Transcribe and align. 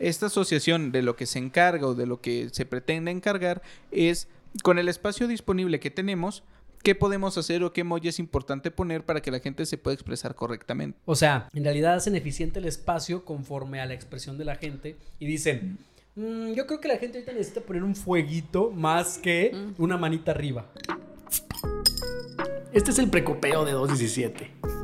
esta 0.00 0.26
asociación 0.26 0.92
de 0.92 1.02
lo 1.02 1.14
que 1.14 1.26
se 1.26 1.38
encarga 1.38 1.86
o 1.86 1.94
de 1.94 2.06
lo 2.06 2.20
que 2.20 2.48
se 2.50 2.66
pretende 2.66 3.10
encargar 3.10 3.62
es 3.90 4.28
con 4.62 4.78
el 4.78 4.88
espacio 4.88 5.28
disponible 5.28 5.78
que 5.78 5.90
tenemos, 5.90 6.42
qué 6.82 6.94
podemos 6.94 7.36
hacer 7.38 7.62
o 7.62 7.72
qué 7.72 7.82
emoji 7.82 8.08
es 8.08 8.18
importante 8.18 8.70
poner 8.70 9.04
para 9.04 9.20
que 9.20 9.30
la 9.30 9.38
gente 9.38 9.66
se 9.66 9.78
pueda 9.78 9.94
expresar 9.94 10.34
correctamente. 10.34 10.98
O 11.04 11.14
sea, 11.14 11.48
en 11.52 11.64
realidad 11.64 11.94
hacen 11.94 12.16
eficiente 12.16 12.58
el 12.58 12.64
espacio 12.64 13.24
conforme 13.24 13.80
a 13.80 13.86
la 13.86 13.94
expresión 13.94 14.38
de 14.38 14.46
la 14.46 14.56
gente 14.56 14.96
y 15.18 15.26
dicen, 15.26 15.78
"Mm, 16.16 16.52
yo 16.54 16.66
creo 16.66 16.80
que 16.80 16.88
la 16.88 16.96
gente 16.96 17.18
ahorita 17.18 17.32
necesita 17.32 17.60
poner 17.60 17.84
un 17.84 17.94
fueguito 17.94 18.70
más 18.70 19.18
que 19.18 19.54
una 19.78 19.96
manita 19.98 20.32
arriba. 20.32 20.66
Este 22.72 22.92
es 22.92 22.98
el 22.98 23.10
precopeo 23.10 23.64
de 23.64 23.72
217. 23.72 24.79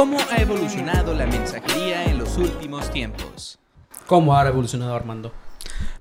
¿Cómo 0.00 0.16
ha 0.30 0.40
evolucionado 0.40 1.12
la 1.12 1.26
mensajería 1.26 2.06
en 2.06 2.16
los 2.16 2.38
últimos 2.38 2.90
tiempos? 2.90 3.58
¿Cómo 4.06 4.34
ha 4.34 4.48
evolucionado 4.48 4.94
Armando? 4.94 5.30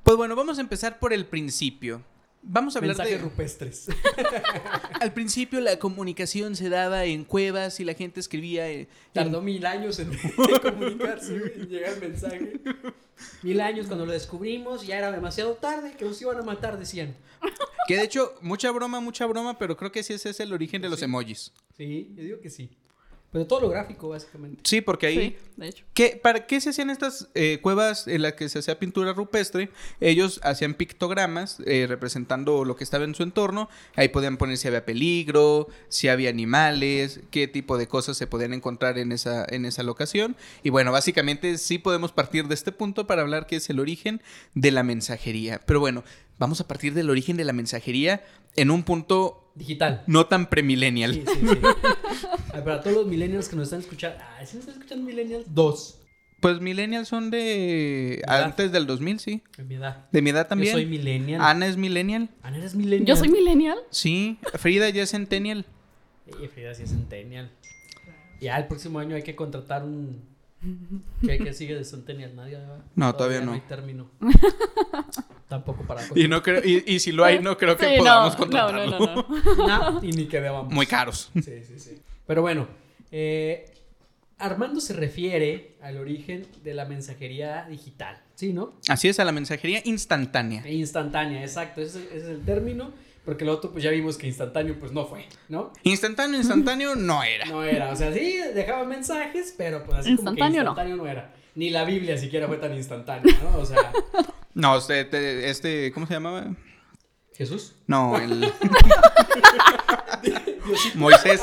Pues 0.03 0.15
bueno, 0.15 0.37
vamos 0.37 0.57
a 0.57 0.61
empezar 0.61 0.99
por 0.99 1.11
el 1.11 1.25
principio. 1.25 2.01
Vamos 2.41 2.73
a 2.73 2.79
hablar 2.79 2.95
Mensajes 2.95 3.17
de... 3.19 3.21
rupestres. 3.25 3.87
Al 5.01 5.11
principio 5.13 5.59
la 5.59 5.79
comunicación 5.79 6.55
se 6.55 6.69
daba 6.69 7.03
en 7.03 7.25
cuevas 7.25 7.81
y 7.81 7.83
la 7.83 7.93
gente 7.93 8.21
escribía... 8.21 8.69
en- 8.69 8.87
Tardó 9.11 9.41
mil 9.41 9.65
años 9.65 9.99
en 9.99 10.17
comunicarse 10.63 11.35
y 11.57 11.65
llegar 11.65 11.91
el 11.95 11.99
mensaje. 11.99 12.61
Mil 13.43 13.59
años 13.59 13.87
cuando 13.87 14.05
lo 14.05 14.13
descubrimos, 14.13 14.87
ya 14.87 14.97
era 14.97 15.11
demasiado 15.11 15.55
tarde, 15.55 15.91
que 15.97 16.05
nos 16.05 16.21
iban 16.21 16.37
a 16.37 16.43
matar, 16.43 16.79
decían. 16.79 17.17
Que 17.85 17.97
de 17.97 18.03
hecho, 18.03 18.33
mucha 18.39 18.71
broma, 18.71 19.01
mucha 19.01 19.25
broma, 19.25 19.59
pero 19.59 19.75
creo 19.75 19.91
que 19.91 20.03
sí 20.03 20.13
ese 20.13 20.29
es 20.29 20.39
el 20.39 20.53
origen 20.53 20.81
de 20.81 20.87
los 20.87 20.99
Sí. 20.99 21.03
emojis. 21.05 21.51
Sí, 21.75 22.13
yo 22.15 22.23
digo 22.23 22.39
que 22.39 22.49
sí. 22.49 22.69
Pero 23.31 23.45
todo 23.45 23.61
lo 23.61 23.69
gráfico, 23.69 24.09
básicamente. 24.09 24.61
Sí, 24.63 24.81
porque 24.81 25.07
ahí... 25.07 25.15
Sí, 25.15 25.37
de 25.57 25.67
hecho. 25.67 25.85
¿Qué, 25.93 26.19
¿Para 26.21 26.47
qué 26.47 26.59
se 26.59 26.71
hacían 26.71 26.89
estas 26.89 27.29
eh, 27.35 27.59
cuevas 27.61 28.07
en 28.07 28.23
las 28.23 28.33
que 28.33 28.49
se 28.49 28.59
hacía 28.59 28.79
pintura 28.79 29.13
rupestre? 29.13 29.69
Ellos 29.99 30.39
hacían 30.43 30.73
pictogramas 30.73 31.57
eh, 31.65 31.85
representando 31.87 32.65
lo 32.65 32.75
que 32.75 32.83
estaba 32.83 33.03
en 33.03 33.13
su 33.13 33.21
entorno. 33.21 33.69
Ahí 33.95 34.09
podían 34.09 34.37
poner 34.37 34.57
si 34.57 34.67
había 34.67 34.83
peligro, 34.83 35.67
si 35.89 36.07
había 36.07 36.31
animales, 36.31 37.19
qué 37.29 37.47
tipo 37.47 37.77
de 37.77 37.87
cosas 37.87 38.17
se 38.17 38.25
podían 38.25 38.53
encontrar 38.53 38.97
en 38.97 39.11
esa, 39.11 39.45
en 39.47 39.65
esa 39.65 39.83
locación. 39.83 40.35
Y 40.63 40.71
bueno, 40.71 40.91
básicamente 40.91 41.59
sí 41.59 41.77
podemos 41.77 42.11
partir 42.11 42.47
de 42.47 42.55
este 42.55 42.71
punto 42.71 43.05
para 43.05 43.21
hablar 43.21 43.45
que 43.45 43.57
es 43.57 43.69
el 43.69 43.79
origen 43.79 44.23
de 44.55 44.71
la 44.71 44.81
mensajería. 44.81 45.61
Pero 45.67 45.79
bueno, 45.79 46.03
vamos 46.39 46.61
a 46.61 46.67
partir 46.67 46.93
del 46.93 47.09
origen 47.09 47.37
de 47.37 47.43
la 47.43 47.53
mensajería 47.53 48.23
en 48.55 48.71
un 48.71 48.83
punto 48.83 49.51
Digital. 49.53 50.03
no 50.07 50.25
tan 50.25 50.49
premillennial. 50.49 51.13
Sí, 51.13 51.23
sí, 51.27 51.47
sí. 51.47 51.55
Para 52.51 52.81
todos 52.81 52.95
los 52.95 53.07
millennials 53.07 53.49
que 53.49 53.55
nos 53.55 53.65
están 53.65 53.81
escuchando. 53.81 54.17
Ah, 54.21 54.43
¿sí 54.45 54.55
nos 54.55 54.65
están 54.65 54.75
escuchando 54.75 55.05
millennials? 55.05 55.45
Dos. 55.53 56.01
Pues 56.41 56.61
millennials 56.61 57.09
son 57.09 57.29
de 57.31 58.23
antes 58.25 58.71
del 58.71 58.87
2000, 58.87 59.19
sí. 59.19 59.43
En 59.57 59.67
mi 59.67 59.75
edad. 59.75 60.07
De 60.11 60.21
mi 60.21 60.29
edad 60.29 60.47
también. 60.47 60.71
Yo 60.71 60.77
soy 60.77 60.85
millennial. 60.85 61.41
Ana 61.41 61.67
es 61.67 61.75
millennial. 61.75 62.29
Ana, 62.41 62.57
eres 62.57 62.75
millennial. 62.75 63.05
Yo 63.05 63.15
soy 63.17 63.27
millennial. 63.27 63.77
Sí, 63.89 64.39
Frida 64.53 64.89
ya 64.89 65.03
es 65.03 65.11
centennial. 65.11 65.65
Y 66.41 66.47
Frida 66.47 66.73
sí 66.73 66.83
es 66.83 66.89
centennial. 66.91 67.51
Ya 68.39 68.57
el 68.57 68.67
próximo 68.67 68.99
año 68.99 69.17
hay 69.17 69.23
que 69.23 69.35
contratar 69.35 69.83
un. 69.83 70.21
¿Qué, 71.21 71.39
qué 71.39 71.53
sigue 71.53 71.75
de 71.75 71.83
centennial? 71.83 72.35
Nadie. 72.35 72.57
No, 72.95 73.13
todavía 73.13 73.41
no. 73.41 73.51
hay 73.51 73.61
término. 73.61 74.09
Tampoco 75.49 75.83
para. 75.83 76.03
Y 76.15 76.27
no 76.27 76.43
creo, 76.43 76.61
y, 76.63 76.83
y 76.85 76.99
si 76.99 77.11
lo 77.11 77.25
hay, 77.25 77.39
no 77.39 77.57
creo 77.57 77.75
que 77.75 77.97
no, 77.97 78.03
podamos 78.03 78.33
no, 78.33 78.39
contratarlo. 78.39 78.99
no, 78.99 78.99
no, 78.99 79.25
no. 79.55 79.67
No, 79.97 80.03
y 80.03 80.11
ni 80.11 80.27
que 80.27 80.39
debamos. 80.39 80.71
Muy 80.71 80.85
caros. 80.85 81.31
Sí, 81.33 81.41
sí, 81.41 81.79
sí. 81.79 81.99
Pero 82.27 82.43
bueno, 82.43 82.67
eh, 83.11 83.73
Armando 84.37 84.79
se 84.79 84.93
refiere 84.93 85.75
al 85.81 85.97
origen 85.97 86.45
de 86.63 86.75
la 86.75 86.85
mensajería 86.85 87.65
digital. 87.67 88.21
¿Sí, 88.35 88.53
no? 88.53 88.73
Así 88.87 89.07
es, 89.07 89.19
a 89.19 89.25
la 89.25 89.31
mensajería 89.31 89.81
instantánea. 89.85 90.61
E 90.63 90.75
instantánea, 90.75 91.41
exacto. 91.41 91.81
Ese, 91.81 92.03
ese 92.05 92.17
es 92.17 92.23
el 92.25 92.45
término. 92.45 92.91
Porque 93.25 93.43
lo 93.43 93.53
otro, 93.53 93.71
pues 93.71 93.83
ya 93.83 93.91
vimos 93.91 94.17
que 94.17 94.27
instantáneo, 94.27 94.79
pues 94.79 94.91
no 94.91 95.05
fue, 95.05 95.25
¿no? 95.49 95.73
Instantáneo, 95.83 96.37
instantáneo 96.37 96.95
no 96.95 97.21
era. 97.21 97.45
No 97.45 97.63
era. 97.63 97.91
O 97.91 97.95
sea, 97.95 98.13
sí, 98.13 98.37
dejaba 98.55 98.85
mensajes, 98.85 99.53
pero 99.57 99.83
pues 99.83 99.99
así 99.99 100.15
como 100.15 100.31
que 100.35 100.39
Instantáneo 100.39 100.63
no. 100.63 100.69
instantáneo 100.71 100.95
no. 100.97 101.07
era. 101.07 101.33
Ni 101.55 101.69
la 101.69 101.83
Biblia 101.83 102.17
siquiera 102.17 102.47
fue 102.47 102.57
tan 102.57 102.73
instantánea, 102.75 103.37
¿no? 103.43 103.59
O 103.59 103.65
sea, 103.65 103.91
No, 104.53 104.77
este, 104.77 105.05
te- 105.05 105.49
este 105.49 105.91
¿cómo 105.93 106.05
se 106.07 106.13
llamaba? 106.13 106.47
Jesús. 107.35 107.73
No, 107.87 108.17
el 108.17 108.51
Moisés. 110.95 111.41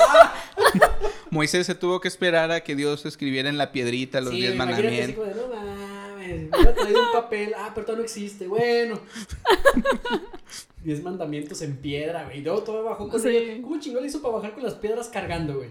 Moisés 1.29 1.65
se 1.65 1.75
tuvo 1.75 1.99
que 1.99 2.07
esperar 2.07 2.51
a 2.51 2.61
que 2.61 2.75
Dios 2.75 3.05
escribiera 3.05 3.49
en 3.49 3.57
la 3.57 3.71
piedrita 3.71 4.21
los 4.21 4.31
Sí, 4.31 4.37
diez 4.41 4.55
mandamientos. 4.55 5.27
de, 5.27 5.35
no 5.35 5.47
mames, 5.47 6.49
me 6.51 6.65
traído 6.73 7.03
un 7.03 7.11
papel, 7.11 7.53
ah, 7.57 7.71
pero 7.73 7.85
todo 7.85 7.97
no 7.97 8.03
existe, 8.03 8.47
bueno. 8.47 8.99
Diez 10.83 11.03
mandamientos 11.03 11.61
en 11.63 11.77
piedra, 11.77 12.25
güey, 12.25 12.39
y 12.39 12.41
luego 12.41 12.63
todo 12.63 12.83
bajó 12.83 13.09
con 13.09 13.21
Sí. 13.21 13.59
¿Cómo 13.61 13.79
chingón 13.79 14.03
le 14.03 14.07
hizo 14.09 14.21
para 14.21 14.35
bajar 14.35 14.53
con 14.53 14.63
las 14.63 14.75
piedras 14.75 15.09
cargando, 15.09 15.55
güey? 15.57 15.69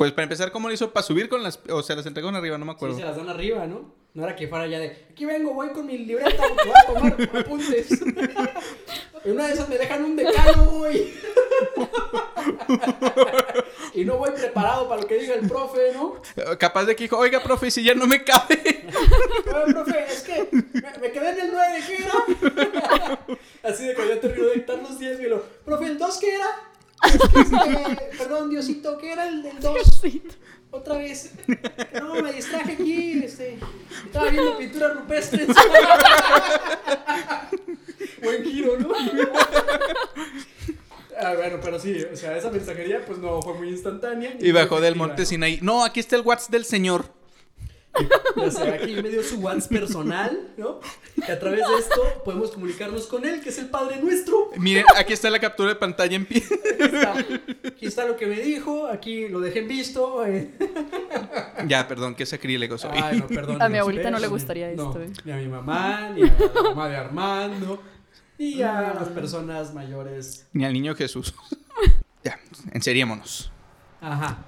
Pues 0.00 0.12
para 0.12 0.22
empezar, 0.22 0.50
¿cómo 0.50 0.66
lo 0.66 0.72
hizo? 0.72 0.94
Para 0.94 1.06
subir 1.06 1.28
con 1.28 1.42
las... 1.42 1.60
O 1.68 1.82
sea, 1.82 1.94
las 1.94 2.06
entregaron 2.06 2.34
arriba, 2.34 2.56
no 2.56 2.64
me 2.64 2.72
Sí, 2.72 2.76
acuerdo. 2.76 2.96
se 2.96 3.02
las 3.04 3.16
dan 3.18 3.28
arriba, 3.28 3.66
¿no? 3.66 3.92
No 4.14 4.24
era 4.24 4.34
que 4.34 4.48
fuera 4.48 4.66
ya 4.66 4.78
de, 4.78 5.08
aquí 5.10 5.26
vengo, 5.26 5.52
voy 5.52 5.68
con 5.72 5.84
mi 5.84 5.98
libreta, 5.98 6.42
voy 6.42 6.72
a 6.74 6.86
tomar 6.86 7.36
apuntes. 7.40 7.88
En 9.22 9.32
una 9.32 9.48
de 9.48 9.52
esas 9.52 9.68
me 9.68 9.76
dejan 9.76 10.02
un 10.02 10.16
decálogo, 10.16 10.78
güey. 10.78 11.12
y 13.94 14.06
no 14.06 14.16
voy 14.16 14.30
preparado 14.30 14.88
para 14.88 15.02
lo 15.02 15.06
que 15.06 15.18
diga 15.18 15.34
el 15.34 15.46
profe, 15.46 15.92
¿no? 15.92 16.14
Capaz 16.58 16.86
de 16.86 16.96
que 16.96 17.04
dijo, 17.04 17.18
oiga, 17.18 17.42
profe, 17.42 17.70
si 17.70 17.82
ya 17.82 17.94
no 17.94 18.06
me 18.06 18.24
cabe. 18.24 18.86
Oye, 19.46 19.74
profe, 19.74 20.04
es 20.08 20.22
que 20.22 20.48
me, 20.50 20.62
me 21.02 21.12
quedé 21.12 21.30
en 21.32 21.40
el 21.40 21.50
9, 21.52 21.84
¿qué 21.86 21.96
era? 22.02 22.14
Así 23.62 23.84
de 23.84 23.94
que 23.94 24.08
ya 24.08 24.18
terminó 24.22 24.48
de 24.48 24.54
dictar 24.54 24.78
los 24.78 24.98
10 24.98 25.20
y 25.20 25.24
lo, 25.24 25.42
profe, 25.66 25.84
¿el 25.84 25.98
2 25.98 26.16
qué 26.18 26.36
era? 26.36 26.69
Es 27.02 27.18
que, 27.32 27.40
este, 27.40 28.10
perdón, 28.18 28.50
Diosito, 28.50 28.98
¿qué 28.98 29.12
era 29.12 29.28
el 29.28 29.42
del 29.42 29.60
2? 29.60 30.02
Otra 30.72 30.98
vez. 30.98 31.32
No, 32.00 32.14
me 32.22 32.32
distraje 32.32 32.72
aquí, 32.72 33.24
este. 33.24 33.58
Estaba 34.06 34.30
viendo 34.30 34.56
pinturas 34.58 34.94
rupestres. 34.94 35.48
Buen 38.22 38.44
giro, 38.44 38.78
¿no? 38.78 38.92
Ah, 41.18 41.34
bueno, 41.36 41.58
pero 41.62 41.78
sí, 41.78 42.02
o 42.10 42.16
sea, 42.16 42.36
esa 42.36 42.50
mensajería 42.50 43.04
pues 43.04 43.18
no 43.18 43.42
fue 43.42 43.54
muy 43.54 43.68
instantánea. 43.68 44.36
Y 44.38 44.52
bajó 44.52 44.80
del 44.80 44.96
monte 44.96 45.22
¿no? 45.22 45.26
Sinaí. 45.26 45.58
No, 45.60 45.84
aquí 45.84 46.00
está 46.00 46.16
el 46.16 46.22
WhatsApp 46.22 46.50
del 46.50 46.64
señor. 46.64 47.04
Ya 48.36 48.50
sé, 48.50 48.70
aquí 48.70 48.94
me 49.02 49.08
dio 49.08 49.22
su 49.22 49.38
WhatsApp 49.40 49.70
personal, 49.72 50.48
¿no? 50.56 50.80
Y 51.16 51.30
a 51.30 51.38
través 51.38 51.60
de 51.66 51.78
esto 51.78 52.00
podemos 52.24 52.52
comunicarnos 52.52 53.06
con 53.06 53.26
él, 53.26 53.40
que 53.40 53.48
es 53.50 53.58
el 53.58 53.66
Padre 53.68 54.00
Nuestro. 54.00 54.50
Miren, 54.56 54.84
aquí 54.96 55.12
está 55.12 55.28
la 55.30 55.38
captura 55.40 55.70
de 55.70 55.74
pantalla 55.76 56.14
en 56.16 56.24
pie. 56.26 56.42
Aquí 56.44 56.84
está, 56.84 57.14
aquí 57.68 57.86
está 57.86 58.04
lo 58.06 58.16
que 58.16 58.26
me 58.26 58.40
dijo, 58.40 58.86
aquí 58.86 59.28
lo 59.28 59.40
dejé 59.40 59.58
en 59.60 59.68
visto. 59.68 60.24
eh. 60.26 60.50
ya, 61.66 61.86
perdón, 61.88 62.14
qué 62.14 62.24
sacrílego 62.24 62.78
soy. 62.78 62.90
Ay, 62.94 63.18
no, 63.18 63.26
perdón. 63.26 63.60
A 63.60 63.68
mi 63.68 63.78
abuelita 63.78 64.10
no 64.10 64.18
le 64.18 64.26
Espérenme. 64.26 64.36
gustaría 64.38 64.72
No, 64.74 64.88
esto, 64.90 65.02
eh. 65.02 65.12
Ni 65.24 65.32
a 65.32 65.36
mi 65.36 65.48
mamá, 65.48 66.10
ni 66.14 66.22
a 66.22 66.36
la 66.54 66.62
mamá 66.62 66.88
de 66.88 66.96
Armando, 66.96 67.82
ni 68.38 68.62
a 68.62 68.94
las 68.94 69.08
personas 69.08 69.74
mayores. 69.74 70.46
Ni 70.52 70.64
al 70.64 70.72
niño 70.72 70.94
Jesús. 70.94 71.34
ya, 72.24 72.38
enseriémonos. 72.72 73.50
Ajá. 74.00 74.38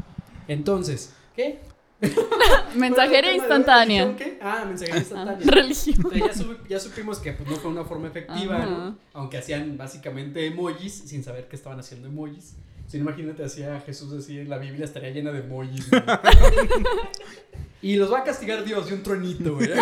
Entonces, 0.49 1.13
¿qué? 1.37 1.61
Mensajería 2.75 2.95
¿Cuál 2.95 3.15
era 3.15 3.17
el 3.17 3.23
tema 3.23 3.23
de 3.23 3.29
hoy? 3.29 3.35
instantánea. 3.37 4.05
¿Religión 4.05 4.17
qué? 4.17 4.39
Ah, 4.43 4.65
mensajería 4.67 4.95
Ah, 4.95 4.99
instantánea. 5.01 5.51
religión. 5.51 5.97
Entonces 6.13 6.47
ya, 6.47 6.69
ya 6.69 6.79
supimos 6.81 7.19
que 7.19 7.33
pues, 7.33 7.49
no 7.49 7.57
fue 7.57 7.71
una 7.71 7.85
forma 7.85 8.09
efectiva, 8.09 8.57
Ajá. 8.57 8.67
¿no? 8.67 8.99
Aunque 9.13 9.39
hacían 9.39 9.77
básicamente 9.79 10.47
emojis 10.47 10.93
sin 11.07 11.23
saber 11.23 11.49
que 11.49 11.57
estaban 11.57 11.79
haciendo 11.81 12.09
emojis. 12.09 12.55
Si 12.89 12.99
no, 12.99 13.05
imagínate, 13.09 13.45
hacía 13.45 13.81
Jesús 13.87 14.13
así 14.13 14.45
la 14.45 14.59
Biblia, 14.59 14.85
estaría 14.85 15.11
llena 15.11 15.31
de 15.33 15.39
emojis. 15.41 15.89
güey. 15.89 16.03
y 17.83 17.97
los 17.97 18.13
va 18.13 18.19
a 18.19 18.25
castigar 18.25 18.65
Dios 18.65 18.87
de 18.89 18.95
un 18.95 19.03
truenito, 19.03 19.55
güey. 19.55 19.71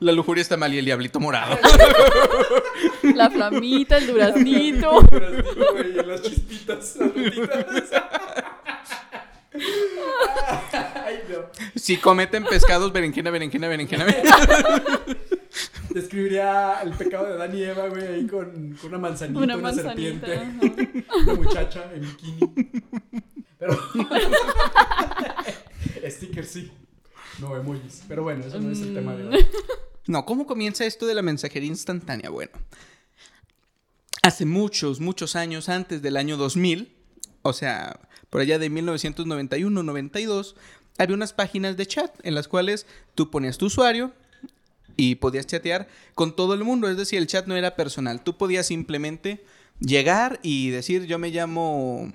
La 0.00 0.12
lujuria 0.12 0.42
está 0.42 0.56
mal 0.56 0.72
y 0.74 0.78
el 0.78 0.84
diablito 0.84 1.18
morado. 1.20 1.58
La 3.14 3.30
flamita, 3.30 3.96
el 3.98 4.06
duraznito. 4.06 5.00
Pero 5.10 5.26
así, 5.26 5.58
güey, 5.72 5.90
y 5.90 5.94
las 6.04 6.22
chispitas, 6.22 6.96
las 6.96 7.12
gotitas. 7.12 7.66
Ay, 11.04 11.20
no. 11.28 11.46
Si 11.74 11.96
cometen 11.98 12.44
pescados, 12.44 12.92
berenjena, 12.92 13.30
berenjena, 13.30 13.68
berenjena. 13.68 14.06
Describiría 15.90 16.80
el 16.82 16.92
pecado 16.92 17.26
de 17.26 17.32
Adán 17.34 17.56
y 17.56 17.62
Eva, 17.62 17.88
güey, 17.88 18.06
ahí 18.06 18.26
con, 18.26 18.74
con 18.80 18.90
una 18.90 18.98
manzanita, 18.98 19.38
una, 19.40 19.54
Una 19.56 19.62
manzanita. 19.62 20.26
serpiente, 20.26 20.34
ajá. 20.34 21.20
una 21.22 21.34
muchacha 21.34 21.90
en 21.94 22.00
bikini. 22.02 22.72
Pero. 23.58 23.78
Sticker 26.10 26.44
sí. 26.44 26.70
No 27.40 27.56
emojis. 27.56 28.02
Pero 28.08 28.22
bueno, 28.22 28.44
eso 28.44 28.58
no 28.60 28.70
es 28.70 28.80
el 28.80 28.94
tema 28.94 29.14
de 29.14 29.24
hoy. 29.28 29.46
No, 30.06 30.24
¿cómo 30.24 30.46
comienza 30.46 30.84
esto 30.84 31.06
de 31.06 31.14
la 31.14 31.22
mensajería 31.22 31.68
instantánea? 31.68 32.30
Bueno, 32.30 32.52
hace 34.22 34.44
muchos, 34.44 35.00
muchos 35.00 35.36
años 35.36 35.68
antes 35.68 36.02
del 36.02 36.16
año 36.16 36.36
2000, 36.36 36.92
o 37.42 37.52
sea, 37.52 38.00
por 38.30 38.40
allá 38.40 38.58
de 38.58 38.70
1991-92, 38.70 40.54
había 40.98 41.14
unas 41.14 41.32
páginas 41.32 41.76
de 41.76 41.86
chat 41.86 42.14
en 42.24 42.34
las 42.34 42.48
cuales 42.48 42.86
tú 43.14 43.30
ponías 43.30 43.58
tu 43.58 43.66
usuario 43.66 44.12
y 44.96 45.14
podías 45.14 45.46
chatear 45.46 45.88
con 46.14 46.34
todo 46.34 46.54
el 46.54 46.64
mundo. 46.64 46.88
Es 46.88 46.96
decir, 46.96 47.18
el 47.18 47.28
chat 47.28 47.46
no 47.46 47.56
era 47.56 47.76
personal. 47.76 48.22
Tú 48.22 48.36
podías 48.36 48.66
simplemente 48.66 49.44
llegar 49.80 50.40
y 50.42 50.70
decir, 50.70 51.06
yo 51.06 51.18
me 51.18 51.30
llamo 51.30 52.12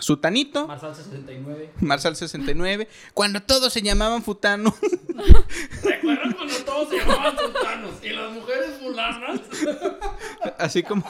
Sutanito. 0.00 0.66
Marsal 0.66 0.94
69. 0.94 1.70
Marsal 1.80 2.16
69, 2.16 2.88
cuando 3.14 3.42
todos 3.42 3.72
se 3.72 3.82
llamaban 3.82 4.22
Futano. 4.22 4.74
¿Recuerdan 5.82 6.32
cuando 6.32 6.54
todos 6.64 6.88
se 6.88 6.98
llamaban 6.98 7.38
sultanos 7.38 7.94
y 8.02 8.08
las 8.10 8.32
mujeres 8.32 8.70
fulanas? 8.80 9.40
Así 10.58 10.82
como, 10.82 11.04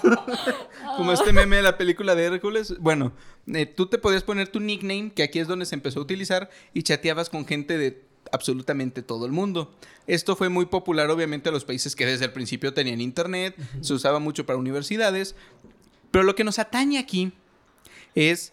como 0.96 1.12
este 1.12 1.32
meme 1.32 1.56
de 1.56 1.62
la 1.62 1.78
película 1.78 2.14
de 2.14 2.24
Hércules. 2.24 2.78
Bueno, 2.78 3.12
eh, 3.46 3.66
tú 3.66 3.86
te 3.86 3.98
podías 3.98 4.22
poner 4.22 4.48
tu 4.48 4.60
nickname, 4.60 5.12
que 5.12 5.22
aquí 5.22 5.38
es 5.38 5.48
donde 5.48 5.66
se 5.66 5.74
empezó 5.74 6.00
a 6.00 6.02
utilizar, 6.02 6.50
y 6.74 6.82
chateabas 6.82 7.30
con 7.30 7.46
gente 7.46 7.78
de 7.78 8.04
absolutamente 8.32 9.02
todo 9.02 9.26
el 9.26 9.32
mundo. 9.32 9.72
Esto 10.06 10.36
fue 10.36 10.48
muy 10.48 10.66
popular 10.66 11.10
obviamente 11.10 11.48
a 11.48 11.52
los 11.52 11.64
países 11.64 11.96
que 11.96 12.06
desde 12.06 12.26
el 12.26 12.32
principio 12.32 12.74
tenían 12.74 13.00
internet, 13.00 13.56
se 13.80 13.94
usaba 13.94 14.18
mucho 14.18 14.46
para 14.46 14.58
universidades, 14.58 15.34
pero 16.10 16.24
lo 16.24 16.34
que 16.34 16.44
nos 16.44 16.58
atañe 16.58 16.98
aquí 16.98 17.32
es 18.14 18.52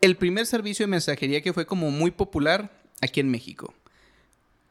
el 0.00 0.16
primer 0.16 0.46
servicio 0.46 0.84
de 0.84 0.90
mensajería 0.90 1.42
que 1.42 1.52
fue 1.52 1.66
como 1.66 1.90
muy 1.90 2.10
popular 2.10 2.70
aquí 3.00 3.20
en 3.20 3.30
México. 3.30 3.74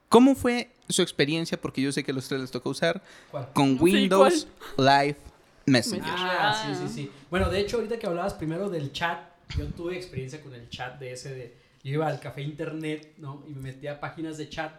¿Cómo 0.07 0.35
fue 0.35 0.71
su 0.87 1.01
experiencia? 1.01 1.59
Porque 1.61 1.81
yo 1.81 1.91
sé 1.91 2.03
que 2.03 2.11
a 2.11 2.13
los 2.15 2.27
tres 2.27 2.41
les 2.41 2.51
toca 2.51 2.69
usar 2.69 3.03
¿Cuál? 3.29 3.49
con 3.53 3.77
Sí, 3.77 3.83
Windows 3.83 4.47
Live 4.77 5.17
Messenger. 5.65 6.13
Ah, 6.17 6.65
sí, 6.65 6.75
sí, 6.81 6.93
sí. 6.93 7.11
Bueno, 7.29 7.49
de 7.49 7.59
hecho, 7.59 7.77
ahorita 7.77 7.99
que 7.99 8.07
hablabas 8.07 8.33
primero 8.33 8.69
del 8.69 8.91
chat, 8.91 9.19
yo 9.55 9.67
tuve 9.67 9.95
experiencia 9.95 10.41
con 10.41 10.53
el 10.53 10.67
chat 10.69 10.99
de 10.99 11.13
ese 11.13 11.33
de... 11.33 11.57
Yo 11.83 11.93
iba 11.93 12.07
al 12.07 12.19
café 12.19 12.41
internet, 12.41 13.13
¿no? 13.17 13.43
Y 13.47 13.51
me 13.53 13.61
metía 13.61 13.93
a 13.93 13.99
páginas 13.99 14.37
de 14.37 14.49
chat 14.49 14.73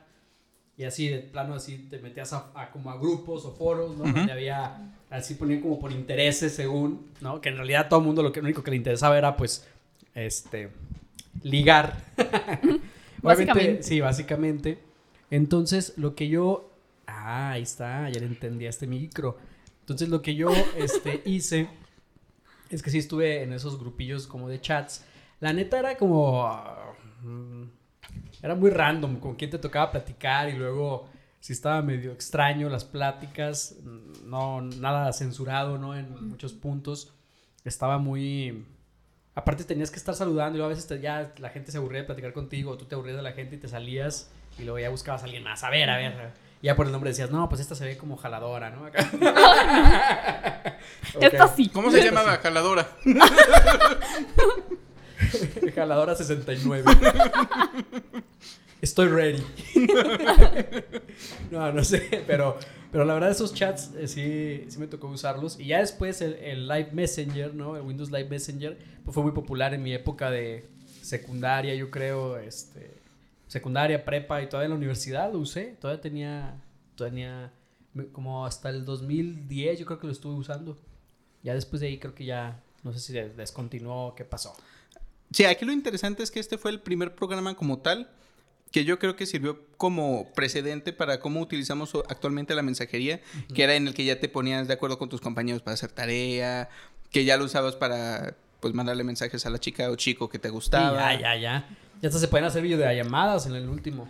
y 0.77 0.85
así, 0.85 1.09
de 1.09 1.19
plano, 1.19 1.55
así, 1.55 1.77
te 1.91 1.99
metías 1.99 2.33
a, 2.33 2.51
a 2.55 2.71
como 2.71 2.91
a 2.91 2.97
grupos 2.97 3.45
o 3.45 3.53
foros, 3.55 3.97
¿no? 3.99 4.05
Donde 4.05 4.33
había, 4.33 4.95
así 5.11 5.35
ponían 5.35 5.61
como 5.61 5.79
por 5.79 5.93
intereses 5.93 6.55
según, 6.55 7.07
¿no? 7.21 7.41
Que 7.41 7.51
en 7.51 7.57
realidad 7.57 7.89
todo 7.89 8.01
el 8.01 8.07
mundo 8.07 8.23
lo, 8.23 8.33
que, 8.33 8.41
lo 8.41 8.47
único 8.47 8.63
que 8.63 8.71
le 8.71 8.79
interesaba 8.79 9.19
era, 9.19 9.37
pues, 9.37 9.67
este, 10.15 10.71
ligar. 11.43 12.05
Básicamente. 13.23 13.83
Sí, 13.83 14.01
básicamente. 14.01 14.79
Entonces, 15.31 15.95
lo 15.97 16.15
que 16.15 16.29
yo... 16.29 16.73
Ah, 17.07 17.51
ahí 17.51 17.63
está, 17.63 18.09
ya 18.09 18.21
le 18.21 18.27
entendí 18.27 18.67
a 18.67 18.71
este 18.71 18.87
micro. 18.87 19.37
Entonces, 19.81 20.09
lo 20.09 20.23
que 20.23 20.35
yo 20.35 20.51
este, 20.77 21.23
hice 21.27 21.69
es 22.71 22.83
que 22.83 22.91
sí 22.91 22.99
estuve 22.99 23.43
en 23.43 23.53
esos 23.53 23.79
grupillos 23.79 24.27
como 24.27 24.49
de 24.49 24.61
chats. 24.61 25.05
La 25.41 25.53
neta 25.53 25.79
era 25.79 25.97
como... 25.97 26.49
mm, 27.23 27.65
Era 28.43 28.55
muy 28.55 28.71
random 28.71 29.19
con 29.19 29.35
quién 29.35 29.51
te 29.51 29.59
tocaba 29.59 29.91
platicar 29.91 30.49
y 30.49 30.53
luego 30.57 31.09
si 31.41 31.53
estaba 31.53 31.83
medio 31.83 32.13
extraño 32.13 32.69
las 32.69 32.85
pláticas, 32.85 33.77
mm, 33.83 34.29
no 34.31 34.61
nada 34.63 35.13
censurado, 35.13 35.79
¿no? 35.79 35.97
En 35.97 36.29
muchos 36.29 36.53
puntos 36.53 37.13
estaba 37.65 37.99
muy 37.99 38.65
aparte 39.35 39.65
tenías 39.65 39.91
que 39.91 39.97
estar 39.97 40.15
saludando 40.15 40.57
y 40.57 40.59
luego 40.59 40.67
a 40.67 40.75
veces 40.75 40.87
te- 40.87 41.01
ya 41.01 41.33
la 41.39 41.51
gente 41.51 41.73
se 41.73 41.79
aburría 41.79 42.01
de 42.01 42.07
platicar 42.07 42.33
contigo, 42.33 42.73
o 42.73 42.77
tú 42.79 42.85
te 42.85 42.95
aburrías 42.95 43.17
de 43.17 43.23
la 43.23 43.33
gente 43.33 43.57
y 43.57 43.59
te 43.59 43.69
salías 43.69 44.31
y 44.59 44.63
luego 44.65 44.79
ya 44.79 44.91
buscabas 44.91 45.23
a 45.23 45.25
alguien 45.27 45.43
más, 45.45 45.63
a 45.65 45.71
ver, 45.71 45.89
a 45.89 45.97
ver. 45.97 46.33
Y 46.63 46.67
ya 46.67 46.77
por 46.77 46.87
el 46.87 46.93
nombre 46.93 47.11
decías, 47.11 47.31
"No, 47.31 47.49
pues 47.49 47.61
esta 47.61 47.75
se 47.75 47.87
ve 47.87 47.97
como 47.97 48.17
jaladora, 48.17 48.71
¿no?" 48.71 48.87
Acá. 48.87 49.11
Ok. 51.15 51.23
Esta 51.23 51.49
sí. 51.49 51.69
¿Cómo 51.71 51.91
se 51.91 52.03
llamaba? 52.05 52.37
Jaladora. 52.39 52.87
Jaladora 55.75 56.15
69. 56.15 56.85
Estoy 58.83 59.09
ready. 59.09 59.45
no, 61.51 61.73
no 61.73 61.85
sé, 61.85 62.23
pero, 62.27 62.59
pero 62.91 63.05
la 63.05 63.15
verdad 63.15 63.31
esos 63.31 63.55
chats 63.55 63.91
eh, 63.97 64.09
sí, 64.09 64.65
sí 64.69 64.79
me 64.79 64.87
tocó 64.87 65.09
usarlos. 65.09 65.59
Y 65.61 65.67
ya 65.67 65.79
después 65.79 66.21
el, 66.21 66.67
Live 66.69 66.91
Messenger, 66.93 67.55
¿no? 67.55 67.77
El 67.77 67.83
Windows 67.83 68.11
Live 68.11 68.29
Messenger, 68.29 68.77
pues 69.05 69.15
fue 69.15 69.23
muy 69.23 69.33
popular 69.33 69.75
en 69.75 69.83
mi 69.83 69.93
época 69.93 70.31
de 70.31 70.69
secundaria, 71.03 71.75
yo 71.75 71.91
creo, 71.91 72.39
este, 72.39 72.95
secundaria, 73.47 74.05
prepa 74.05 74.43
y 74.43 74.49
todavía 74.49 74.67
en 74.67 74.71
la 74.73 74.77
universidad 74.77 75.33
lo 75.33 75.39
usé. 75.39 75.77
Todavía 75.81 76.01
tenía, 76.01 77.53
me- 77.95 78.07
como 78.09 78.45
hasta 78.47 78.71
el 78.71 78.85
2010 78.85 79.79
yo 79.79 79.87
creo 79.87 79.99
que 79.99 80.07
lo 80.07 80.13
estuve 80.13 80.35
usando. 80.35 80.77
Ya 81.43 81.55
después 81.55 81.81
de 81.81 81.87
ahí 81.89 81.99
creo 81.99 82.15
que 82.15 82.25
ya, 82.25 82.63
no 82.83 82.93
sé 82.93 82.99
si 83.01 83.13
des- 83.13 83.37
descontinuó, 83.37 84.15
qué 84.15 84.25
pasó. 84.25 84.55
Sí, 85.33 85.45
aquí 85.45 85.65
lo 85.65 85.73
interesante 85.73 86.23
es 86.23 86.31
que 86.31 86.41
este 86.41 86.59
fue 86.59 86.71
el 86.73 86.81
primer 86.81 87.15
programa 87.15 87.55
como 87.55 87.79
tal 87.79 88.11
que 88.71 88.85
yo 88.85 88.99
creo 88.99 89.17
que 89.17 89.27
sirvió 89.27 89.67
como 89.77 90.33
precedente 90.35 90.93
para 90.93 91.21
cómo 91.21 91.41
utilizamos 91.41 91.93
actualmente 92.09 92.55
la 92.55 92.63
mensajería, 92.63 93.21
que 93.55 93.65
era 93.65 93.75
en 93.75 93.89
el 93.89 93.95
que 93.95 94.05
ya 94.05 94.21
te 94.21 94.29
ponías 94.29 94.69
de 94.69 94.75
acuerdo 94.75 94.99
con 94.99 95.09
tus 95.09 95.21
compañeros 95.21 95.63
para 95.63 95.75
hacer 95.75 95.91
tarea, 95.91 96.69
que 97.11 97.25
ya 97.25 97.37
lo 97.37 97.45
usabas 97.45 97.77
para 97.77 98.37
pues 98.61 98.75
mandarle 98.75 99.05
mensajes 99.05 99.45
a 99.47 99.51
la 99.51 99.59
chica 99.59 99.91
o 99.91 99.97
chico 99.97 100.29
que 100.29 100.39
te 100.39 100.51
gustaba. 100.51 101.15
Ya, 101.15 101.21
ya, 101.21 101.37
ya. 101.37 101.69
Ya 102.03 102.09
hasta 102.09 102.21
se 102.21 102.29
pueden 102.29 102.47
hacer 102.47 102.63
videollamadas 102.63 103.47
en 103.47 103.55
el 103.55 103.69
último. 103.69 104.09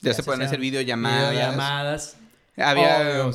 Ya 0.00 0.14
se 0.14 0.22
pueden 0.22 0.42
hacer 0.42 0.60
videollamadas. 0.60 1.30
Videollamadas. 1.30 2.16
Había 2.56 3.24
Oh, 3.26 3.32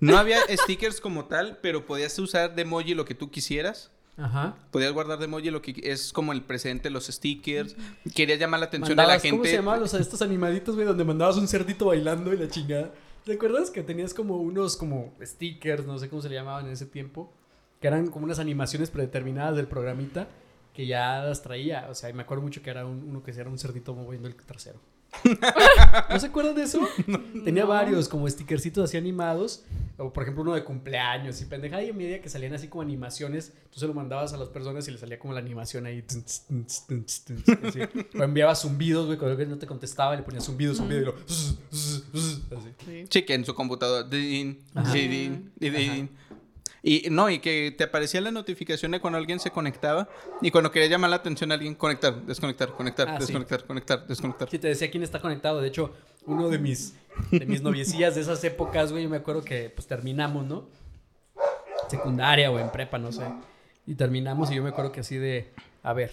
no 0.00 0.18
había 0.18 0.40
stickers 0.50 1.00
como 1.00 1.26
tal, 1.26 1.58
pero 1.62 1.86
podías 1.86 2.18
usar 2.18 2.54
de 2.54 2.62
emoji 2.62 2.94
lo 2.94 3.04
que 3.04 3.14
tú 3.14 3.30
quisieras. 3.30 3.90
Ajá. 4.16 4.56
Podías 4.70 4.92
guardar 4.92 5.18
de 5.18 5.24
emoji 5.24 5.50
lo 5.50 5.62
que 5.62 5.74
es 5.84 6.12
como 6.12 6.32
el 6.32 6.42
presente, 6.42 6.90
los 6.90 7.06
stickers. 7.06 7.76
Querías 8.14 8.38
llamar 8.38 8.60
la 8.60 8.66
atención 8.66 8.98
a 9.00 9.06
la 9.06 9.18
gente. 9.20 9.30
¿Cómo 9.30 9.44
se 9.44 9.54
llamaban 9.54 9.80
los, 9.80 9.94
estos 9.94 10.20
animaditos, 10.22 10.74
güey? 10.74 10.86
Donde 10.86 11.04
mandabas 11.04 11.36
un 11.38 11.48
cerdito 11.48 11.86
bailando 11.86 12.32
y 12.34 12.36
la 12.38 12.48
chingada. 12.48 12.92
¿Te 13.24 13.32
acuerdas 13.34 13.70
que 13.70 13.82
tenías 13.82 14.12
como 14.14 14.36
unos 14.36 14.76
como 14.76 15.14
stickers, 15.22 15.86
no 15.86 15.98
sé 15.98 16.08
cómo 16.08 16.20
se 16.20 16.28
le 16.28 16.34
llamaban 16.34 16.66
en 16.66 16.72
ese 16.72 16.86
tiempo? 16.86 17.32
Que 17.80 17.86
eran 17.88 18.08
como 18.08 18.24
unas 18.26 18.38
animaciones 18.38 18.90
predeterminadas 18.90 19.56
del 19.56 19.66
programita 19.66 20.28
que 20.74 20.86
ya 20.86 21.22
las 21.22 21.42
traía. 21.42 21.86
O 21.90 21.94
sea, 21.94 22.10
y 22.10 22.12
me 22.12 22.22
acuerdo 22.22 22.42
mucho 22.42 22.62
que 22.62 22.70
era 22.70 22.84
un- 22.86 23.04
uno 23.08 23.22
que 23.22 23.30
era 23.30 23.48
un 23.48 23.58
cerdito 23.58 23.94
moviendo 23.94 24.28
el 24.28 24.34
trasero. 24.34 24.78
¿No 26.10 26.18
se 26.18 26.26
acuerdan 26.26 26.54
de 26.54 26.62
eso? 26.64 26.80
Tenía 27.44 27.62
No. 27.64 27.68
varios 27.68 28.08
como 28.08 28.28
stickercitos 28.28 28.84
así 28.84 28.96
animados. 28.96 29.64
O 29.98 30.10
por 30.12 30.22
ejemplo 30.22 30.42
uno 30.42 30.54
de 30.54 30.64
cumpleaños 30.64 31.40
y 31.42 31.44
pendejada 31.44 31.82
y 31.84 31.92
media 31.92 32.20
que 32.22 32.28
salían 32.28 32.54
así 32.54 32.66
como 32.68 32.82
animaciones. 32.82 33.52
Tú 33.72 33.78
se 33.78 33.86
lo 33.86 33.94
mandabas 33.94 34.32
a 34.32 34.36
las 34.38 34.48
personas 34.48 34.88
y 34.88 34.90
le 34.90 34.98
salía 34.98 35.18
como 35.18 35.34
la 35.34 35.40
animación 35.40 35.84
ahí. 35.86 36.02
tun, 36.02 36.24
tun, 36.48 36.66
tun, 36.88 37.04
tun, 37.26 37.42
tun, 37.44 37.58
así. 37.68 37.80
O 38.18 38.22
enviabas 38.22 38.62
zumbidos, 38.62 39.06
güey, 39.06 39.18
cuando 39.18 39.32
alguien 39.32 39.50
no 39.50 39.58
te 39.58 39.66
contestaba 39.66 40.16
le 40.16 40.22
ponías 40.22 40.44
zumbido, 40.44 40.74
zumbido 40.74 41.02
y 41.02 41.04
lo... 41.04 41.14
Así. 41.28 43.06
Sí. 43.10 43.22
Que 43.22 43.34
en 43.34 43.44
su 43.44 43.54
computadora. 43.54 44.02
din, 44.08 44.58
Ajá. 44.74 44.92
din, 44.92 45.50
din, 45.58 45.72
din. 45.74 46.10
Y 46.84 47.06
no, 47.10 47.30
y 47.30 47.38
que 47.38 47.72
te 47.76 47.84
aparecía 47.84 48.20
la 48.20 48.32
notificación 48.32 48.90
de 48.90 49.00
cuando 49.00 49.16
alguien 49.16 49.38
se 49.38 49.50
conectaba 49.52 50.08
y 50.40 50.50
cuando 50.50 50.72
quería 50.72 50.88
llamar 50.88 51.10
la 51.10 51.16
atención 51.16 51.52
a 51.52 51.54
alguien, 51.54 51.76
conectar, 51.76 52.14
desconectar, 52.22 52.72
conectar, 52.72 53.08
Ah, 53.08 53.12
sí. 53.20 53.26
desconectar, 53.26 53.64
conectar, 53.64 54.06
desconectar. 54.06 54.50
Sí, 54.50 54.58
te 54.58 54.66
decía 54.68 54.90
quién 54.90 55.04
está 55.04 55.20
conectado. 55.20 55.60
De 55.60 55.68
hecho, 55.68 55.94
uno 56.26 56.48
de 56.48 56.58
mis, 56.58 56.94
de 57.30 57.46
mis 57.46 57.62
noviecillas 57.62 58.16
de 58.16 58.22
esas 58.22 58.42
épocas, 58.42 58.90
güey, 58.90 59.04
yo 59.04 59.10
me 59.10 59.18
acuerdo 59.18 59.42
que 59.44 59.70
pues 59.70 59.86
terminamos, 59.86 60.44
¿no? 60.44 60.66
Secundaria 61.88 62.50
o 62.50 62.58
en 62.58 62.70
prepa, 62.70 62.98
no 62.98 63.12
sé. 63.12 63.24
Y 63.86 63.94
terminamos 63.94 64.50
y 64.50 64.54
yo 64.56 64.62
me 64.62 64.70
acuerdo 64.70 64.92
que 64.92 65.00
así 65.00 65.16
de, 65.16 65.50
a 65.82 65.92
ver, 65.92 66.12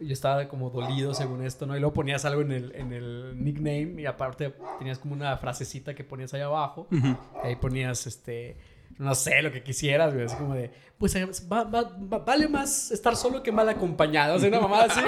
yo 0.00 0.12
estaba 0.12 0.48
como 0.48 0.70
dolido 0.70 1.14
según 1.14 1.42
esto, 1.44 1.66
¿no? 1.66 1.76
Y 1.76 1.80
luego 1.80 1.94
ponías 1.94 2.24
algo 2.24 2.42
en 2.42 2.52
el, 2.52 2.72
en 2.74 2.92
el 2.92 3.42
nickname 3.42 4.00
y 4.02 4.06
aparte 4.06 4.54
tenías 4.78 4.98
como 4.98 5.14
una 5.14 5.36
frasecita 5.36 5.94
que 5.94 6.04
ponías 6.04 6.32
ahí 6.34 6.40
abajo. 6.42 6.86
Ahí 7.42 7.56
ponías, 7.56 8.06
este, 8.06 8.56
no 9.00 9.14
sé, 9.14 9.42
lo 9.42 9.50
que 9.50 9.62
quisieras, 9.62 10.12
güey. 10.12 10.26
Así 10.26 10.36
como 10.36 10.54
de, 10.54 10.70
pues 10.98 11.14
eh, 11.14 11.26
va- 11.50 11.64
va- 11.64 11.96
va- 12.12 12.18
vale 12.18 12.46
más 12.48 12.90
estar 12.90 13.16
solo 13.16 13.42
que 13.42 13.50
mal 13.50 13.68
acompañado. 13.68 14.36
O 14.36 14.38
sea, 14.38 14.48
una 14.48 14.60
mamada 14.60 14.84
así. 14.84 15.00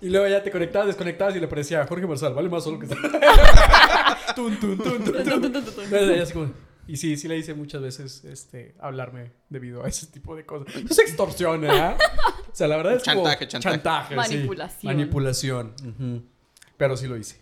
Y 0.00 0.10
luego 0.10 0.28
ya 0.28 0.42
te 0.42 0.50
conectabas, 0.50 0.88
desconectabas 0.88 1.34
y 1.36 1.40
le 1.40 1.48
parecía 1.48 1.86
Jorge 1.86 2.06
Marsal, 2.06 2.34
vale 2.34 2.48
más 2.48 2.62
solo 2.64 2.78
que 2.78 2.86
estar. 2.86 2.98
tun, 4.36 4.56
tun, 4.60 4.76
tun, 4.78 5.02
tun, 5.02 5.04
tun. 5.04 5.16
Entonces, 5.16 5.92
ella 5.92 6.22
así 6.22 6.32
como- 6.32 6.52
y 6.86 6.96
sí, 6.96 7.16
sí 7.16 7.28
le 7.28 7.38
hice 7.38 7.54
muchas 7.54 7.80
veces 7.80 8.24
este, 8.24 8.74
hablarme 8.80 9.32
debido 9.48 9.84
a 9.84 9.88
ese 9.88 10.08
tipo 10.08 10.34
de 10.36 10.44
cosas. 10.44 10.74
Es 10.90 10.98
extorsión, 10.98 11.64
¿eh? 11.64 11.94
O 12.50 12.54
sea, 12.54 12.66
la 12.68 12.76
verdad 12.76 12.94
es 12.96 13.04
como 13.04 13.22
Chantaje, 13.24 13.48
chantaje. 13.48 14.08
sí. 14.10 14.16
Manipulación. 14.16 14.92
Manipulación. 14.94 15.74
Pero 16.76 16.96
sí 16.96 17.06
lo 17.06 17.16
hice. 17.16 17.40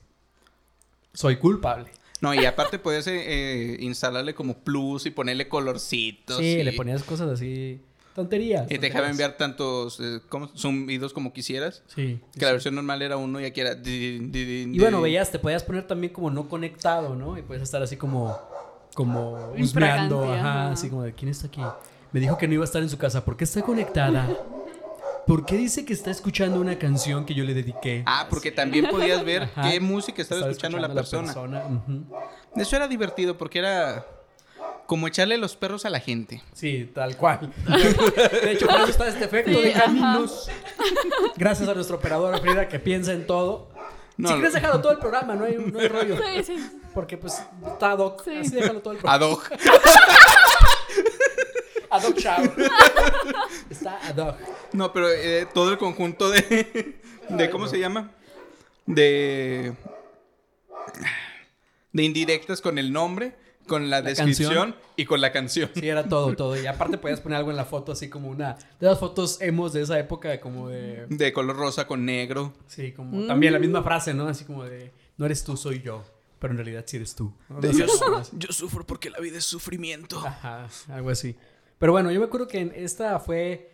Soy 1.13 1.37
culpable. 1.37 1.91
No, 2.21 2.35
y 2.35 2.45
aparte 2.45 2.79
podías 2.79 3.07
eh, 3.07 3.77
instalarle 3.81 4.35
como 4.35 4.59
plus 4.59 5.07
y 5.07 5.11
ponerle 5.11 5.49
colorcitos. 5.49 6.39
Sí, 6.39 6.59
y, 6.59 6.63
le 6.63 6.73
ponías 6.73 7.03
cosas 7.03 7.31
así. 7.31 7.81
Tonterías. 8.15 8.67
Y 8.71 8.75
te 8.75 8.81
dejaba 8.81 9.09
enviar 9.09 9.37
tantos 9.37 9.99
eh, 10.01 10.21
¿cómo? 10.29 10.49
zumbidos 10.49 11.13
como 11.13 11.33
quisieras. 11.33 11.83
Sí. 11.87 12.21
Que 12.39 12.45
la 12.45 12.53
versión 12.53 12.75
normal 12.75 13.01
era 13.03 13.17
uno 13.17 13.41
y 13.41 13.45
aquí 13.45 13.61
era... 13.61 13.77
Y 13.85 14.79
bueno, 14.79 15.01
veías, 15.01 15.31
te 15.31 15.39
podías 15.39 15.63
poner 15.63 15.87
también 15.87 16.13
como 16.13 16.31
no 16.31 16.49
conectado, 16.49 17.15
¿no? 17.15 17.39
Y 17.39 17.43
puedes 17.43 17.63
estar 17.63 17.83
así 17.83 17.97
como, 17.97 18.39
como 18.95 19.35
husmeando, 19.57 19.59
Infragante, 19.59 20.15
ajá, 20.15 20.63
ajá. 20.63 20.73
así 20.73 20.91
como 20.91 21.05
de, 21.05 21.15
¿quién 21.15 21.31
está 21.31 21.47
aquí? 21.47 21.63
Me 22.13 22.21
dijo 22.21 22.37
que 22.37 22.49
no 22.49 22.55
iba 22.55 22.65
a 22.65 22.67
estar 22.67 22.83
en 22.83 22.91
su 22.91 22.99
casa, 22.99 23.25
¿por 23.25 23.37
qué 23.37 23.45
está 23.45 23.63
conectada? 23.63 24.29
¿Por 25.31 25.47
qué 25.47 25.57
dice 25.57 25.85
que 25.85 25.93
está 25.93 26.11
escuchando 26.11 26.61
una 26.61 26.77
canción 26.77 27.25
que 27.25 27.35
yo 27.35 27.45
le 27.45 27.55
dediqué? 27.55 28.03
Ah, 28.05 28.27
porque 28.29 28.51
también 28.51 28.89
podías 28.89 29.25
ver 29.25 29.45
Ajá. 29.45 29.71
qué 29.71 29.79
música 29.79 30.21
estaba, 30.23 30.51
escuchando, 30.51 30.77
la 30.79 30.93
persona. 30.93 31.33
Eso 32.57 32.75
era 32.75 32.89
divertido 32.89 33.39
porque 33.39 33.61
era 33.61 34.05
como 34.87 35.07
echarle 35.07 35.39
los 35.39 35.55
perros 35.55 35.85
a 35.85 35.91
la 35.91 36.01
gente. 36.01 36.43
Sí, 36.53 36.91
tal 36.93 37.17
cual. 37.17 37.53
De 38.43 38.51
hecho, 38.51 38.67
por 38.67 38.81
eso 38.81 38.87
está 38.89 39.07
este 39.07 39.27
efecto 39.27 39.53
Sí, 39.53 39.63
de 39.63 39.71
ajá. 39.73 39.85
caminos. 39.85 40.51
Gracias 41.37 41.69
a 41.69 41.75
nuestra 41.75 41.95
operadora 41.95 42.39
Frida 42.39 42.67
que 42.67 42.81
piensa 42.81 43.13
en 43.13 43.25
todo. 43.25 43.69
No, 44.17 44.31
si 44.31 44.35
quieres, 44.35 44.53
déjalo 44.53 44.81
todo 44.81 44.91
el 44.91 44.99
programa, 44.99 45.37
no 45.37 45.45
hay, 45.45 45.55
no 45.59 45.79
hay 45.79 45.87
rollo. 45.97 46.17
Sí, 46.17 46.43
sí. 46.43 46.71
Porque 46.93 47.17
pues 47.17 47.41
está 47.73 47.93
ad 47.93 48.01
hoc. 48.01 48.25
Sí. 48.25 48.35
Así 48.37 48.51
déjalo 48.51 48.81
todo 48.81 48.95
el 48.95 48.99
programa. 48.99 49.25
ad 49.27 49.31
hoc. 49.31 49.49
Ad 51.91 52.05
hoc 52.05 52.17
show. 52.19 52.35
Está 53.71 53.99
ad 54.09 54.17
hoc. 54.19 54.37
No, 54.73 54.93
pero 54.93 55.09
eh, 55.11 55.47
todo 55.53 55.73
el 55.73 55.79
conjunto 55.79 56.31
de, 56.31 57.01
de 57.29 57.51
¿cómo 57.51 57.67
se 57.67 57.79
llama? 57.79 58.11
De 58.87 59.75
de 61.93 62.03
indirectas 62.05 62.61
con 62.61 62.79
el 62.79 62.93
nombre, 62.93 63.35
con 63.67 63.91
la, 63.91 64.01
La 64.01 64.09
descripción 64.11 64.55
canción. 64.55 64.77
y 64.97 65.05
con 65.05 65.21
la 65.21 65.33
canción. 65.33 65.71
Sí, 65.75 65.89
era 65.89 66.09
todo, 66.09 66.35
todo. 66.37 66.61
Y 66.61 66.67
aparte 66.67 66.99
podías 66.99 67.21
poner 67.21 67.39
algo 67.39 67.51
en 67.51 67.57
la 67.57 67.65
foto, 67.65 67.93
así 67.93 68.09
como 68.09 68.29
una 68.29 68.57
de 68.79 68.87
las 68.87 68.99
fotos 68.99 69.41
emos 69.41 69.73
de 69.73 69.83
esa 69.83 69.99
época, 69.99 70.41
como 70.41 70.69
de. 70.69 71.07
De 71.09 71.33
color 71.33 71.57
rosa 71.57 71.87
con 71.87 72.05
negro. 72.05 72.53
Sí, 72.67 72.93
como 72.93 73.27
también 73.27 73.53
la 73.53 73.59
misma 73.59 73.83
frase, 73.83 74.15
¿no? 74.15 74.29
Así 74.29 74.45
como 74.45 74.65
de. 74.65 74.93
No 75.17 75.27
eres 75.27 75.45
tú, 75.45 75.57
soy 75.57 75.83
yo. 75.83 76.05
Pero 76.39 76.53
en 76.53 76.59
realidad 76.59 76.85
sí 76.87 76.97
eres 76.97 77.15
tú. 77.15 77.35
yo 78.33 78.49
sufro 78.51 78.87
porque 78.87 79.11
la 79.11 79.19
vida 79.19 79.37
es 79.39 79.45
sufrimiento. 79.45 80.19
Ajá, 80.27 80.69
algo 80.89 81.11
así. 81.11 81.37
Pero 81.81 81.93
bueno, 81.93 82.13
yo 82.13 82.21
me 82.21 82.27
acuerdo 82.27 82.47
que 82.47 82.61
en 82.61 82.73
esta 82.77 83.19
fue. 83.19 83.71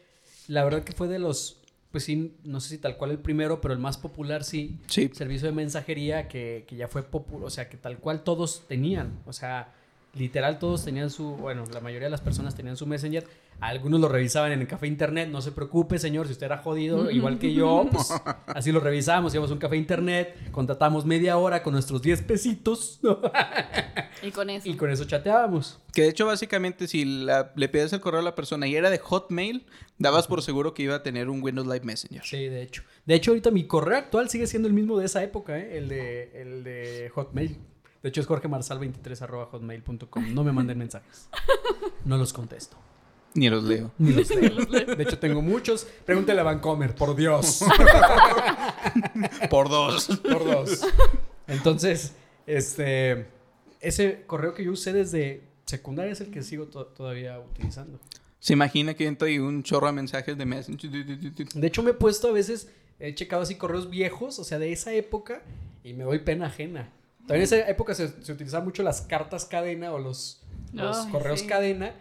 La 0.47 0.63
verdad 0.63 0.85
que 0.85 0.93
fue 0.93 1.09
de 1.09 1.19
los. 1.19 1.61
Pues 1.91 2.05
sí, 2.05 2.37
no 2.45 2.61
sé 2.61 2.69
si 2.69 2.79
tal 2.79 2.97
cual 2.97 3.11
el 3.11 3.19
primero, 3.19 3.61
pero 3.61 3.75
el 3.75 3.81
más 3.81 3.99
popular 3.99 4.45
sí. 4.45 4.79
Sí. 4.87 5.11
Servicio 5.13 5.49
de 5.49 5.53
mensajería 5.53 6.29
que, 6.29 6.65
que 6.69 6.77
ya 6.77 6.87
fue 6.87 7.03
popular. 7.03 7.45
O 7.45 7.51
sea, 7.51 7.69
que 7.69 7.77
tal 7.77 7.99
cual 7.99 8.23
todos 8.23 8.63
tenían. 8.69 9.19
O 9.27 9.33
sea, 9.33 9.75
literal 10.15 10.61
todos 10.61 10.85
tenían 10.85 11.11
su. 11.11 11.33
Bueno, 11.33 11.65
la 11.73 11.81
mayoría 11.81 12.07
de 12.07 12.11
las 12.13 12.21
personas 12.21 12.55
tenían 12.55 12.77
su 12.77 12.87
Messenger. 12.87 13.27
Algunos 13.61 14.01
lo 14.01 14.09
revisaban 14.09 14.53
en 14.53 14.61
el 14.61 14.67
café 14.67 14.87
internet. 14.87 15.29
No 15.31 15.41
se 15.41 15.51
preocupe, 15.51 15.99
señor, 15.99 16.27
si 16.27 16.33
usted 16.33 16.47
era 16.47 16.59
jodido, 16.59 17.11
igual 17.11 17.39
que 17.39 17.53
yo, 17.55 17.87
pues 17.93 18.13
así 18.47 18.71
lo 18.71 18.81
revisamos. 18.81 19.33
Íbamos 19.35 19.51
a 19.51 19.55
un 19.55 19.59
café 19.59 19.77
internet, 19.77 20.37
contratamos 20.53 21.07
media 21.07 21.39
hora 21.39 21.63
con 21.63 21.73
nuestros 21.73 22.03
10 22.03 22.23
pesitos 22.23 23.01
Y 24.23 24.31
con 24.31 24.51
eso. 24.51 24.69
y 24.69 24.75
con 24.75 24.91
eso 24.91 25.05
chateábamos. 25.05 25.81
Que 25.93 26.03
de 26.03 26.09
hecho, 26.09 26.27
básicamente, 26.27 26.87
si 26.87 27.05
la- 27.05 27.53
le 27.57 27.69
pedías 27.69 27.93
el 27.95 28.01
correo 28.01 28.21
a 28.21 28.25
la 28.25 28.35
persona 28.35 28.67
y 28.67 28.77
era 28.77 28.91
de 28.91 28.99
Hotmail, 28.99 29.65
dabas 29.99 30.27
por 30.27 30.43
seguro 30.43 30.75
que 30.75 30.83
iba 30.83 30.97
a 30.97 31.03
tener 31.03 31.29
un 31.31 31.43
Windows 31.43 31.67
Live 31.67 31.85
Messenger. 31.85 32.23
Sí, 32.25 32.49
de 32.49 32.63
hecho. 32.63 32.83
De 33.07 33.15
hecho, 33.15 33.31
ahorita 33.31 33.51
mi 33.51 33.67
correo 33.67 33.97
actual 33.99 34.29
sigue 34.29 34.47
siendo 34.47 34.69
el 34.69 34.75
mismo 34.75 34.99
de 34.99 35.07
esa 35.07 35.23
época, 35.23 35.59
¿eh? 35.59 35.79
el, 35.79 35.89
de, 35.89 36.43
el 36.43 36.65
de 36.65 37.11
Hotmail. 37.15 37.57
De 38.03 38.11
hecho, 38.11 38.21
es 38.21 38.29
jorgemarsal23 38.29 39.23
arroba 39.23 39.47
hotmail.com. 39.47 40.35
No 40.35 40.45
me 40.45 40.53
manden 40.53 40.79
mensajes. 40.79 41.29
No 42.05 42.17
los 42.19 42.33
contesto. 42.33 42.77
Ni 43.37 43.49
los 43.49 43.62
leo. 43.71 43.93
Ni 43.99 44.12
los 44.12 44.28
leo. 44.71 44.97
De 44.97 45.02
hecho, 45.02 45.19
tengo 45.19 45.40
muchos. 45.43 45.87
Pregúntale 46.05 46.40
a 46.40 46.45
Vancomer, 46.45 46.95
por 46.95 47.14
Dios. 47.14 47.61
Por 49.50 49.69
dos. 49.69 50.07
Por 50.23 50.45
dos. 50.45 50.83
Entonces, 51.47 52.14
este. 52.47 53.26
Ese 53.81 54.25
correo 54.26 54.55
que 54.55 54.64
yo 54.64 54.73
usé 54.73 54.93
desde 54.93 55.43
secundaria 55.66 56.12
es 56.12 56.21
el 56.21 56.31
que 56.31 56.43
sigo 56.43 56.66
to- 56.66 56.87
todavía 56.87 57.38
utilizando. 57.38 58.00
Se 58.40 58.52
imagina 58.55 58.95
que 58.95 59.07
entra 59.07 59.28
y 59.28 59.38
un 59.38 59.62
chorro 59.62 59.87
de 59.87 59.93
mensajes 59.93 60.37
de 60.37 60.45
Messenger. 60.47 60.90
De 60.90 61.66
hecho, 61.66 61.83
me 61.83 61.90
he 61.90 61.95
puesto 61.95 62.28
a 62.28 62.33
veces, 62.33 62.69
he 62.99 63.14
checado 63.14 63.43
así 63.43 63.57
correos 63.57 63.90
viejos, 63.90 64.38
o 64.38 64.45
sea, 64.45 64.59
de 64.59 64.73
esa 64.73 64.93
época, 64.95 65.43
y 65.85 65.93
me 65.95 66.05
doy 66.05 66.21
pena 66.21 66.47
ajena. 66.47 66.90
También 67.21 67.40
en 67.40 67.43
esa 67.43 67.69
época 67.69 67.95
se, 67.95 68.09
se 68.23 68.33
utilizaban 68.33 68.64
mucho 68.64 68.83
las 68.83 69.02
cartas 69.02 69.45
cadena 69.45 69.93
o 69.93 69.99
los, 69.99 70.40
los 70.73 70.97
Ay, 70.97 71.12
correos 71.12 71.40
sí. 71.40 71.47
cadena 71.47 71.95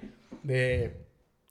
de... 0.43 0.95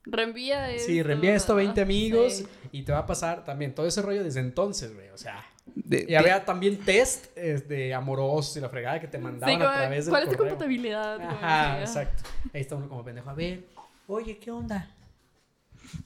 Reenvía 0.05 0.71
esto. 0.71 0.87
Sí, 0.87 1.01
reenvía 1.03 1.35
esto 1.35 1.53
a 1.53 1.55
20 1.55 1.79
Ah, 1.79 1.83
amigos 1.83 2.33
sí. 2.33 2.47
y 2.71 2.83
te 2.83 2.91
va 2.91 2.99
a 2.99 3.05
pasar 3.05 3.43
también 3.45 3.73
todo 3.73 3.87
ese 3.87 4.01
rollo 4.01 4.23
desde 4.23 4.39
entonces, 4.39 4.93
güey. 4.93 5.09
O 5.09 5.17
sea, 5.17 5.43
De- 5.75 6.05
y 6.07 6.15
había 6.15 6.45
también 6.45 6.77
test 6.77 7.25
eh, 7.35 7.63
de 7.67 7.93
amorosos 7.93 8.55
y 8.57 8.59
la 8.61 8.69
fregada 8.69 8.99
que 8.99 9.07
te 9.07 9.17
Sí, 9.17 9.23
mandaban 9.23 9.55
como, 9.57 9.69
a 9.69 9.73
través 9.77 10.05
del 10.05 10.11
¿Cuál 10.11 10.23
es 10.23 10.29
tu 10.29 10.37
compatibilidad? 10.37 11.19
Ajá, 11.21 11.79
exacto. 11.81 12.23
Ahí 12.53 12.61
está 12.61 12.75
uno 12.75 12.87
como 12.87 13.03
pendejo. 13.03 13.29
A 13.29 13.33
ver, 13.33 13.63
oye, 14.07 14.37
¿qué 14.37 14.51
onda? 14.51 14.91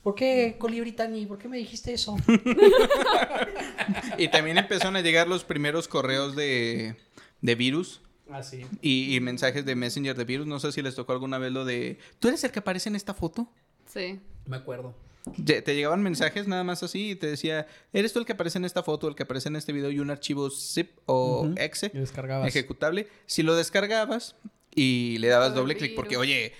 ¿Por 0.03 0.13
qué, 0.15 0.55
Colibri 0.57 0.91
Tani? 0.91 1.25
¿Por 1.25 1.37
qué 1.37 1.47
me 1.47 1.57
dijiste 1.57 1.93
eso? 1.93 2.15
Y 4.17 4.27
también 4.29 4.57
empezaron 4.57 4.95
a 4.95 5.01
llegar 5.01 5.27
los 5.27 5.43
primeros 5.43 5.87
correos 5.87 6.35
de, 6.35 6.95
de 7.41 7.55
virus 7.55 8.01
Ah, 8.29 8.43
sí. 8.43 8.65
y, 8.81 9.15
y 9.15 9.19
mensajes 9.21 9.65
de 9.65 9.75
Messenger 9.75 10.15
de 10.15 10.23
virus. 10.25 10.45
No 10.47 10.59
sé 10.59 10.71
si 10.71 10.81
les 10.81 10.95
tocó 10.95 11.13
alguna 11.13 11.37
vez 11.37 11.51
lo 11.51 11.65
de... 11.65 11.97
¿Tú 12.19 12.27
eres 12.27 12.43
el 12.43 12.51
que 12.51 12.59
aparece 12.59 12.89
en 12.89 12.95
esta 12.95 13.13
foto? 13.13 13.51
Sí. 13.91 14.19
Me 14.45 14.57
acuerdo. 14.57 14.93
Te 15.45 15.75
llegaban 15.75 16.01
mensajes 16.01 16.47
nada 16.47 16.63
más 16.63 16.81
así 16.81 17.11
y 17.11 17.15
te 17.15 17.27
decía, 17.27 17.67
¿eres 17.93 18.13
tú 18.13 18.19
el 18.19 18.25
que 18.25 18.31
aparece 18.33 18.57
en 18.57 18.65
esta 18.65 18.81
foto, 18.83 19.07
el 19.07 19.15
que 19.15 19.23
aparece 19.23 19.49
en 19.49 19.57
este 19.57 19.73
video 19.73 19.91
y 19.91 19.99
un 19.99 20.09
archivo 20.09 20.49
zip 20.49 20.91
o 21.05 21.41
Ujú. 21.43 21.55
exe 21.57 21.91
Y 21.93 21.97
descargabas. 21.99 22.47
ejecutable? 22.47 23.07
Si 23.27 23.43
lo 23.43 23.55
descargabas 23.55 24.35
y 24.73 25.17
le 25.19 25.27
dabas 25.27 25.53
doble 25.53 25.75
clic 25.75 25.93
porque, 25.93 26.17
oye, 26.17 26.53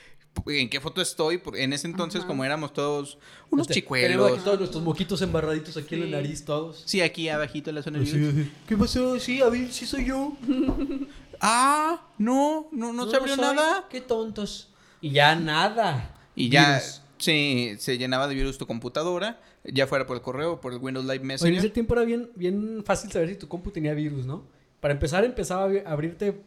¿en 0.46 0.70
qué 0.70 0.80
foto 0.82 1.02
estoy? 1.02 1.42
En 1.56 1.74
ese 1.74 1.88
entonces, 1.88 2.20
Ajá. 2.20 2.28
como 2.28 2.46
éramos 2.46 2.74
todos 2.74 3.18
unos 3.50 3.68
Este, 3.70 3.82
Tenemos 3.82 3.96
chicuelos. 4.06 4.32
aquí 4.34 4.44
todos 4.44 4.60
nuestros 4.60 4.84
moquitos 4.84 5.22
embarraditos 5.24 5.76
aquí 5.78 5.96
en 5.96 6.04
Sí. 6.04 6.10
la 6.10 6.18
nariz, 6.18 6.46
todos. 6.46 6.84
Sí, 6.86 7.02
aquí 7.02 7.28
abajito 7.30 7.70
en 7.72 7.76
la 7.78 7.82
zona 7.82 8.00
de 8.00 8.06
virus. 8.06 8.48
¿Qué 8.68 8.78
pasó? 8.78 9.20
Sí, 9.20 9.42
a 9.42 9.50
ver, 9.50 9.72
sí 9.72 9.86
soy 9.88 10.06
yo. 10.06 10.34
Ah, 11.42 12.02
no, 12.18 12.68
no, 12.74 12.92
no, 12.92 13.10
se 13.10 13.16
abrió 13.16 13.38
nada. 13.38 13.88
Qué 13.90 14.02
tontos. 14.02 14.68
Y 15.00 15.12
ya 15.12 15.36
nada. 15.36 16.14
Y 16.36 16.50
ya 16.50 16.74
Virus. 16.80 17.02
Se, 17.20 17.76
se 17.80 17.98
llenaba 17.98 18.28
de 18.28 18.36
virus 18.36 18.58
tu 18.58 18.66
computadora, 18.66 19.40
ya 19.64 19.86
fuera 19.88 20.08
por 20.08 20.16
el 20.18 20.22
correo 20.24 20.54
o 20.54 20.62
por 20.62 20.74
el 20.74 20.80
Windows 20.80 21.06
Live 21.06 21.16
Oye, 21.18 21.22
en 21.22 21.28
Messenger. 21.28 21.60
ese 21.60 21.70
tiempo 21.70 21.94
era 21.94 22.04
bien, 22.06 22.32
bien 22.36 22.84
fácil 22.86 23.12
saber 23.12 23.30
si 23.30 23.36
tu 23.36 23.48
compu 23.48 23.72
tenía 23.72 23.94
virus, 23.94 24.26
¿no? 24.26 24.44
Para 24.80 24.94
empezar, 24.94 25.24
empezaba 25.26 25.64
a 25.64 25.68
abri- 25.68 25.84
abrirte 25.86 26.42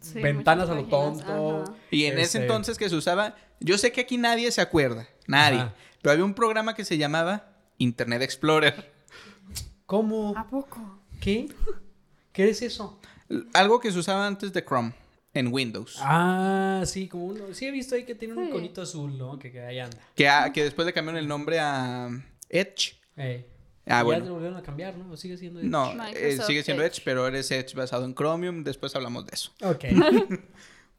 Sí, 0.00 0.20
ventanas 0.22 0.68
a 0.70 0.74
lo 0.74 0.84
tonto. 0.84 1.64
ajá. 1.64 1.74
Y 1.90 2.04
en 2.04 2.14
ese 2.14 2.22
Este, 2.22 2.38
entonces 2.42 2.78
que 2.78 2.88
se 2.88 2.94
usaba, 2.94 3.34
yo 3.58 3.76
sé 3.78 3.90
que 3.90 4.02
aquí 4.02 4.16
nadie 4.16 4.52
se 4.52 4.60
acuerda, 4.60 5.08
nadie, 5.26 5.58
Ajá. 5.58 5.74
pero 6.02 6.12
había 6.12 6.24
un 6.24 6.34
programa 6.34 6.74
que 6.76 6.84
se 6.84 6.98
llamaba 6.98 7.48
Internet 7.78 8.22
Explorer, 8.22 8.92
¿Cómo? 9.86 10.34
¿A 10.36 10.46
poco? 10.46 11.00
¿Qué? 11.20 11.48
¿Qué 12.32 12.50
es 12.50 12.62
eso? 12.62 13.00
algo 13.54 13.80
que 13.80 13.90
se 13.92 13.98
usaba 13.98 14.26
antes 14.26 14.52
de 14.52 14.64
Chrome 14.64 14.92
en 15.34 15.52
Windows, 15.52 15.98
Ah, 16.02 16.82
sí, 16.86 17.06
como 17.08 17.26
uno. 17.26 17.44
Sí, 17.52 17.66
he 17.66 17.70
visto 17.70 17.94
ahí 17.94 18.04
que 18.04 18.14
tiene 18.14 18.34
un 18.34 18.48
iconito 18.48 18.82
azul, 18.82 19.16
¿no? 19.18 19.38
Que, 19.38 19.52
que 19.52 19.60
ahí 19.60 19.78
anda. 19.78 19.98
que, 20.14 20.28
a- 20.28 20.52
que 20.52 20.64
después 20.64 20.86
le 20.86 20.92
cambiaron 20.92 21.18
el 21.18 21.28
nombre 21.28 21.58
a 21.60 22.08
Edge. 22.48 22.96
Ey. 23.16 23.46
Ah, 23.86 24.00
Y 24.00 24.04
bueno. 24.04 24.20
Ya 24.24 24.26
lo 24.28 24.34
volvieron 24.34 24.58
a 24.58 24.62
cambiar, 24.62 24.96
¿no? 24.96 25.10
¿O 25.12 25.16
sigue 25.16 25.36
siendo. 25.38 25.62
No, 25.62 25.92
eh, 26.14 26.38
sigue 26.46 26.62
siendo 26.62 26.82
Edge. 26.82 26.96
Edge. 26.98 27.02
pero 27.04 27.26
eres 27.26 27.50
Edge 27.50 27.74
basado 27.74 28.04
en 28.04 28.14
Chromium, 28.14 28.62
después 28.64 28.94
hablamos 28.96 29.26
de 29.26 29.32
eso. 29.34 29.52
Ok. 29.62 29.84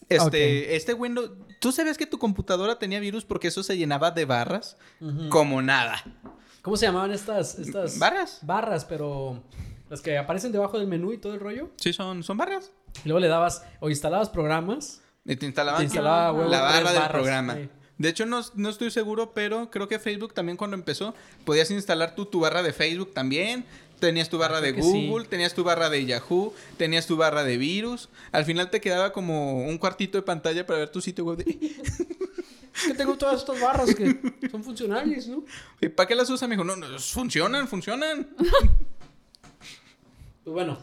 Este, 0.08 0.76
este 0.76 0.94
Windows, 0.96 1.30
¿tú 1.60 1.72
sabías 1.72 1.96
que 1.98 2.08
tu 2.08 2.18
computadora 2.18 2.80
tenía 2.80 3.00
virus 3.00 3.26
porque 3.26 3.50
eso 3.50 3.62
se 3.62 3.78
llenaba 3.78 4.10
de 4.10 4.26
barras? 4.26 4.76
Como 5.30 5.62
nada. 5.62 6.04
¿Cómo 6.64 6.78
se 6.78 6.88
llamaban 6.88 7.12
estas, 7.12 7.60
estas 7.60 8.00
¿Barras? 8.00 8.40
barras, 8.42 8.86
pero 8.86 9.44
las 9.90 10.02
que 10.02 10.18
aparecen 10.18 10.52
debajo 10.52 10.80
del 10.80 10.88
menú 10.88 11.14
y 11.14 11.20
todo 11.20 11.34
el 11.36 11.40
rollo? 11.40 11.70
Sí, 11.78 11.94
son, 11.94 12.24
son 12.24 12.38
barras. 12.38 12.72
Y 13.04 13.08
luego 13.08 13.20
le 13.20 13.28
dabas 13.28 13.64
o 13.80 13.90
instalabas 13.90 14.30
programas. 14.30 15.02
Y 15.26 15.36
te 15.36 15.46
instalaban 15.46 15.80
Te 15.80 15.86
instalaba 15.86 16.32
huevo, 16.32 16.50
la 16.50 16.62
barra 16.62 16.92
del 16.92 17.00
barras, 17.00 17.12
programa. 17.12 17.56
sí. 17.56 17.70
De 17.98 18.08
hecho, 18.10 18.26
no, 18.26 18.42
no 18.56 18.70
estoy 18.70 18.92
seguro, 18.92 19.34
pero 19.34 19.70
creo 19.70 19.90
que 19.90 20.00
Facebook 20.00 20.34
también 20.34 20.56
cuando 20.58 20.78
empezó, 20.78 21.14
podías 21.44 21.70
instalar 21.70 22.16
tú 22.16 22.26
tu 22.26 22.40
barra 22.40 22.64
de 22.64 22.72
Facebook 22.72 23.14
también. 23.14 23.66
Tenías 24.00 24.30
tu 24.30 24.38
barra 24.38 24.60
Ah, 24.60 24.62
de 24.62 24.82
sí. 24.82 25.08
Google, 25.10 25.26
tenías 25.28 25.54
tu 25.54 25.66
barra 25.66 25.90
de 25.90 26.06
Yahoo, 26.06 26.54
tenías 26.78 27.06
tu 27.06 27.18
barra 27.18 27.44
de 27.44 27.58
virus. 27.58 28.08
Al 28.32 28.46
final 28.46 28.70
te 28.70 28.80
quedaba 28.80 29.12
como 29.12 29.66
un 29.66 29.78
cuartito 29.78 30.18
de 30.18 30.22
pantalla 30.22 30.66
para 30.66 30.80
ver 30.80 30.90
tu 30.90 31.02
sitio 31.02 31.26
web. 31.26 31.44
De... 31.44 31.46
Es 32.74 32.84
que 32.88 32.94
tengo 32.94 33.18
todas 33.18 33.42
estas 33.42 33.60
barras 33.60 33.94
que 33.94 34.18
son 34.50 34.64
funcionales, 34.64 35.28
¿no? 35.28 35.44
¿Para 35.98 36.08
qué 36.08 36.16
las 36.16 36.30
usas? 36.30 36.48
Me 36.48 36.56
dijo, 36.56 36.64
no, 36.64 36.78
no, 36.78 36.98
funcionan, 36.98 37.68
funcionan. 37.68 38.30
Pues 38.38 40.54
bueno, 40.54 40.80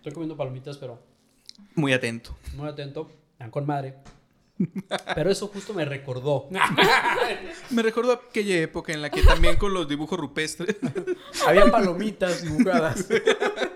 estoy 0.00 0.12
comiendo 0.12 0.36
palomitas, 0.36 0.78
pero 0.78 0.98
Muy 1.74 1.92
atento. 1.92 2.36
muy 2.54 2.68
atento. 2.68 3.10
Están 3.32 3.50
con 3.50 3.66
madre. 3.66 3.96
Pero 5.14 5.30
eso 5.30 5.48
justo 5.48 5.72
me 5.72 5.86
recordó. 5.86 6.48
Me 7.70 7.80
recuerdo 7.82 8.12
aquella 8.12 8.58
época 8.60 8.92
en 8.92 9.00
la 9.00 9.08
que 9.08 9.22
también 9.22 9.56
con 9.56 9.72
los 9.72 9.88
dibujos 9.88 10.18
rupestres. 10.20 10.76
Había 11.46 11.70
palomitas 11.70 12.42
dibujadas. 12.42 13.08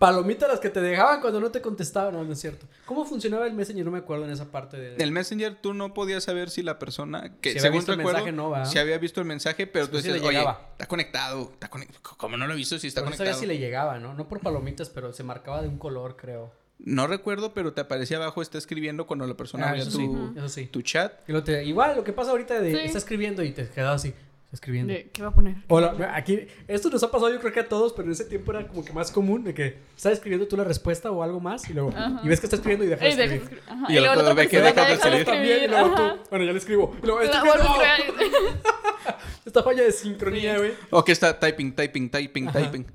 Palomitas 0.00 0.48
las 0.48 0.60
que 0.60 0.70
te 0.70 0.80
dejaban 0.80 1.20
cuando 1.20 1.40
no 1.40 1.50
te 1.50 1.60
contestaban. 1.60 2.14
No, 2.14 2.24
no 2.24 2.32
es 2.32 2.40
cierto. 2.40 2.66
¿Cómo 2.86 3.04
funcionaba 3.04 3.46
el 3.46 3.52
Messenger? 3.52 3.84
No 3.84 3.90
me 3.90 3.98
acuerdo 3.98 4.24
en 4.24 4.30
esa 4.30 4.50
parte 4.50 4.78
de... 4.78 4.96
El 4.96 5.12
Messenger 5.12 5.54
tú 5.60 5.74
no 5.74 5.92
podías 5.92 6.24
saber 6.24 6.48
si 6.48 6.62
la 6.62 6.78
persona 6.78 7.34
que 7.42 7.50
Si 7.52 7.58
había 7.58 7.62
según 7.62 7.78
visto 7.80 7.92
el 7.92 7.98
recuerdo, 7.98 8.18
mensaje, 8.20 8.32
no, 8.36 8.48
¿va? 8.48 8.64
si 8.64 8.78
había 8.78 8.96
visto 8.96 9.20
el 9.20 9.26
mensaje, 9.26 9.66
pero 9.66 9.88
tú 9.90 9.98
decías, 9.98 10.18
le 10.18 10.26
oye, 10.26 10.38
está 10.72 10.86
conectado, 10.86 11.50
está 11.52 11.68
conectado. 11.68 12.00
¿Cómo 12.16 12.38
no 12.38 12.46
lo 12.46 12.54
he 12.54 12.56
visto 12.56 12.78
si 12.78 12.86
está 12.86 13.02
Pero 13.02 13.10
no 13.10 13.16
sabía 13.18 13.32
conectado? 13.32 13.40
si 13.40 13.46
le 13.46 13.58
llegaba, 13.58 13.98
¿no? 13.98 14.14
No 14.14 14.26
por 14.26 14.40
palomitas, 14.40 14.88
pero 14.88 15.12
se 15.12 15.22
marcaba 15.22 15.60
de 15.60 15.68
un 15.68 15.76
color, 15.76 16.16
creo. 16.16 16.50
No 16.78 17.06
recuerdo, 17.06 17.52
pero 17.52 17.74
te 17.74 17.82
aparecía 17.82 18.16
abajo, 18.16 18.40
está 18.40 18.56
escribiendo 18.56 19.06
cuando 19.06 19.26
la 19.26 19.34
persona 19.36 19.68
Ah, 19.68 19.72
veía 19.72 19.84
tu, 19.84 20.48
sí. 20.48 20.66
tu 20.68 20.80
chat. 20.80 21.12
Y 21.28 21.32
lo 21.32 21.44
te- 21.44 21.62
igual, 21.64 21.94
lo 21.94 22.04
que 22.04 22.14
pasa 22.14 22.30
ahorita 22.30 22.58
de... 22.58 22.72
Sí. 22.72 22.78
Está 22.84 22.96
escribiendo 22.96 23.42
y 23.44 23.52
te 23.52 23.68
quedaba 23.68 23.96
así. 23.96 24.14
Escribiendo. 24.52 24.92
De, 24.92 25.08
¿Qué 25.12 25.22
va 25.22 25.28
a 25.28 25.34
poner? 25.34 25.54
Hola, 25.68 26.12
aquí, 26.14 26.40
esto 26.66 26.90
nos 26.90 27.00
ha 27.04 27.10
pasado 27.10 27.32
yo 27.32 27.38
creo 27.38 27.52
que 27.52 27.60
a 27.60 27.68
todos, 27.68 27.92
pero 27.92 28.06
en 28.06 28.12
ese 28.12 28.24
tiempo 28.24 28.50
era 28.50 28.66
como 28.66 28.84
que 28.84 28.92
más 28.92 29.12
común 29.12 29.44
de 29.44 29.54
que 29.54 29.76
estás 29.96 30.14
escribiendo 30.14 30.48
tú 30.48 30.56
la 30.56 30.64
respuesta 30.64 31.08
o 31.12 31.22
algo 31.22 31.38
más 31.38 31.70
y 31.70 31.72
luego, 31.72 31.90
Ajá. 31.90 32.20
y 32.24 32.28
ves 32.28 32.40
que 32.40 32.46
está 32.46 32.56
escribiendo 32.56 32.84
y 32.84 32.88
dejas 32.88 33.02
de 33.02 33.08
Ey, 33.10 33.16
deja 33.16 33.30
de 33.30 33.36
escribir. 33.36 33.62
Ajá. 33.68 33.86
Y 33.88 33.96
el 33.96 34.02
luego 34.02 34.12
otro 34.20 34.28
la 34.28 34.34
ve 34.34 34.48
que 34.48 34.60
deja 34.60 34.84
de 34.86 34.92
escribir. 34.94 35.24
También, 35.24 35.64
y 35.64 35.68
luego 35.68 35.94
tú, 35.94 36.02
bueno, 36.30 36.44
ya 36.44 36.52
le 36.52 36.58
escribo. 36.58 36.96
Y 37.00 37.06
luego. 37.06 37.20
Esta 39.44 39.62
falla 39.62 39.82
de 39.82 39.92
sincronía, 39.92 40.58
güey. 40.58 40.72
O 40.90 41.04
que 41.04 41.12
está 41.12 41.38
typing, 41.38 41.74
typing, 41.74 42.10
typing, 42.10 42.48
Ajá. 42.48 42.60
typing. 42.60 42.86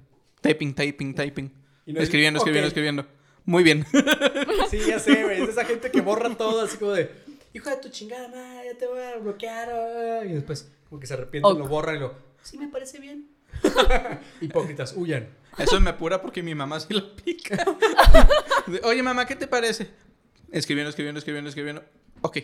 Typing, 0.41 0.73
typing, 0.75 1.15
typing. 1.15 1.51
No- 1.85 1.99
escribiendo, 2.01 2.37
escribiendo, 2.39 2.67
escribiendo. 2.67 3.05
Muy 3.45 3.63
bien. 3.63 3.85
Sí, 4.69 4.79
ya 4.87 4.99
sé, 4.99 5.23
güey. 5.23 5.43
Es 5.43 5.49
esa 5.49 5.65
gente 5.65 5.91
que 5.91 6.01
borra 6.01 6.29
todo 6.35 6.61
así 6.61 6.77
como 6.77 6.91
de, 6.91 7.11
hijo 7.53 7.69
de 7.69 7.77
tu 7.77 7.89
chingada 7.89 8.27
madre, 8.29 8.71
ya 8.73 8.77
te 8.77 8.87
voy 8.87 8.99
a 8.99 9.17
bloquear. 9.17 9.69
ah", 9.69 10.25
Y 10.25 10.33
después, 10.33 10.71
como 10.95 11.01
que 11.01 11.07
se 11.07 11.13
arrepienten, 11.15 11.51
Ok. 11.51 11.59
lo 11.59 11.67
borran 11.67 11.97
y 11.97 11.99
lo, 11.99 12.13
sí 12.41 12.57
me 12.57 12.69
parece 12.69 12.99
bien. 12.99 13.27
Hipócritas, 14.41 14.93
huyan. 14.95 15.27
Eso 15.57 15.79
me 15.81 15.89
apura 15.89 16.21
porque 16.21 16.41
mi 16.41 16.55
mamá 16.55 16.79
sí 16.79 16.93
la 16.93 17.03
pica. 17.23 17.63
Oye, 18.83 19.03
mamá, 19.03 19.25
¿qué 19.25 19.35
te 19.35 19.47
parece? 19.47 19.89
Escribiendo, 20.51 20.89
escribiendo, 20.89 21.19
escribiendo, 21.19 21.49
escribiendo. 21.49 21.83
Ok. 22.21 22.37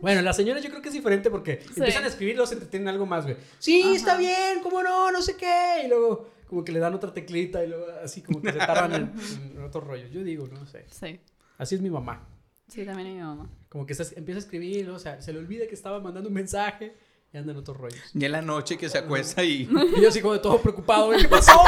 Bueno, 0.00 0.22
las 0.22 0.36
señoras 0.36 0.62
yo 0.62 0.70
creo 0.70 0.82
que 0.82 0.88
es 0.88 0.94
diferente 0.94 1.30
porque 1.30 1.60
Sí. 1.62 1.74
empiezan 1.76 2.04
a 2.04 2.08
escribir 2.08 2.32
y 2.34 2.36
luego 2.36 2.46
se 2.48 2.54
entretienen 2.54 2.88
algo 2.88 3.06
más, 3.06 3.24
güey. 3.24 3.36
Sí, 3.58 3.82
Ajá. 3.82 3.94
está 3.94 4.16
bien, 4.16 4.60
cómo 4.62 4.82
no, 4.82 5.10
no 5.12 5.22
sé 5.22 5.36
qué. 5.36 5.82
Y 5.84 5.88
luego 5.88 6.30
como 6.48 6.64
que 6.64 6.72
le 6.72 6.80
dan 6.80 6.94
otra 6.94 7.12
teclita 7.14 7.64
y 7.64 7.68
luego 7.68 7.86
así 8.04 8.22
como 8.22 8.42
que 8.42 8.52
se 8.52 8.58
tardan 8.58 8.94
en, 8.94 9.12
en 9.56 9.62
otro 9.64 9.80
rollo. 9.82 10.06
Yo 10.08 10.22
digo, 10.24 10.46
no 10.48 10.66
sé. 10.66 10.84
Sí. 10.90 11.20
Así 11.58 11.76
es 11.76 11.80
mi 11.80 11.90
mamá. 11.90 12.26
Sí, 12.68 12.84
también 12.84 13.08
es 13.08 13.14
mi 13.14 13.20
mamá. 13.20 13.48
Como 13.68 13.86
que 13.86 13.92
estás- 13.94 14.16
empieza 14.16 14.38
a 14.38 14.42
escribir 14.42 14.90
o 14.90 14.98
sea, 14.98 15.20
se 15.22 15.32
le 15.32 15.38
olvida 15.38 15.66
que 15.66 15.74
estaba 15.74 16.00
mandando 16.00 16.28
un 16.28 16.34
mensaje 16.34 16.94
y 17.32 17.38
anda 17.38 17.52
en 17.52 17.58
otros 17.58 17.76
rollos. 17.76 18.00
Ya 18.12 18.26
en 18.26 18.32
la 18.32 18.42
noche 18.42 18.76
que 18.76 18.88
se 18.88 18.98
acuesta 18.98 19.42
y. 19.42 19.68
Y 19.96 20.00
yo 20.02 20.08
así 20.08 20.20
como 20.20 20.34
de 20.34 20.40
todo 20.40 20.60
preocupado, 20.60 21.10
¿qué 21.10 21.28
pasó? 21.28 21.60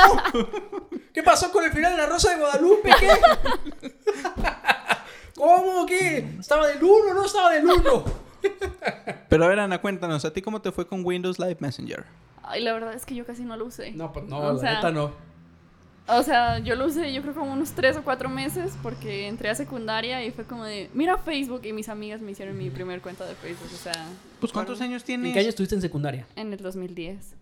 ¿Qué 1.12 1.22
pasó 1.22 1.50
con 1.50 1.64
el 1.64 1.72
final 1.72 1.92
de 1.92 1.98
la 1.98 2.06
Rosa 2.06 2.30
de 2.30 2.36
Guadalupe? 2.40 2.90
¿Qué? 2.98 3.08
¿Cómo? 5.34 5.86
¿Qué? 5.86 6.36
¿Estaba 6.38 6.66
del 6.68 6.82
1 6.82 7.14
no 7.14 7.24
estaba 7.24 7.52
del 7.52 7.64
1? 7.64 8.04
Pero 9.28 9.44
a 9.44 9.48
ver, 9.48 9.58
Ana, 9.58 9.80
cuéntanos, 9.80 10.24
¿a 10.24 10.32
ti 10.32 10.42
cómo 10.42 10.60
te 10.60 10.70
fue 10.70 10.86
con 10.86 11.04
Windows 11.04 11.38
Live 11.38 11.56
Messenger? 11.60 12.04
Ay, 12.42 12.62
la 12.62 12.72
verdad 12.74 12.94
es 12.94 13.06
que 13.06 13.14
yo 13.14 13.24
casi 13.24 13.42
no 13.44 13.56
lo 13.56 13.64
usé. 13.66 13.92
No, 13.92 14.12
pues 14.12 14.26
no, 14.26 14.38
O 14.38 14.52
la 14.52 14.58
sea, 14.58 14.74
neta 14.74 14.90
no. 14.92 15.12
O 16.06 16.22
sea, 16.22 16.58
yo 16.58 16.74
lo 16.74 16.84
usé 16.86 17.12
yo 17.14 17.22
creo 17.22 17.32
como 17.34 17.52
unos 17.52 17.72
tres 17.72 17.96
o 17.96 18.02
cuatro 18.04 18.28
meses 18.28 18.74
porque 18.82 19.26
entré 19.26 19.48
a 19.48 19.54
secundaria 19.54 20.22
y 20.24 20.30
fue 20.30 20.44
como 20.44 20.64
de, 20.64 20.90
mira 20.92 21.16
Facebook 21.16 21.62
y 21.64 21.72
mis 21.72 21.88
amigas 21.88 22.20
me 22.20 22.32
hicieron 22.32 22.58
mi 22.58 22.68
primer 22.68 23.00
cuenta 23.00 23.24
de 23.24 23.34
Facebook, 23.34 23.70
o 23.72 23.76
sea, 23.76 24.06
Pues, 24.38 24.52
¿cuántos 24.52 24.80
años 24.82 25.02
tienes? 25.02 25.28
¿En 25.28 25.32
qué 25.32 25.40
año 25.40 25.48
estuviste 25.48 25.74
en 25.76 25.80
secundaria? 25.80 26.26
en 26.36 26.52
el 26.52 26.58
2010. 26.60 27.34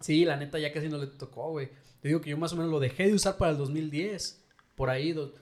Sí, 0.00 0.24
la 0.24 0.36
neta 0.36 0.58
ya 0.58 0.72
casi 0.72 0.88
no 0.88 0.98
le 0.98 1.06
tocó, 1.06 1.50
güey. 1.50 1.68
Te 2.00 2.08
digo 2.08 2.20
que 2.20 2.30
yo 2.30 2.36
más 2.36 2.52
o 2.52 2.56
menos 2.56 2.72
lo 2.72 2.80
dejé 2.80 3.06
de 3.06 3.14
usar 3.14 3.36
para 3.36 3.52
el 3.52 3.56
2010. 3.58 4.42
Por 4.74 4.90
ahí, 4.90 5.12
do- 5.12 5.32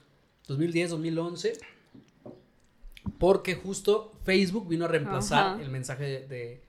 2010, 0.47 0.91
2011. 0.91 1.55
Porque 3.19 3.55
justo 3.55 4.13
Facebook 4.25 4.69
vino 4.69 4.85
a 4.85 4.89
reemplazar 4.89 5.55
Ajá. 5.55 5.63
el 5.63 5.71
mensaje 5.71 6.05
de, 6.05 6.27
de- 6.29 6.63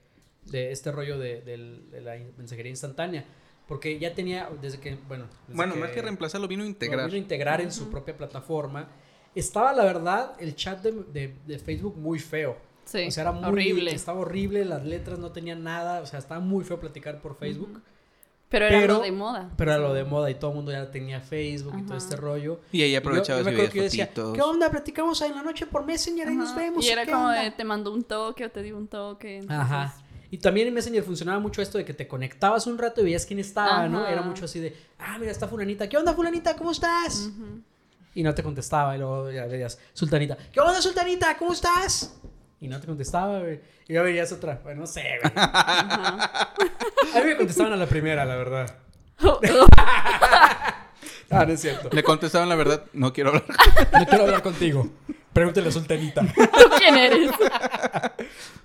de 0.46 0.72
este 0.72 0.90
rollo 0.90 1.18
de, 1.18 1.42
de 1.42 2.00
la 2.00 2.14
mensajería 2.38 2.70
instantánea. 2.70 3.26
Porque 3.68 3.98
ya 3.98 4.14
tenía, 4.14 4.48
desde 4.60 4.78
que, 4.80 4.96
bueno. 5.08 5.26
desde 5.46 5.56
Bueno, 5.56 5.76
más 5.76 5.90
que 5.90 6.02
reemplazarlo, 6.02 6.48
vino 6.48 6.62
a 6.62 6.66
lo 6.66 6.70
integrar. 6.70 7.06
vino 7.06 7.14
a 7.16 7.18
integrar 7.18 7.60
en 7.60 7.72
su 7.72 7.90
propia 7.90 8.16
plataforma. 8.16 8.88
Estaba, 9.34 9.72
la 9.72 9.84
verdad, 9.84 10.32
el 10.38 10.54
chat 10.56 10.82
de, 10.82 10.92
de- 11.12 11.34
de 11.46 11.58
Facebook 11.58 11.96
muy 11.96 12.18
feo. 12.18 12.56
Sí, 12.84 13.06
o 13.06 13.10
sea, 13.10 13.22
era 13.22 13.32
muy 13.32 13.44
horrible. 13.44 13.92
Estaba 13.94 14.20
horrible, 14.20 14.64
las 14.64 14.84
letras 14.84 15.18
no 15.18 15.30
tenían 15.32 15.62
nada. 15.62 16.00
O 16.02 16.06
sea, 16.06 16.18
estaba 16.18 16.40
muy 16.40 16.64
feo 16.64 16.78
platicar 16.80 17.20
por 17.22 17.36
Facebook. 17.36 17.80
Pero 18.50 18.66
era 18.66 18.80
pero- 18.80 18.94
lo 18.94 19.00
de 19.00 19.12
moda. 19.12 19.50
Pero 19.56 19.70
era 19.72 19.80
lo 19.80 19.94
de 19.94 20.04
moda 20.04 20.30
y 20.30 20.34
todo 20.34 20.50
el 20.50 20.56
mundo 20.56 20.72
ya 20.72 20.90
tenía 20.90 21.20
Facebook 21.22 21.72
y 21.78 21.82
todo 21.84 21.96
Ajá. 21.96 22.04
este 22.04 22.16
rollo. 22.16 22.60
Y 22.72 22.82
ahí 22.82 22.90
Y 22.90 22.92
yo- 22.94 23.00
yo 23.00 23.44
me 23.44 23.54
que 23.54 23.68
yo 23.78 23.82
decía. 23.84 24.10
¿qué 24.12 24.42
onda? 24.42 24.68
Platicamos 24.70 25.22
en 25.22 25.34
la 25.34 25.42
noche 25.42 25.64
por 25.66 25.86
Messenger 25.86 26.28
y 26.30 26.34
nos 26.36 26.50
Ajá. 26.50 26.60
vemos. 26.60 26.84
Y 26.84 26.90
era 26.90 27.06
¿qué 27.06 27.12
como 27.12 27.28
onda?". 27.28 27.40
de, 27.44 27.50
te 27.52 27.64
mandó 27.64 27.94
un 27.94 28.02
toque 28.04 28.44
o 28.44 28.50
te 28.50 28.62
dio 28.62 28.76
un 28.76 28.88
toque. 28.88 29.36
entonces- 29.38 29.58
Ajá. 29.58 29.94
Y 30.32 30.38
también 30.38 30.66
en 30.66 30.72
Messenger 30.72 31.02
funcionaba 31.04 31.38
mucho 31.40 31.60
esto 31.60 31.76
de 31.76 31.84
que 31.84 31.92
te 31.92 32.08
conectabas 32.08 32.66
un 32.66 32.78
rato 32.78 33.02
y 33.02 33.04
veías 33.04 33.26
quién 33.26 33.38
estaba, 33.38 33.86
¿no? 33.86 34.06
Era 34.06 34.22
mucho 34.22 34.46
así 34.46 34.60
de, 34.60 34.74
ah, 34.98 35.18
mira, 35.18 35.30
está 35.30 35.46
fulanita. 35.46 35.86
¿Qué 35.90 35.98
onda, 35.98 36.14
fulanita? 36.14 36.56
¿Cómo 36.56 36.72
estás? 36.72 37.28
Y 38.14 38.22
no 38.22 38.34
te 38.34 38.42
contestaba. 38.42 38.96
Y 38.96 38.98
luego 38.98 39.30
ya 39.30 39.44
veías, 39.44 39.78
sultanita. 39.92 40.38
¿Qué 40.50 40.58
onda, 40.58 40.80
sultanita? 40.80 41.36
¿Cómo 41.36 41.52
estás? 41.52 42.18
Y 42.60 42.66
no 42.66 42.80
te 42.80 42.86
contestaba, 42.86 43.40
güey. 43.40 43.60
Y 43.86 43.92
ya 43.92 44.00
veías 44.00 44.32
otra. 44.32 44.58
Bueno, 44.64 44.80
no 44.80 44.86
sé, 44.86 45.02
güey. 45.20 45.32
Ajá. 45.36 46.54
A 47.14 47.18
mí 47.18 47.26
me 47.26 47.36
contestaban 47.36 47.74
a 47.74 47.76
la 47.76 47.86
primera, 47.86 48.24
la 48.24 48.36
verdad. 48.36 48.74
Ah, 51.32 51.44
no 51.46 51.52
es 51.52 51.60
cierto. 51.60 51.88
Le 51.90 52.02
contestaban 52.02 52.48
la 52.48 52.56
verdad, 52.56 52.84
no 52.92 53.12
quiero 53.12 53.30
hablar. 53.30 53.44
No 53.98 54.06
quiero 54.06 54.24
hablar 54.24 54.42
contigo. 54.42 54.88
Pregúntale 55.32 55.68
a 55.68 55.72
sultanita. 55.72 56.20
¿Tú 56.34 56.64
quién 56.78 56.94
eres? 56.96 57.30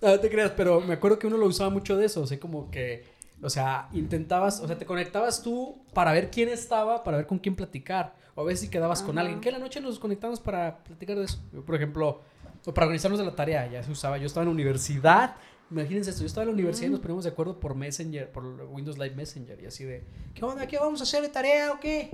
No, 0.02 0.10
no 0.10 0.20
te 0.20 0.30
creas, 0.30 0.52
pero 0.52 0.80
me 0.80 0.94
acuerdo 0.94 1.18
que 1.18 1.26
uno 1.26 1.38
lo 1.38 1.48
usaba 1.48 1.70
mucho 1.72 1.98
de 1.98 2.06
eso, 2.06 2.22
o 2.22 2.28
sea, 2.28 2.40
como 2.40 2.70
que, 2.70 3.04
o 3.42 3.50
sea, 3.50 3.90
intentabas, 3.94 4.60
o 4.60 4.68
sea, 4.68 4.78
te 4.78 4.86
conectabas 4.86 5.42
tú 5.42 5.82
para 5.94 6.12
ver 6.12 6.30
quién 6.30 6.50
estaba, 6.50 7.04
para 7.04 7.18
ver 7.18 7.26
con 7.26 7.40
quién 7.40 7.56
platicar, 7.56 8.14
o 8.36 8.42
a 8.42 8.46
ver 8.46 8.58
si 8.58 8.70
quedabas 8.70 9.02
con 9.02 9.18
alguien, 9.18 9.42
que 9.42 9.50
en 9.50 9.54
la 9.54 9.60
noche 9.60 9.82
nos 9.82 9.98
conectamos 9.98 10.40
para 10.40 10.78
platicar 10.84 11.18
de 11.18 11.24
eso. 11.24 11.40
Yo, 11.52 11.66
por 11.66 11.74
ejemplo, 11.74 12.22
o 12.66 12.74
para 12.74 12.86
organizarnos 12.86 13.20
de 13.20 13.26
la 13.26 13.36
tarea, 13.36 13.66
ya 13.68 13.82
se 13.82 13.92
usaba, 13.92 14.18
yo 14.20 14.28
estaba 14.28 14.44
en 14.44 14.50
la 14.50 14.54
universidad, 14.54 15.36
imagínense 15.72 16.10
esto, 16.10 16.22
yo 16.22 16.28
estaba 16.28 16.44
en 16.44 16.50
la 16.50 16.54
universidad 16.54 16.88
y 16.88 16.92
nos 16.92 17.00
poníamos 17.00 17.26
de 17.26 17.32
acuerdo 17.32 17.60
por 17.60 17.76
Messenger, 17.76 18.32
por 18.32 18.46
Windows 18.46 18.98
Live 18.98 19.16
Messenger, 19.16 19.62
y 19.62 19.66
así 19.66 19.84
de, 19.84 20.04
¿qué 20.34 20.46
onda? 20.46 20.68
¿Qué 20.68 20.78
vamos 20.78 21.02
a 21.02 21.04
hacer 21.04 21.22
de 21.22 21.30
tarea 21.30 21.74
o 21.74 21.80
qué? 21.80 22.12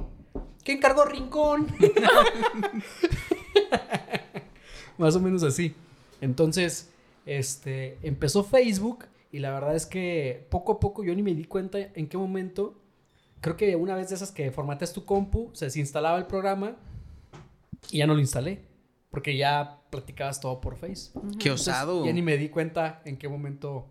¿Quién 0.63 0.80
cargó 0.80 1.06
rincón? 1.06 1.68
Más 4.98 5.16
o 5.16 5.20
menos 5.20 5.44
así. 5.44 5.76
Entonces, 6.22 6.89
este, 7.26 7.98
empezó 8.02 8.44
Facebook 8.44 9.06
y 9.32 9.39
la 9.39 9.52
verdad 9.52 9.76
es 9.76 9.86
que 9.86 10.46
poco 10.50 10.74
a 10.74 10.80
poco 10.80 11.04
yo 11.04 11.13
ni 11.16 11.24
me 11.24 11.34
di 11.34 11.46
cuenta 11.46 11.80
en 11.80 12.08
qué 12.08 12.18
momento. 12.18 12.80
Creo 13.42 13.58
que 13.58 13.76
una 13.76 13.96
vez 13.96 14.10
de 14.10 14.16
esas 14.16 14.32
que 14.32 14.52
formateas 14.52 14.94
tu 14.94 15.04
compu, 15.04 15.50
se 15.54 15.66
desinstalaba 15.66 16.18
el 16.18 16.28
programa 16.28 16.78
y 17.92 17.98
ya 17.98 18.08
no 18.08 18.13
lo 18.13 18.22
instalé. 18.22 18.62
Porque 19.13 19.38
ya 19.38 19.80
platicabas 19.91 20.41
todo 20.41 20.60
por 20.60 20.76
Face. 20.76 21.12
Qué 21.13 21.19
Entonces, 21.49 21.67
osado. 21.69 22.04
ya 22.06 22.12
ni 22.12 22.21
me 22.23 22.36
di 22.36 22.49
cuenta 22.49 23.02
en 23.06 23.15
qué 23.17 23.30
momento 23.30 23.88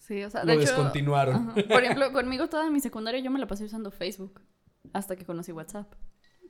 Sí, 0.00 0.22
o 0.24 0.28
sea, 0.30 0.40
lo 0.44 0.48
de 0.48 0.54
hecho, 0.62 0.72
descontinuaron. 0.72 1.36
ajá. 1.50 1.54
Por 1.68 1.82
ejemplo, 1.84 2.12
conmigo 2.12 2.48
toda 2.48 2.68
mi 2.70 2.80
secundaria 2.80 3.20
yo 3.20 3.30
me 3.30 3.38
la 3.38 3.46
pasé 3.46 3.64
usando 3.64 3.90
Facebook 3.92 4.40
hasta 4.92 5.14
que 5.16 5.24
conocí 5.24 5.52
WhatsApp. 5.52 5.90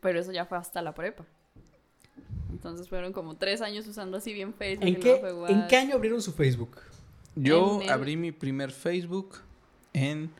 Pero 0.00 0.18
eso 0.18 0.32
ya 0.32 0.46
fue 0.46 0.56
hasta 0.58 0.80
la 0.82 0.94
prepa. 0.94 1.24
Entonces 2.50 2.88
fueron 2.88 3.12
como 3.12 3.37
tres 3.37 3.60
años 3.60 3.87
usando 3.87 4.16
así 4.16 4.32
bien 4.32 4.54
Facebook. 4.54 4.87
¿En 4.88 4.94
y 4.94 4.96
qué, 4.96 5.16
fue 5.18 5.52
¿En 5.52 5.66
qué 5.68 5.76
año 5.76 5.94
abrieron 5.96 6.20
su 6.22 6.32
Facebook? 6.32 6.78
Yo 7.37 7.80
el- 7.82 7.90
abrí 7.90 8.16
mi 8.16 8.32
primer 8.32 8.70
Facebook 8.72 9.37
en 9.92 10.30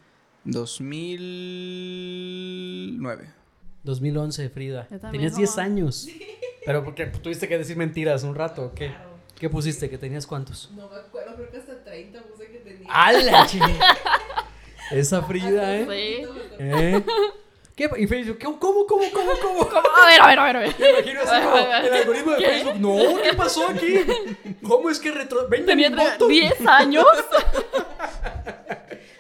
2009. 0.45 3.29
2011, 3.83 4.49
Frida. 4.49 4.89
Tenías 5.11 5.37
10 5.37 5.59
años. 5.59 6.09
Pero 6.65 6.85
porque 6.85 7.07
tuviste 7.07 7.49
que 7.49 7.59
decir 7.59 7.77
mentiras 7.77 8.23
un 8.23 8.35
rato, 8.35 8.67
¿o 8.67 8.75
¿qué? 8.75 8.95
¿Qué 9.39 9.51
pusiste? 9.51 9.91
¿Que 9.91 9.99
tenías 9.99 10.27
cuántos? 10.27 10.71
No 10.73 10.89
me 10.89 10.97
acuerdo, 10.97 11.35
creo 11.37 11.51
que 11.51 11.59
hasta 11.59 11.85
30 11.85 12.23
puse 12.23 12.51
que 12.51 12.59
tenía. 12.59 12.87
¡Hala, 12.91 13.47
chile! 13.47 13.75
Esa 14.91 15.23
Frida, 15.23 15.77
¿eh? 15.77 15.87
Sí. 15.89 16.27
¿Eh? 16.61 17.03
¿Qué? 17.75 17.91
¿Y 17.99 18.07
Facebook? 18.07 18.39
¿Cómo, 18.41 18.59
cómo, 18.61 18.87
cómo, 18.87 19.03
cómo? 19.13 19.33
cómo? 19.69 19.81
A 20.03 20.07
ver, 20.07 20.21
a 20.21 20.27
ver, 20.29 20.39
a 20.39 20.45
ver, 20.45 20.57
a 20.57 20.61
ver. 20.61 20.75
Me 20.79 20.91
imagino 20.91 21.21
así 21.23 21.43
como 21.45 21.57
el 21.57 21.93
algoritmo 21.93 22.31
de 22.33 22.37
¿Qué? 22.39 22.47
Facebook. 22.47 22.75
No, 22.79 23.23
¿qué 23.23 23.33
pasó 23.35 23.69
aquí? 23.69 24.01
¿Cómo 24.63 24.91
es 24.91 25.01
que 25.01 25.11
retro... 25.11 25.49
20 25.49 25.67
Tenía 25.67 25.91
mil 25.91 25.99
votos? 25.99 26.29
10 26.29 26.67
años. 26.67 27.05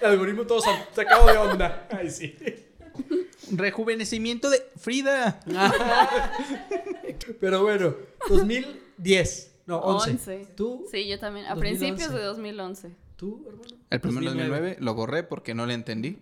El 0.00 0.11
algoritmo 0.11 0.46
todo 0.46 0.61
sa- 0.61 0.87
sacado 0.94 1.26
de 1.26 1.37
onda. 1.38 1.87
Ay, 1.90 2.11
sí. 2.11 2.37
Rejuvenecimiento 3.52 4.50
de 4.50 4.62
Frida. 4.76 5.40
Pero 7.40 7.62
bueno, 7.62 7.94
2010. 8.28 9.52
No, 9.66 9.78
11. 9.78 10.11
11. 10.11 10.48
¿Tú? 10.57 10.87
Sí, 10.90 11.09
yo 11.09 11.18
también. 11.18 11.46
A 11.46 11.54
2011. 11.54 11.78
principios 11.78 12.12
de 12.12 12.24
2011. 12.24 12.90
¿Tú, 13.16 13.44
hermano? 13.46 13.76
El 13.90 14.00
primero 14.00 14.26
2009. 14.26 14.50
2009 14.50 14.76
lo 14.80 14.94
borré 14.94 15.22
porque 15.22 15.54
no 15.54 15.66
le 15.66 15.74
entendí. 15.74 16.18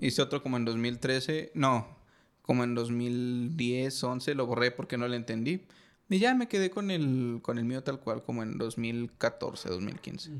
Hice 0.00 0.22
otro 0.22 0.42
como 0.42 0.56
en 0.56 0.64
2013. 0.64 1.52
No, 1.54 1.98
como 2.42 2.64
en 2.64 2.74
2010, 2.74 4.02
11, 4.02 4.34
lo 4.34 4.46
borré 4.46 4.70
porque 4.70 4.96
no 4.96 5.06
le 5.06 5.16
entendí. 5.16 5.66
Y 6.08 6.18
ya 6.18 6.34
me 6.34 6.48
quedé 6.48 6.70
con 6.70 6.90
el, 6.90 7.40
con 7.42 7.58
el 7.58 7.66
mío 7.66 7.82
tal 7.82 8.00
cual, 8.00 8.22
como 8.22 8.42
en 8.42 8.56
2014, 8.56 9.68
2015. 9.68 10.30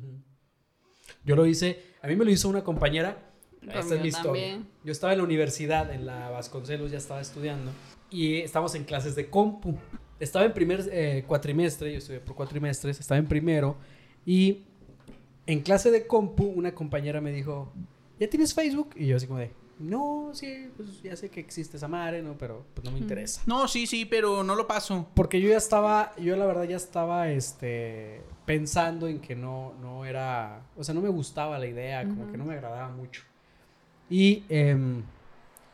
Yo 1.25 1.37
lo 1.37 1.44
hice, 1.44 1.83
a 2.01 2.07
mí 2.07 2.16
me 2.16 2.25
lo 2.25 2.31
hizo 2.31 2.49
una 2.49 2.64
compañera. 2.64 3.28
Esta 3.62 3.94
es 3.94 4.01
mi 4.01 4.09
historia. 4.09 4.23
también. 4.23 4.66
Yo 4.85 4.92
estaba 4.92 5.12
en 5.12 5.18
la 5.18 5.25
universidad, 5.25 5.92
en 5.92 6.07
la 6.07 6.31
Vasconcelos, 6.31 6.90
ya 6.90 6.99
estaba 6.99 7.21
estudiando. 7.21 7.71
Y 8.11 8.37
estábamos 8.37 8.75
en 8.75 8.85
clases 8.85 9.14
de 9.14 9.29
compu. 9.29 9.77
Estaba 10.21 10.44
en 10.44 10.53
primer 10.53 10.88
eh, 10.90 11.25
cuatrimestre, 11.27 11.92
yo 11.92 11.99
estudié 11.99 12.21
por 12.21 12.35
cuatrimestres, 12.35 12.99
estaba 12.99 13.18
en 13.18 13.27
primero. 13.27 13.77
Y 14.25 14.62
en 15.47 15.61
clase 15.61 15.90
de 15.90 16.07
compu, 16.07 16.44
una 16.44 16.75
compañera 16.75 17.21
me 17.21 17.33
dijo, 17.33 17.73
¿ya 18.18 18.29
tienes 18.29 18.55
Facebook? 18.55 18.90
Y 18.97 19.07
yo 19.07 19.16
así 19.16 19.27
como 19.27 19.38
de, 19.38 19.51
no, 19.79 20.31
sí, 20.33 20.71
pues 20.77 21.03
ya 21.03 21.14
sé 21.14 21.31
que 21.31 21.40
existe 21.40 21.77
esa 21.77 21.87
madre, 21.87 22.21
¿no? 22.23 22.37
Pero 22.37 22.64
pues 22.75 22.85
no 22.85 22.90
me 22.90 22.99
interesa. 22.99 23.42
No, 23.47 23.68
sí, 23.68 23.87
sí, 23.87 24.05
pero 24.05 24.42
no 24.42 24.57
lo 24.57 24.66
paso. 24.66 25.07
Porque 25.14 25.40
yo 25.40 25.49
ya 25.49 25.57
estaba, 25.57 26.12
yo 26.16 26.37
la 26.37 26.47
verdad 26.47 26.64
ya 26.64 26.77
estaba, 26.77 27.31
este, 27.31 28.23
pensando 28.44 29.07
en 29.07 29.21
que 29.21 29.37
no, 29.37 29.75
no 29.81 30.05
era, 30.05 30.62
o 30.77 30.83
sea, 30.83 30.94
no 30.94 31.01
me 31.01 31.09
gustaba 31.09 31.59
la 31.59 31.66
idea, 31.66 32.03
como 32.05 32.31
que 32.31 32.37
no 32.37 32.44
me 32.44 32.55
agradaba 32.55 32.88
mucho. 32.88 33.23
Y, 34.11 34.44
em, 34.49 35.03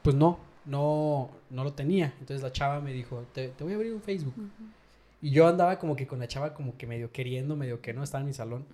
pues 0.03 0.17
no, 0.17 0.39
no, 0.65 1.31
no 1.51 1.65
lo 1.65 1.73
tenía. 1.73 2.15
Entonces 2.21 2.43
la 2.43 2.53
chava 2.53 2.81
me 2.81 2.93
dijo, 2.93 3.25
te, 3.33 3.49
te 3.49 3.65
voy 3.65 3.73
a 3.75 3.77
abrir 3.77 3.93
un 3.93 4.03
Facebook. 4.03 4.35
Y 5.23 5.31
yo 5.31 5.47
andaba 5.47 5.79
como 5.79 5.97
que 5.97 6.07
con 6.07 6.19
la 6.19 6.29
chava 6.29 6.53
como 6.55 6.77
que 6.77 6.87
medio 6.87 7.11
queriendo, 7.13 7.57
medio 7.57 7.81
que 7.81 7.93
no, 7.95 8.03
estaba 8.03 8.21
en 8.23 8.27
mi 8.27 8.35
salón. 8.35 8.67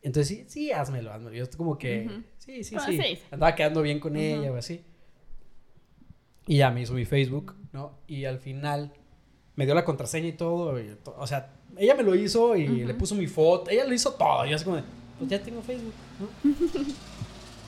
Entonces, 0.00 0.28
sí, 0.38 0.44
sí, 0.48 0.72
házmelo, 0.72 1.12
házmelo. 1.12 1.36
Yo 1.36 1.44
como 1.56 1.76
que, 1.76 2.06
Ujú. 2.06 2.22
sí, 2.38 2.64
sí, 2.64 2.76
sí. 2.86 2.96
sí. 3.02 3.18
Andaba 3.30 3.54
quedando 3.54 3.82
bien 3.82 3.98
con 4.00 4.16
ella 4.16 4.50
o 4.52 4.56
así. 4.56 4.82
Y 6.46 6.58
ya 6.58 6.70
me 6.70 6.80
hizo 6.82 6.94
mi 6.94 7.04
Facebook, 7.04 7.54
¿no? 7.72 7.98
Y 8.06 8.24
al 8.24 8.38
final 8.38 8.92
me 9.56 9.66
dio 9.66 9.74
la 9.74 9.84
contraseña 9.84 10.28
y 10.28 10.32
todo. 10.32 10.80
y 10.80 10.94
to- 11.04 11.14
o 11.18 11.26
sea, 11.26 11.52
ella 11.76 11.94
me 11.94 12.02
lo 12.04 12.14
hizo 12.14 12.56
y 12.56 12.84
le 12.86 12.94
puso 12.94 13.14
mi 13.14 13.26
foto. 13.26 13.70
Ella 13.70 13.84
lo 13.84 13.92
hizo 13.92 14.12
todo. 14.12 14.46
Y 14.46 14.50
yo 14.50 14.56
así 14.56 14.64
como 14.64 14.76
de, 14.76 14.84
pues 15.18 15.28
ya 15.30 15.42
tengo 15.42 15.60
Facebook, 15.62 15.92
¿no? 16.20 16.50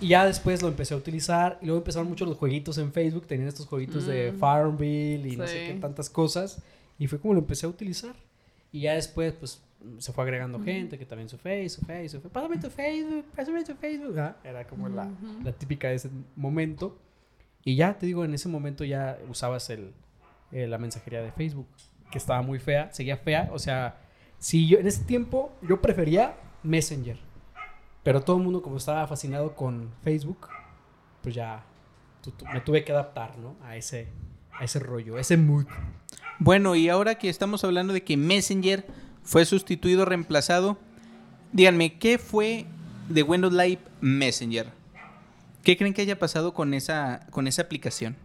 y 0.00 0.08
ya 0.08 0.26
después 0.26 0.62
lo 0.62 0.68
empecé 0.68 0.94
a 0.94 0.96
utilizar. 0.96 1.58
Y 1.62 1.66
luego 1.66 1.78
empezaron 1.80 2.08
muchos 2.08 2.28
los 2.28 2.36
jueguitos 2.38 2.78
en 2.78 2.92
Facebook. 2.92 3.26
Tenían 3.26 3.48
estos 3.48 3.66
jueguitos 3.66 4.06
de 4.06 4.32
Mm. 4.32 4.38
Farmville 4.38 5.28
y 5.28 5.36
no 5.36 5.46
sé 5.46 5.66
Sí. 5.66 5.72
qué 5.74 5.78
tantas 5.80 6.08
cosas. 6.10 6.62
Y 6.98 7.06
fue 7.06 7.18
como 7.18 7.34
lo 7.34 7.40
empecé 7.40 7.66
a 7.66 7.68
utilizar. 7.68 8.14
Y 8.72 8.82
ya 8.82 8.94
después, 8.94 9.32
pues, 9.32 9.62
se 9.98 10.12
fue 10.12 10.24
agregando 10.24 10.58
Ujú. 10.58 10.66
gente 10.66 10.98
que 10.98 11.06
también 11.06 11.28
su 11.28 11.38
face, 11.38 11.68
su 11.70 11.80
face, 11.80 12.08
su 12.10 12.18
face. 12.20 12.28
Pásame 12.32 12.58
tu 12.58 12.68
Facebook, 12.70 13.24
pásame 13.34 13.64
tu 13.64 13.74
Facebook. 13.74 14.18
Ah, 14.18 14.36
Era 14.44 14.66
como 14.66 14.88
la, 14.88 15.04
Ujú. 15.06 15.42
la 15.44 15.52
típica 15.52 15.88
de 15.88 15.94
ese 15.94 16.10
momento. 16.36 16.98
Y 17.64 17.76
ya, 17.76 17.98
te 17.98 18.06
digo, 18.06 18.24
en 18.24 18.32
ese 18.34 18.48
momento 18.48 18.84
ya 18.84 19.18
usabas 19.28 19.68
el, 19.70 19.92
eh, 20.52 20.66
la 20.66 20.78
mensajería 20.78 21.22
de 21.22 21.32
Facebook, 21.32 21.66
que 22.10 22.18
estaba 22.18 22.42
muy 22.42 22.58
fea, 22.58 22.92
seguía 22.92 23.16
fea. 23.16 23.50
O 23.52 23.58
sea, 23.58 23.98
si 24.38 24.66
yo 24.68 24.78
en 24.78 24.86
ese 24.86 25.04
tiempo 25.04 25.52
yo 25.66 25.80
prefería 25.80 26.36
Messenger. 26.62 27.18
Pero 28.02 28.22
todo 28.22 28.36
el 28.38 28.42
mundo, 28.42 28.62
como 28.62 28.76
estaba 28.78 29.06
fascinado 29.06 29.54
con 29.54 29.90
Facebook, 30.02 30.48
pues 31.22 31.34
ya 31.34 31.64
tu- 32.22 32.30
tu- 32.30 32.46
me 32.46 32.60
tuve 32.60 32.84
que 32.84 32.92
adaptar, 32.92 33.36
¿no? 33.38 33.56
A 33.62 33.76
ese, 33.76 34.08
a 34.52 34.64
ese 34.64 34.78
rollo, 34.78 35.16
a 35.16 35.20
ese 35.20 35.36
mood. 35.36 35.66
Bueno, 36.38 36.74
y 36.76 36.88
ahora 36.88 37.16
que 37.16 37.28
estamos 37.28 37.62
hablando 37.64 37.92
de 37.92 38.02
que 38.02 38.16
Messenger 38.16 38.86
fue 39.22 39.44
sustituido, 39.44 40.06
reemplazado, 40.06 40.78
díganme, 41.52 41.98
¿qué 41.98 42.16
fue 42.18 42.64
de 43.08 43.22
Windows 43.22 43.52
Live 43.52 43.80
Messenger? 44.00 44.68
¿Qué 45.62 45.76
creen 45.76 45.92
que 45.92 46.00
haya 46.00 46.18
pasado 46.18 46.54
con 46.54 46.72
esa, 46.72 47.26
con 47.30 47.46
esa 47.46 47.62
aplicación? 47.62 48.16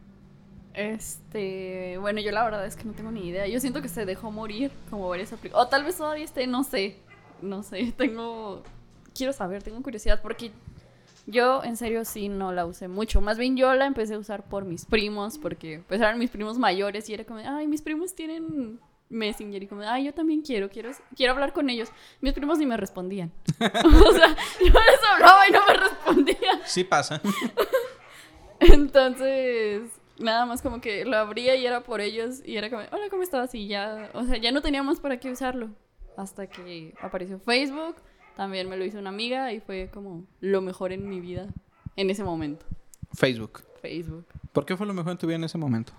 Este, 0.73 1.97
bueno, 1.99 2.21
yo 2.21 2.31
la 2.31 2.43
verdad 2.43 2.65
es 2.65 2.75
que 2.75 2.85
no 2.85 2.93
tengo 2.93 3.11
ni 3.11 3.27
idea. 3.27 3.47
Yo 3.47 3.59
siento 3.59 3.81
que 3.81 3.87
se 3.89 4.05
dejó 4.05 4.31
morir 4.31 4.71
como 4.89 5.09
varias 5.09 5.33
aplicaciones. 5.33 5.65
O 5.67 5.69
tal 5.69 5.83
vez 5.83 5.97
todavía 5.97 6.23
esté, 6.23 6.47
no 6.47 6.63
sé. 6.63 6.97
No 7.41 7.63
sé, 7.63 7.91
tengo 7.97 8.63
quiero 9.15 9.33
saber, 9.33 9.63
tengo 9.63 9.81
curiosidad 9.81 10.21
porque 10.21 10.51
yo 11.27 11.63
en 11.63 11.77
serio 11.77 12.05
sí 12.05 12.29
no 12.29 12.51
la 12.51 12.65
usé 12.65 12.87
mucho. 12.87 13.21
Más 13.21 13.37
bien 13.37 13.57
yo 13.57 13.73
la 13.73 13.85
empecé 13.85 14.13
a 14.13 14.19
usar 14.19 14.43
por 14.43 14.65
mis 14.65 14.85
primos 14.85 15.37
porque 15.37 15.81
pues 15.87 15.99
eran 15.99 16.19
mis 16.19 16.29
primos 16.29 16.57
mayores 16.59 17.09
y 17.09 17.13
era 17.13 17.23
como, 17.23 17.39
ay, 17.39 17.67
mis 17.67 17.81
primos 17.81 18.13
tienen 18.13 18.79
Messenger 19.09 19.63
y 19.63 19.67
como, 19.67 19.81
ay, 19.81 20.05
yo 20.05 20.13
también 20.13 20.41
quiero, 20.41 20.69
quiero 20.69 20.91
quiero 21.15 21.33
hablar 21.33 21.53
con 21.53 21.69
ellos. 21.69 21.89
Mis 22.21 22.33
primos 22.33 22.59
ni 22.59 22.65
me 22.65 22.77
respondían. 22.77 23.31
o 23.59 24.11
sea, 24.11 24.35
yo 24.59 24.67
les 24.67 25.09
hablaba 25.11 25.47
y 25.47 25.51
no 25.51 25.65
me 25.65 25.73
respondían. 25.73 26.61
Sí 26.65 26.83
pasa. 26.83 27.21
Entonces, 28.59 29.81
nada 30.19 30.45
más 30.45 30.61
como 30.61 30.79
que 30.79 31.05
lo 31.05 31.17
abría 31.17 31.55
y 31.55 31.65
era 31.65 31.81
por 31.81 32.01
ellos 32.01 32.41
y 32.45 32.57
era 32.57 32.69
como, 32.69 32.83
hola, 32.91 33.09
¿cómo 33.09 33.23
estás? 33.23 33.53
Y 33.55 33.67
ya, 33.67 34.11
o 34.13 34.23
sea, 34.23 34.37
ya 34.37 34.51
no 34.51 34.61
tenía 34.61 34.83
más 34.83 34.99
para 34.99 35.19
qué 35.19 35.31
usarlo. 35.31 35.69
Hasta 36.17 36.47
que 36.47 36.93
apareció 37.01 37.39
Facebook, 37.39 37.97
también 38.35 38.69
me 38.69 38.77
lo 38.77 38.85
hizo 38.85 38.99
una 38.99 39.09
amiga 39.09 39.51
y 39.53 39.59
fue 39.59 39.89
como 39.93 40.23
lo 40.41 40.61
mejor 40.61 40.91
en 40.91 41.07
mi 41.09 41.19
vida 41.19 41.47
en 41.95 42.09
ese 42.09 42.23
momento, 42.23 42.65
Facebook. 43.13 43.63
Facebook. 43.81 44.25
¿Por 44.51 44.65
qué 44.65 44.75
fue 44.75 44.87
lo 44.87 44.93
mejor 44.93 45.13
en 45.13 45.17
tu 45.17 45.27
vida 45.27 45.35
en 45.35 45.43
ese 45.43 45.57
momento? 45.57 45.93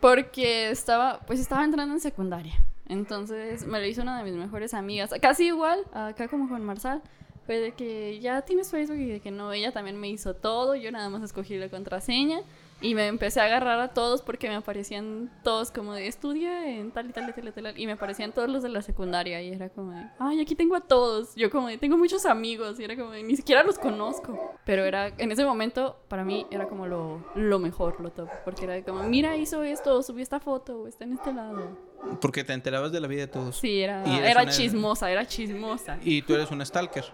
Porque 0.00 0.70
estaba, 0.70 1.20
pues 1.26 1.40
estaba 1.40 1.64
entrando 1.64 1.94
en 1.94 2.00
secundaria. 2.00 2.54
Entonces 2.86 3.66
me 3.66 3.80
lo 3.80 3.86
hizo 3.86 4.02
una 4.02 4.18
de 4.18 4.30
mis 4.30 4.38
mejores 4.38 4.74
amigas. 4.74 5.10
Casi 5.20 5.46
igual, 5.46 5.80
acá 5.92 6.28
como 6.28 6.48
con 6.48 6.64
Marsal. 6.64 7.02
Fue 7.46 7.58
de 7.58 7.72
que 7.72 8.20
ya 8.20 8.42
tienes 8.42 8.70
Facebook 8.70 8.96
y 8.96 9.06
de 9.06 9.20
que 9.20 9.30
no, 9.30 9.52
ella 9.52 9.72
también 9.72 9.98
me 9.98 10.08
hizo 10.08 10.34
todo. 10.34 10.74
Yo 10.74 10.90
nada 10.90 11.08
más 11.08 11.22
escogí 11.22 11.56
la 11.56 11.68
contraseña 11.68 12.40
y 12.80 12.94
me 12.94 13.06
empecé 13.06 13.40
a 13.40 13.44
agarrar 13.44 13.80
a 13.80 13.88
todos 13.88 14.20
porque 14.20 14.48
me 14.48 14.56
aparecían 14.56 15.30
todos 15.42 15.70
como 15.70 15.94
de 15.94 16.06
estudia 16.06 16.68
en 16.68 16.90
tal 16.90 17.08
y 17.08 17.12
tal 17.12 17.28
y 17.30 17.32
tal 17.32 17.48
y 17.48 17.52
tal. 17.52 17.78
Y 17.78 17.86
me 17.86 17.92
aparecían 17.92 18.32
todos 18.32 18.50
los 18.50 18.62
de 18.62 18.68
la 18.68 18.82
secundaria 18.82 19.40
y 19.40 19.50
era 19.52 19.70
como 19.70 19.92
de, 19.92 20.04
ay, 20.18 20.40
aquí 20.40 20.54
tengo 20.54 20.74
a 20.76 20.80
todos. 20.80 21.34
Yo 21.34 21.50
como 21.50 21.68
de, 21.68 21.78
tengo 21.78 21.96
muchos 21.96 22.26
amigos 22.26 22.78
y 22.78 22.84
era 22.84 22.94
como 22.96 23.10
de, 23.12 23.22
ni 23.22 23.36
siquiera 23.36 23.62
los 23.62 23.78
conozco. 23.78 24.54
Pero 24.66 24.84
era, 24.84 25.08
en 25.16 25.32
ese 25.32 25.44
momento, 25.46 25.96
para 26.08 26.24
mí 26.24 26.46
era 26.50 26.68
como 26.68 26.86
lo, 26.86 27.24
lo 27.34 27.58
mejor, 27.58 28.00
lo 28.00 28.10
top. 28.10 28.28
Porque 28.44 28.64
era 28.64 28.82
como, 28.82 29.02
mira, 29.04 29.36
hizo 29.36 29.62
esto, 29.62 30.02
subió 30.02 30.22
esta 30.22 30.40
foto, 30.40 30.86
está 30.86 31.04
en 31.04 31.14
este 31.14 31.32
lado. 31.32 31.78
Porque 32.20 32.44
te 32.44 32.52
enterabas 32.52 32.92
de 32.92 33.00
la 33.00 33.06
vida 33.08 33.22
de 33.22 33.28
todos. 33.28 33.56
Sí, 33.56 33.80
era, 33.80 34.04
era 34.04 34.42
una- 34.42 34.50
chismosa, 34.50 35.10
era 35.10 35.26
chismosa. 35.26 35.98
Y 36.02 36.20
tú 36.20 36.34
eres 36.34 36.50
una 36.50 36.64
stalker. 36.66 37.04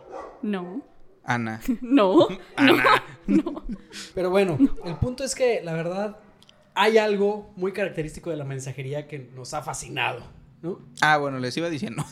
No, 0.42 0.80
Ana. 1.24 1.60
no, 1.80 2.28
Ana. 2.56 3.02
no. 3.26 3.64
Pero 4.14 4.30
bueno, 4.30 4.58
el 4.84 4.96
punto 4.96 5.24
es 5.24 5.34
que 5.34 5.60
la 5.62 5.72
verdad 5.74 6.16
hay 6.74 6.98
algo 6.98 7.52
muy 7.56 7.72
característico 7.72 8.30
de 8.30 8.36
la 8.36 8.44
mensajería 8.44 9.06
que 9.06 9.30
nos 9.34 9.54
ha 9.54 9.62
fascinado, 9.62 10.24
¿no? 10.62 10.80
Ah, 11.00 11.18
bueno, 11.18 11.38
les 11.38 11.56
iba 11.56 11.68
diciendo. 11.68 12.04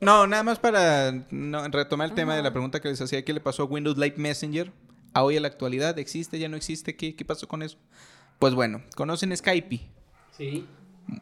no, 0.00 0.26
nada 0.26 0.42
más 0.42 0.58
para 0.58 1.12
no, 1.30 1.68
retomar 1.68 2.08
el 2.08 2.14
tema 2.14 2.36
de 2.36 2.42
la 2.42 2.52
pregunta 2.52 2.80
que 2.80 2.88
les 2.88 3.00
hacía, 3.00 3.24
¿qué 3.24 3.32
le 3.32 3.40
pasó 3.40 3.64
a 3.64 3.66
Windows 3.66 3.98
Live 3.98 4.14
Messenger? 4.16 4.72
A 5.14 5.24
hoy 5.24 5.36
a 5.36 5.40
la 5.40 5.48
actualidad, 5.48 5.98
¿existe? 5.98 6.38
¿Ya 6.38 6.48
no 6.48 6.56
existe? 6.56 6.96
¿Qué, 6.96 7.16
qué 7.16 7.24
pasó 7.24 7.48
con 7.48 7.62
eso? 7.62 7.78
Pues 8.38 8.54
bueno, 8.54 8.82
conocen 8.94 9.36
Skype. 9.36 9.80
Sí. 10.36 10.66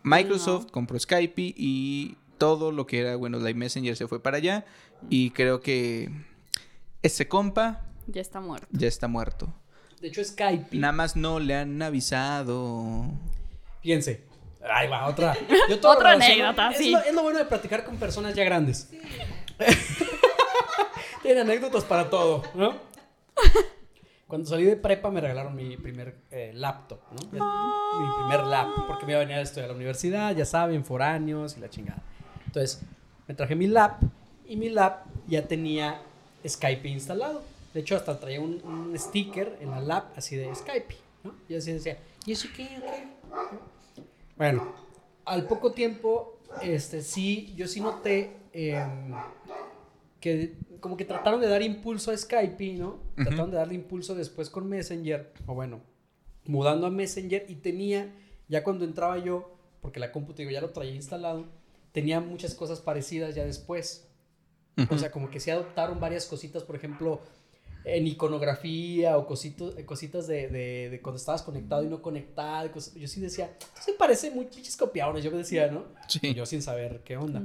Microsoft 0.02 0.70
compró 0.70 0.98
Skype 0.98 1.54
y 1.56 2.16
todo 2.38 2.72
lo 2.72 2.86
que 2.86 3.00
era 3.00 3.16
Windows 3.16 3.42
Live 3.44 3.58
Messenger 3.58 3.96
se 3.96 4.08
fue 4.08 4.22
para 4.22 4.36
allá. 4.38 4.64
Y 5.10 5.30
creo 5.30 5.60
que 5.60 6.10
ese 7.02 7.28
compa 7.28 7.82
Ya 8.06 8.20
está 8.20 8.40
muerto. 8.40 8.66
ya 8.70 8.88
está 8.88 9.08
muerto. 9.08 9.52
De 10.00 10.08
hecho, 10.08 10.22
Skype. 10.24 10.76
Nada 10.76 10.92
más 10.92 11.16
no 11.16 11.40
le 11.40 11.54
han 11.54 11.80
avisado. 11.82 13.04
Fíjense. 13.82 14.24
Ahí 14.68 14.88
va, 14.88 15.06
otra. 15.06 15.36
Yo 15.68 15.78
todo 15.80 15.92
Otra 15.92 16.12
anécdota, 16.12 16.70
es 16.70 16.78
sí. 16.78 16.90
Lo, 16.90 16.98
es 16.98 17.14
lo 17.14 17.22
bueno 17.22 17.38
de 17.38 17.44
platicar 17.44 17.84
con 17.84 17.96
personas 17.96 18.34
ya 18.34 18.44
grandes. 18.44 18.90
Tienen 21.22 21.42
anécdotas 21.44 21.84
para 21.84 22.10
todo, 22.10 22.42
¿no? 22.54 22.74
Cuando 24.26 24.48
salí 24.48 24.64
de 24.64 24.76
prepa 24.76 25.10
me 25.10 25.20
regalaron 25.20 25.54
mi 25.54 25.76
primer 25.76 26.16
eh, 26.30 26.50
laptop, 26.54 27.00
¿no? 27.12 27.18
Mi 27.32 28.08
primer 28.22 28.44
laptop, 28.46 28.86
porque 28.86 29.06
me 29.06 29.12
iba 29.12 29.20
a 29.20 29.24
venir 29.24 29.38
a 29.38 29.42
estudiar 29.42 29.66
a 29.66 29.68
la 29.68 29.74
universidad, 29.76 30.34
ya 30.34 30.44
saben, 30.44 30.84
foráneos 30.84 31.56
y 31.56 31.60
la 31.60 31.70
chingada. 31.70 32.02
Entonces, 32.56 32.80
me 33.28 33.34
traje 33.34 33.54
mi 33.54 33.66
lap 33.66 34.00
y 34.46 34.56
mi 34.56 34.70
lap 34.70 35.04
ya 35.28 35.46
tenía 35.46 36.00
Skype 36.46 36.88
instalado. 36.88 37.42
De 37.74 37.80
hecho, 37.80 37.96
hasta 37.96 38.18
traía 38.18 38.40
un, 38.40 38.62
un 38.64 38.98
sticker 38.98 39.58
en 39.60 39.70
la 39.70 39.80
lap 39.82 40.16
así 40.16 40.36
de 40.36 40.54
Skype, 40.54 40.96
¿no? 41.22 41.34
Y 41.50 41.54
así 41.54 41.72
decía, 41.72 41.98
¿y 42.24 42.32
eso 42.32 42.48
qué? 42.56 42.64
o 42.78 42.80
qué?". 42.80 43.08
Bueno, 44.38 44.72
al 45.26 45.46
poco 45.46 45.72
tiempo, 45.72 46.38
este, 46.62 47.02
sí, 47.02 47.52
yo 47.56 47.68
sí 47.68 47.82
noté 47.82 48.34
em, 48.54 49.12
que 50.18 50.56
como 50.80 50.96
que 50.96 51.04
trataron 51.04 51.42
de 51.42 51.48
dar 51.48 51.60
impulso 51.60 52.10
a 52.10 52.16
Skype, 52.16 52.72
¿no? 52.78 53.00
Trataron 53.16 53.50
de 53.50 53.58
darle 53.58 53.74
impulso 53.74 54.14
después 54.14 54.48
con 54.48 54.66
Messenger, 54.66 55.34
o 55.46 55.52
bueno, 55.52 55.82
mudando 56.46 56.86
a 56.86 56.90
Messenger 56.90 57.44
y 57.50 57.56
tenía, 57.56 58.14
ya 58.48 58.64
cuando 58.64 58.86
entraba 58.86 59.18
yo, 59.18 59.58
porque 59.82 60.00
la 60.00 60.10
compu, 60.10 60.32
digo, 60.32 60.50
ya 60.50 60.62
lo 60.62 60.70
traía 60.70 60.94
instalado, 60.94 61.44
tenía 61.96 62.20
muchas 62.20 62.54
cosas 62.54 62.78
parecidas 62.80 63.34
ya 63.34 63.44
después. 63.46 64.06
O 64.90 64.98
sea, 64.98 65.10
como 65.10 65.30
que 65.30 65.40
se 65.40 65.50
adoptaron 65.50 65.98
varias 65.98 66.26
cositas, 66.26 66.62
por 66.62 66.76
ejemplo, 66.76 67.22
en 67.86 68.06
iconografía 68.06 69.16
o 69.16 69.26
cositos, 69.26 69.74
cositas 69.86 70.26
de, 70.26 70.48
de, 70.48 70.90
de 70.90 71.00
cuando 71.00 71.16
estabas 71.16 71.42
conectado 71.42 71.82
y 71.82 71.86
no 71.88 72.02
conectado. 72.02 72.70
cosas- 72.70 72.92
yo 72.94 73.08
sí 73.08 73.22
decía, 73.22 73.56
se 73.80 73.94
parece 73.94 74.30
muy 74.30 74.44
pinches 74.44 74.76
copiadones, 74.76 75.24
yo 75.24 75.30
me 75.30 75.38
decía, 75.38 75.68
¿no? 75.70 75.84
Sí. 76.06 76.34
Yo 76.34 76.44
sin 76.44 76.60
saber 76.60 77.00
qué 77.02 77.16
onda. 77.16 77.42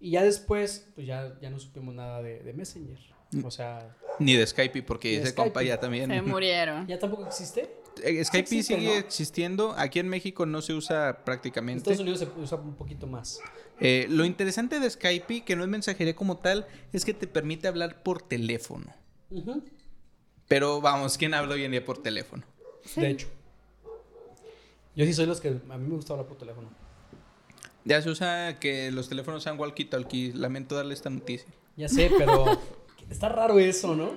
Y 0.00 0.10
ya 0.10 0.24
después, 0.24 0.88
pues 0.96 1.06
ya, 1.06 1.38
ya 1.40 1.48
no 1.50 1.60
supimos 1.60 1.94
nada 1.94 2.20
de, 2.22 2.40
de 2.40 2.52
Messenger. 2.52 2.98
O 3.44 3.50
sea, 3.52 3.94
Ni 4.18 4.34
de 4.34 4.44
Skype, 4.46 4.82
porque 4.82 5.14
ese 5.18 5.26
Skype. 5.26 5.36
compa 5.44 5.62
ya 5.62 5.78
también. 5.78 6.10
Se 6.10 6.22
murieron. 6.22 6.86
¿ya 6.88 6.98
tampoco 6.98 7.24
existe? 7.26 7.70
Eh, 8.02 8.22
Skype 8.24 8.40
existe, 8.42 8.74
sigue 8.74 8.88
¿no? 8.88 8.94
existiendo. 8.94 9.72
Aquí 9.78 10.00
en 10.00 10.08
México 10.08 10.44
no 10.46 10.60
se 10.62 10.74
usa 10.74 11.10
En 11.10 11.24
prácticamente. 11.24 11.78
Estados 11.92 12.00
Unidos 12.00 12.18
se 12.18 12.28
usa 12.40 12.58
un 12.58 12.74
poquito 12.74 13.06
más. 13.06 13.38
Eh, 13.80 14.06
lo 14.08 14.24
interesante 14.24 14.80
de 14.80 14.88
Skype, 14.88 15.44
que 15.44 15.56
no 15.56 15.62
es 15.62 15.68
mensajería 15.68 16.16
como 16.16 16.38
tal, 16.38 16.66
es 16.92 17.04
que 17.04 17.14
te 17.14 17.26
permite 17.26 17.68
hablar 17.68 18.02
por 18.02 18.22
teléfono. 18.22 18.86
Pero 20.48 20.80
vamos, 20.80 21.18
¿quién 21.18 21.34
habla 21.34 21.54
hoy 21.54 21.64
en 21.64 21.72
día 21.72 21.84
por 21.84 22.02
teléfono? 22.02 22.42
Sí. 22.84 23.00
De 23.00 23.10
hecho. 23.10 23.28
Yo 24.94 25.04
sí 25.04 25.12
soy 25.12 25.26
los 25.26 25.40
que 25.40 25.48
a 25.48 25.78
mí 25.78 25.88
me 25.88 25.96
gusta 25.96 26.14
hablar 26.14 26.26
por 26.26 26.38
teléfono. 26.38 26.68
Ya 27.84 28.00
se 28.00 28.10
usa 28.10 28.58
que 28.58 28.90
los 28.90 29.08
teléfonos 29.08 29.42
sean 29.42 29.58
walkie-talkie. 29.58 30.32
Lamento 30.34 30.74
darle 30.74 30.94
esta 30.94 31.10
noticia. 31.10 31.46
Ya 31.76 31.88
sé, 31.88 32.10
pero 32.16 32.46
está 33.10 33.28
raro 33.28 33.58
eso, 33.58 33.94
¿no? 33.94 34.12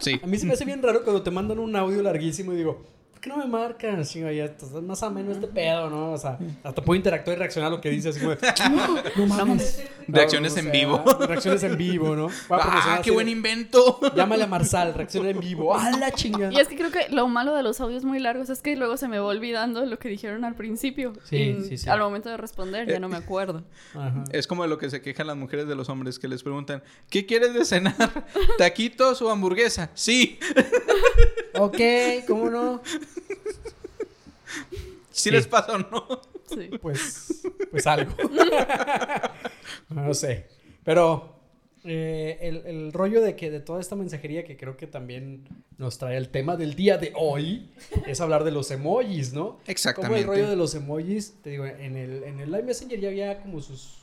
Sí. 0.00 0.18
A 0.22 0.26
mí 0.26 0.38
se 0.38 0.46
me 0.46 0.54
hace 0.54 0.64
bien 0.64 0.82
raro 0.82 1.04
cuando 1.04 1.22
te 1.22 1.30
mandan 1.30 1.58
un 1.58 1.76
audio 1.76 2.02
larguísimo 2.02 2.52
y 2.54 2.56
digo, 2.56 2.82
¿por 2.82 2.86
qué 3.22 3.30
no 3.30 3.36
me 3.36 3.46
marcas? 3.46 4.10
Chinga, 4.10 4.32
ya 4.32 4.52
más 4.82 5.00
o 5.04 5.10
menos 5.10 5.36
este 5.36 5.46
pedo, 5.46 5.88
¿no? 5.88 6.12
O 6.12 6.18
sea, 6.18 6.38
hasta 6.64 6.82
puedo 6.82 6.96
interactuar 6.96 7.36
y 7.36 7.38
reaccionar 7.38 7.68
a 7.68 7.76
lo 7.76 7.80
que 7.80 7.88
dices. 7.88 8.16
Así 8.16 8.20
como, 8.20 8.34
de, 8.34 9.02
no 9.16 9.26
mames. 9.26 9.84
Reacciones 10.08 10.52
No, 10.52 10.58
en 10.58 10.64
sea, 10.64 10.72
vivo. 10.72 11.04
Reacciones 11.20 11.62
en 11.62 11.76
vivo, 11.76 12.16
¿no? 12.16 12.28
¡Ah, 12.50 12.96
qué 12.96 13.00
así 13.00 13.10
buen 13.10 13.28
invento! 13.28 14.00
Llámale 14.16 14.42
a 14.42 14.46
Marsal, 14.48 14.92
reacciona 14.92 15.30
en 15.30 15.38
vivo. 15.38 15.72
¡Ah, 15.72 15.92
la 15.98 16.10
chinga! 16.10 16.52
Y 16.52 16.58
es 16.58 16.66
que 16.66 16.74
creo 16.76 16.90
que 16.90 17.08
lo 17.10 17.28
malo 17.28 17.54
de 17.54 17.62
los 17.62 17.80
audios 17.80 18.04
muy 18.04 18.18
largos 18.18 18.50
es 18.50 18.60
que 18.60 18.74
luego 18.74 18.96
se 18.96 19.06
me 19.06 19.20
va 19.20 19.26
olvidando 19.26 19.86
lo 19.86 19.98
que 20.00 20.08
dijeron 20.08 20.44
al 20.44 20.56
principio. 20.56 21.12
Sí, 21.22 21.58
sí, 21.68 21.78
sí. 21.78 21.88
Al 21.88 22.00
momento 22.00 22.28
de 22.28 22.36
responder 22.36 22.88
ya 22.88 22.98
no 22.98 23.08
me 23.08 23.16
acuerdo. 23.16 23.62
Ajá. 23.94 24.24
Es 24.32 24.48
como 24.48 24.64
de 24.64 24.68
lo 24.68 24.78
que 24.78 24.90
se 24.90 25.00
quejan 25.00 25.28
las 25.28 25.36
mujeres 25.36 25.68
de 25.68 25.76
los 25.76 25.88
hombres 25.88 26.18
que 26.18 26.26
les 26.26 26.42
preguntan, 26.42 26.82
¿qué 27.08 27.24
quieres 27.24 27.54
de 27.54 27.64
cenar? 27.64 27.94
¿Taquitos 28.58 29.22
o 29.22 29.30
hamburguesa? 29.30 29.90
Sí. 29.94 30.40
Ok, 31.54 31.78
¿cómo 32.26 32.50
no? 32.50 32.82
¿Sí, 33.12 34.80
Sí. 35.10 35.30
les 35.30 35.46
pasa 35.46 35.72
o 35.74 35.78
no? 35.78 36.06
Sí. 36.46 36.70
Pues, 36.80 37.42
pues 37.70 37.86
algo. 37.86 38.12
no 39.90 40.14
sé. 40.14 40.48
Pero 40.84 41.36
eh, 41.84 42.38
el, 42.40 42.66
el 42.66 42.92
rollo 42.92 43.20
de 43.20 43.34
que 43.36 43.50
de 43.50 43.60
toda 43.60 43.80
esta 43.80 43.96
mensajería 43.96 44.44
que 44.44 44.56
creo 44.56 44.76
que 44.76 44.86
también 44.86 45.48
nos 45.78 45.98
trae 45.98 46.16
el 46.16 46.28
tema 46.28 46.56
del 46.56 46.74
día 46.74 46.98
de 46.98 47.12
hoy 47.16 47.70
es 48.06 48.20
hablar 48.20 48.44
de 48.44 48.52
los 48.52 48.70
emojis, 48.70 49.32
¿no? 49.32 49.44
Como 49.50 49.60
Exactamente. 49.66 50.20
el 50.20 50.26
rollo 50.26 50.48
de 50.48 50.56
los 50.56 50.74
emojis, 50.74 51.34
te 51.42 51.50
digo, 51.50 51.66
en 51.66 51.96
el, 51.96 52.22
en 52.24 52.40
el 52.40 52.50
Live 52.50 52.62
Messenger 52.64 53.00
ya 53.00 53.08
había 53.08 53.40
como 53.42 53.60
sus... 53.60 53.98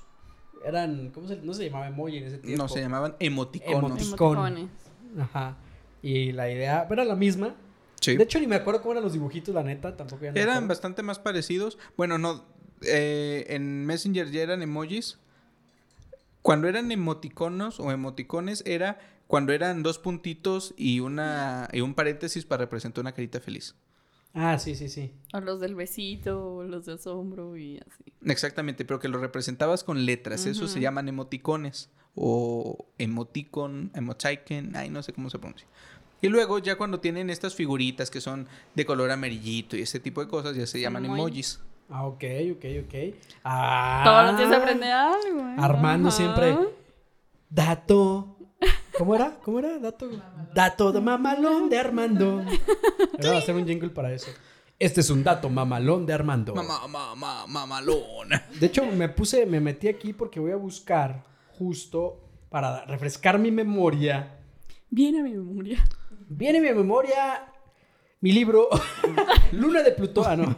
Eran, 0.66 1.12
¿cómo 1.12 1.28
se, 1.30 1.38
no 1.38 1.54
se 1.54 1.66
llamaba 1.66 1.88
emoji 1.88 2.18
en 2.18 2.24
ese 2.26 2.38
tiempo? 2.40 2.64
No, 2.64 2.68
se 2.68 2.82
llamaban 2.82 3.16
emoticonos. 3.20 4.02
Emoticones. 4.02 4.68
Ajá. 5.18 5.58
Y 6.02 6.34
la 6.34 6.52
idea 6.52 6.86
era 6.90 7.06
la 7.06 7.16
misma. 7.16 7.56
Sí. 8.02 8.16
De 8.18 8.24
hecho, 8.24 8.40
ni 8.40 8.48
me 8.48 8.56
acuerdo 8.56 8.82
cómo 8.82 8.94
eran 8.94 9.04
los 9.04 9.14
dibujitos, 9.14 9.54
la 9.54 9.64
neta, 9.64 9.96
tampoco 9.98 10.24
ya 10.24 10.30
Eran 10.32 10.50
acuerdo. 10.50 10.68
bastante 10.68 11.04
más 11.04 11.20
parecidos. 11.20 11.78
Bueno, 11.98 12.18
no. 12.18 12.46
eh, 12.82 13.46
en 13.50 13.86
Messenger 13.86 14.32
ya 14.32 14.42
eran 14.42 14.62
emojis. 14.62 15.18
Cuando 16.42 16.68
eran 16.68 16.92
emoticonos 16.92 17.80
o 17.80 17.92
emoticones 17.92 18.64
era 18.66 19.00
cuando 19.28 19.52
eran 19.54 19.84
dos 19.84 20.00
puntitos 20.00 20.74
y 20.78 21.02
una 21.02 21.68
y 21.74 21.82
un 21.82 21.94
paréntesis 21.94 22.46
para 22.46 22.62
representar 22.64 23.02
una 23.02 23.12
carita 23.12 23.40
feliz. 23.42 23.76
Ah, 24.34 24.58
sí, 24.60 24.76
sí, 24.76 24.88
sí. 24.90 25.12
O 25.34 25.42
los 25.42 25.60
del 25.60 25.76
besito, 25.76 26.56
o 26.56 26.64
los 26.64 26.86
de 26.86 26.94
asombro 26.94 27.58
y 27.58 27.78
así. 27.80 28.14
Exactamente, 28.26 28.86
pero 28.86 29.00
que 29.00 29.08
lo 29.10 29.18
representabas 29.20 29.84
con 29.84 30.06
letras. 30.06 30.46
Esos 30.46 30.72
se 30.72 30.80
llaman 30.80 31.10
emoticones. 31.10 31.90
O 32.16 32.88
emoticon, 32.98 33.92
emoticon, 33.96 34.76
ay, 34.76 34.90
no 34.90 35.04
sé 35.04 35.14
cómo 35.14 35.30
se 35.30 35.40
pronuncia. 35.40 35.68
Y 36.22 36.28
luego 36.28 36.60
ya 36.60 36.76
cuando 36.78 37.00
tienen 37.00 37.30
estas 37.30 37.56
figuritas 37.56 38.10
que 38.12 38.20
son 38.22 38.48
de 38.76 38.86
color 38.86 39.10
amarillito 39.12 39.78
y 39.78 39.82
ese 39.82 40.00
tipo 40.00 40.22
de 40.22 40.28
cosas, 40.28 40.56
ya 40.56 40.68
se 40.68 40.80
llaman 40.82 41.06
Emoji. 41.06 41.20
emojis. 41.22 41.60
Ah, 41.90 42.06
ok, 42.06 42.24
ok, 42.58 42.66
ok. 42.86 43.16
Ah, 43.44 44.02
Todos 44.06 44.26
los 44.28 44.38
días 44.38 44.50
se 44.50 44.56
aprende 44.56 44.92
algo. 44.92 45.40
¿eh? 45.40 45.56
Armando 45.58 46.10
Ajá. 46.10 46.18
siempre. 46.18 46.56
Dato. 47.50 48.36
¿Cómo 48.98 49.16
era? 49.16 49.38
¿Cómo 49.44 49.60
era? 49.60 49.80
Dato. 49.80 50.10
Dato 50.54 50.92
de 50.92 51.00
mamalón 51.02 51.70
de 51.70 51.78
Armando. 51.80 52.44
Vamos 53.18 53.26
a 53.26 53.38
hacer 53.38 53.56
un 53.56 53.66
jingle 53.66 53.90
para 53.90 54.12
eso. 54.14 54.30
Este 54.78 55.02
es 55.02 55.10
un 55.10 55.24
dato 55.24 55.50
mamalón 55.50 56.06
de 56.06 56.14
Armando. 56.14 56.54
Mamá, 56.54 56.88
mamá, 56.88 57.48
mamalón. 57.48 58.30
De 58.60 58.66
hecho, 58.68 58.86
me 58.86 59.10
puse, 59.10 59.46
me 59.46 59.60
metí 59.60 59.88
aquí 59.88 60.14
porque 60.14 60.40
voy 60.40 60.52
a 60.52 60.56
buscar 60.58 61.24
justo 61.58 62.20
para 62.50 62.86
refrescar 62.86 63.40
mi 63.40 63.52
memoria. 63.52 64.36
Viene 64.90 65.20
a 65.20 65.24
mi 65.24 65.32
memoria. 65.34 65.84
Viene 66.30 66.62
mi 66.62 66.72
memoria 66.72 67.46
mi 68.22 68.32
libro 68.34 68.70
Luna 69.54 69.82
de 69.82 69.92
Plutón. 69.92 70.26
Ah, 70.28 70.36
no. 70.36 70.56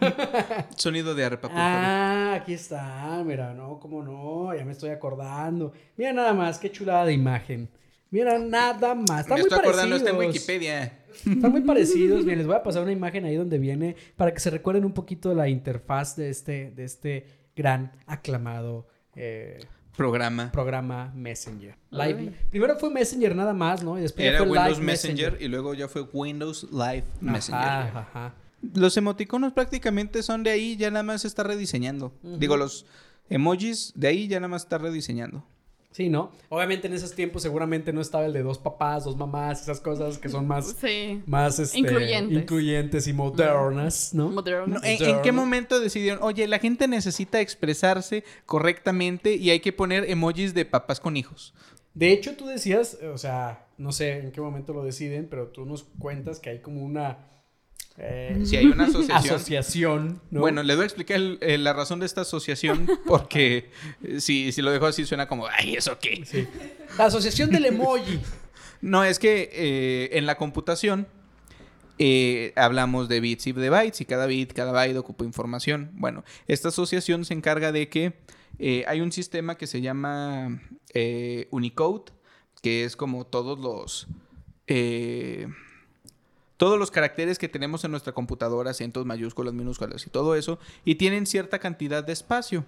Sonido 0.75 1.13
de 1.13 1.23
arpa. 1.23 1.49
Ah, 1.51 2.33
aquí 2.41 2.53
está, 2.53 3.23
mira, 3.25 3.53
no, 3.53 3.79
cómo 3.79 4.03
no, 4.03 4.55
ya 4.55 4.65
me 4.65 4.71
estoy 4.71 4.89
acordando. 4.89 5.71
Mira 5.95 6.11
nada 6.11 6.33
más, 6.33 6.57
qué 6.57 6.71
chulada 6.71 7.05
de 7.05 7.13
imagen. 7.13 7.69
Mira 8.09 8.37
nada 8.39 8.95
más. 8.95 9.21
Están 9.21 9.35
Me 9.35 9.43
muy 9.43 9.47
estoy 9.49 9.59
acordando, 9.59 9.95
está 9.95 10.09
en 10.09 10.15
parecidos. 10.17 10.47
Wikipedia. 10.49 10.99
Están 11.13 11.51
muy 11.51 11.61
parecidos. 11.61 12.25
Bien, 12.25 12.37
les 12.37 12.47
voy 12.47 12.55
a 12.55 12.63
pasar 12.63 12.83
una 12.83 12.91
imagen 12.91 13.25
ahí 13.25 13.35
donde 13.35 13.57
viene 13.59 13.95
para 14.17 14.33
que 14.33 14.39
se 14.39 14.49
recuerden 14.49 14.83
un 14.83 14.93
poquito 14.93 15.33
la 15.33 15.47
interfaz 15.47 16.15
de 16.15 16.29
este, 16.29 16.71
de 16.71 16.83
este 16.83 17.27
gran 17.55 17.91
aclamado 18.07 18.87
eh, 19.15 19.59
Programa. 19.95 20.51
programa 20.51 21.11
Messenger. 21.15 21.75
Live. 21.89 22.19
Ay. 22.19 22.35
Primero 22.49 22.77
fue 22.77 22.89
Messenger 22.89 23.35
nada 23.35 23.53
más, 23.53 23.83
¿no? 23.83 23.97
Y 23.97 24.01
después 24.01 24.23
ya 24.23 24.29
Era 24.29 24.39
fue 24.39 24.47
Windows 24.49 24.77
Live 24.77 24.85
Messenger, 24.85 25.37
y 25.39 25.47
luego 25.47 25.73
ya 25.73 25.87
fue 25.87 26.01
Windows 26.13 26.67
Live 26.71 27.03
Messenger. 27.19 27.61
Ajá, 27.63 27.99
ajá. 27.99 28.33
Los 28.73 28.95
emoticonos 28.97 29.53
prácticamente 29.53 30.21
son 30.23 30.43
de 30.43 30.51
ahí, 30.51 30.77
ya 30.77 30.91
nada 30.91 31.03
más 31.03 31.21
se 31.21 31.27
está 31.27 31.43
rediseñando. 31.43 32.13
Digo, 32.21 32.57
los 32.57 32.85
emojis 33.29 33.91
de 33.95 34.07
ahí 34.07 34.27
ya 34.27 34.39
nada 34.39 34.49
más 34.49 34.63
está 34.63 34.77
rediseñando. 34.77 35.43
Sí, 35.91 36.07
¿no? 36.07 36.31
Obviamente 36.47 36.87
en 36.87 36.93
esos 36.93 37.13
tiempos 37.13 37.41
seguramente 37.41 37.91
no 37.91 37.99
estaba 37.99 38.25
el 38.25 38.31
de 38.31 38.43
dos 38.43 38.57
papás, 38.57 39.03
dos 39.03 39.17
mamás, 39.17 39.63
esas 39.63 39.81
cosas 39.81 40.17
que 40.17 40.29
son 40.29 40.47
más, 40.47 40.75
Sí. 40.79 41.21
más 41.25 41.59
este, 41.59 41.77
Incluyentes. 41.79 42.37
incluyentes 42.43 43.07
y 43.07 43.13
modernas, 43.13 44.13
¿no? 44.13 44.29
Moderno. 44.29 44.75
No, 44.79 44.83
¿en, 44.83 45.03
en 45.03 45.21
qué 45.21 45.31
momento 45.33 45.81
decidieron, 45.81 46.23
oye, 46.23 46.47
la 46.47 46.59
gente 46.59 46.87
necesita 46.87 47.41
expresarse 47.41 48.23
correctamente 48.45 49.35
y 49.35 49.49
hay 49.49 49.59
que 49.59 49.73
poner 49.73 50.09
emojis 50.09 50.53
de 50.53 50.63
papás 50.65 50.99
con 51.01 51.17
hijos? 51.17 51.53
De 51.93 52.11
hecho, 52.13 52.37
tú 52.37 52.45
decías, 52.47 52.97
o 53.13 53.17
sea, 53.17 53.65
no 53.77 53.91
sé 53.91 54.19
en 54.19 54.31
qué 54.31 54.39
momento 54.39 54.71
lo 54.73 54.83
deciden, 54.85 55.27
pero 55.29 55.47
tú 55.47 55.65
nos 55.65 55.83
cuentas 55.99 56.39
que 56.39 56.51
hay 56.51 56.59
como 56.59 56.83
una 56.83 57.17
eh, 58.03 58.41
Si 58.45 58.57
hay 58.57 58.65
una 58.65 58.85
asociación. 58.85 59.35
asociación, 59.35 60.21
¿no? 60.31 60.39
Bueno, 60.41 60.63
les 60.63 60.75
voy 60.75 60.83
a 60.83 60.85
explicar 60.87 61.17
el- 61.17 61.37
eh, 61.41 61.57
la 61.57 61.73
razón 61.73 61.99
de 61.99 62.05
esta 62.07 62.21
asociación 62.21 62.87
porque 63.07 63.69
eh, 64.03 64.19
si, 64.19 64.51
si 64.51 64.61
lo 64.61 64.71
dejo 64.71 64.85
así 64.87 65.05
suena 65.05 65.27
como, 65.27 65.47
ay, 65.47 65.75
¿eso 65.75 65.97
qué? 65.99 66.23
Sí. 66.25 66.47
La 66.97 67.05
asociación 67.05 67.51
del 67.51 67.65
emoji. 67.65 68.19
No, 68.81 69.03
es 69.03 69.19
que 69.19 69.49
eh, 69.53 70.09
en 70.17 70.25
la 70.25 70.37
computación 70.37 71.07
eh, 71.99 72.53
hablamos 72.55 73.07
de 73.07 73.19
bits 73.19 73.45
y 73.47 73.51
de 73.51 73.69
bytes 73.69 74.01
y 74.01 74.05
cada 74.05 74.25
bit, 74.25 74.53
cada 74.53 74.71
byte 74.71 74.97
ocupa 74.97 75.23
información. 75.23 75.91
Bueno, 75.93 76.23
esta 76.47 76.69
asociación 76.69 77.23
se 77.25 77.35
encarga 77.35 77.71
de 77.71 77.89
que 77.89 78.13
eh, 78.57 78.83
hay 78.87 79.01
un 79.01 79.11
sistema 79.11 79.55
que 79.55 79.67
se 79.67 79.81
llama 79.81 80.59
eh, 80.95 81.47
Unicode, 81.51 82.11
que 82.63 82.83
es 82.85 82.95
como 82.95 83.25
todos 83.27 83.59
los... 83.59 84.07
todos 86.61 86.77
los 86.77 86.91
caracteres 86.91 87.39
que 87.39 87.49
tenemos 87.49 87.83
en 87.85 87.89
nuestra 87.89 88.13
computadora, 88.13 88.69
acentos, 88.69 89.03
mayúsculas, 89.03 89.51
minúsculas 89.51 90.05
y 90.05 90.11
todo 90.11 90.35
eso, 90.35 90.59
y 90.85 90.93
tienen 90.93 91.25
cierta 91.25 91.57
cantidad 91.57 92.03
de 92.03 92.13
espacio. 92.13 92.65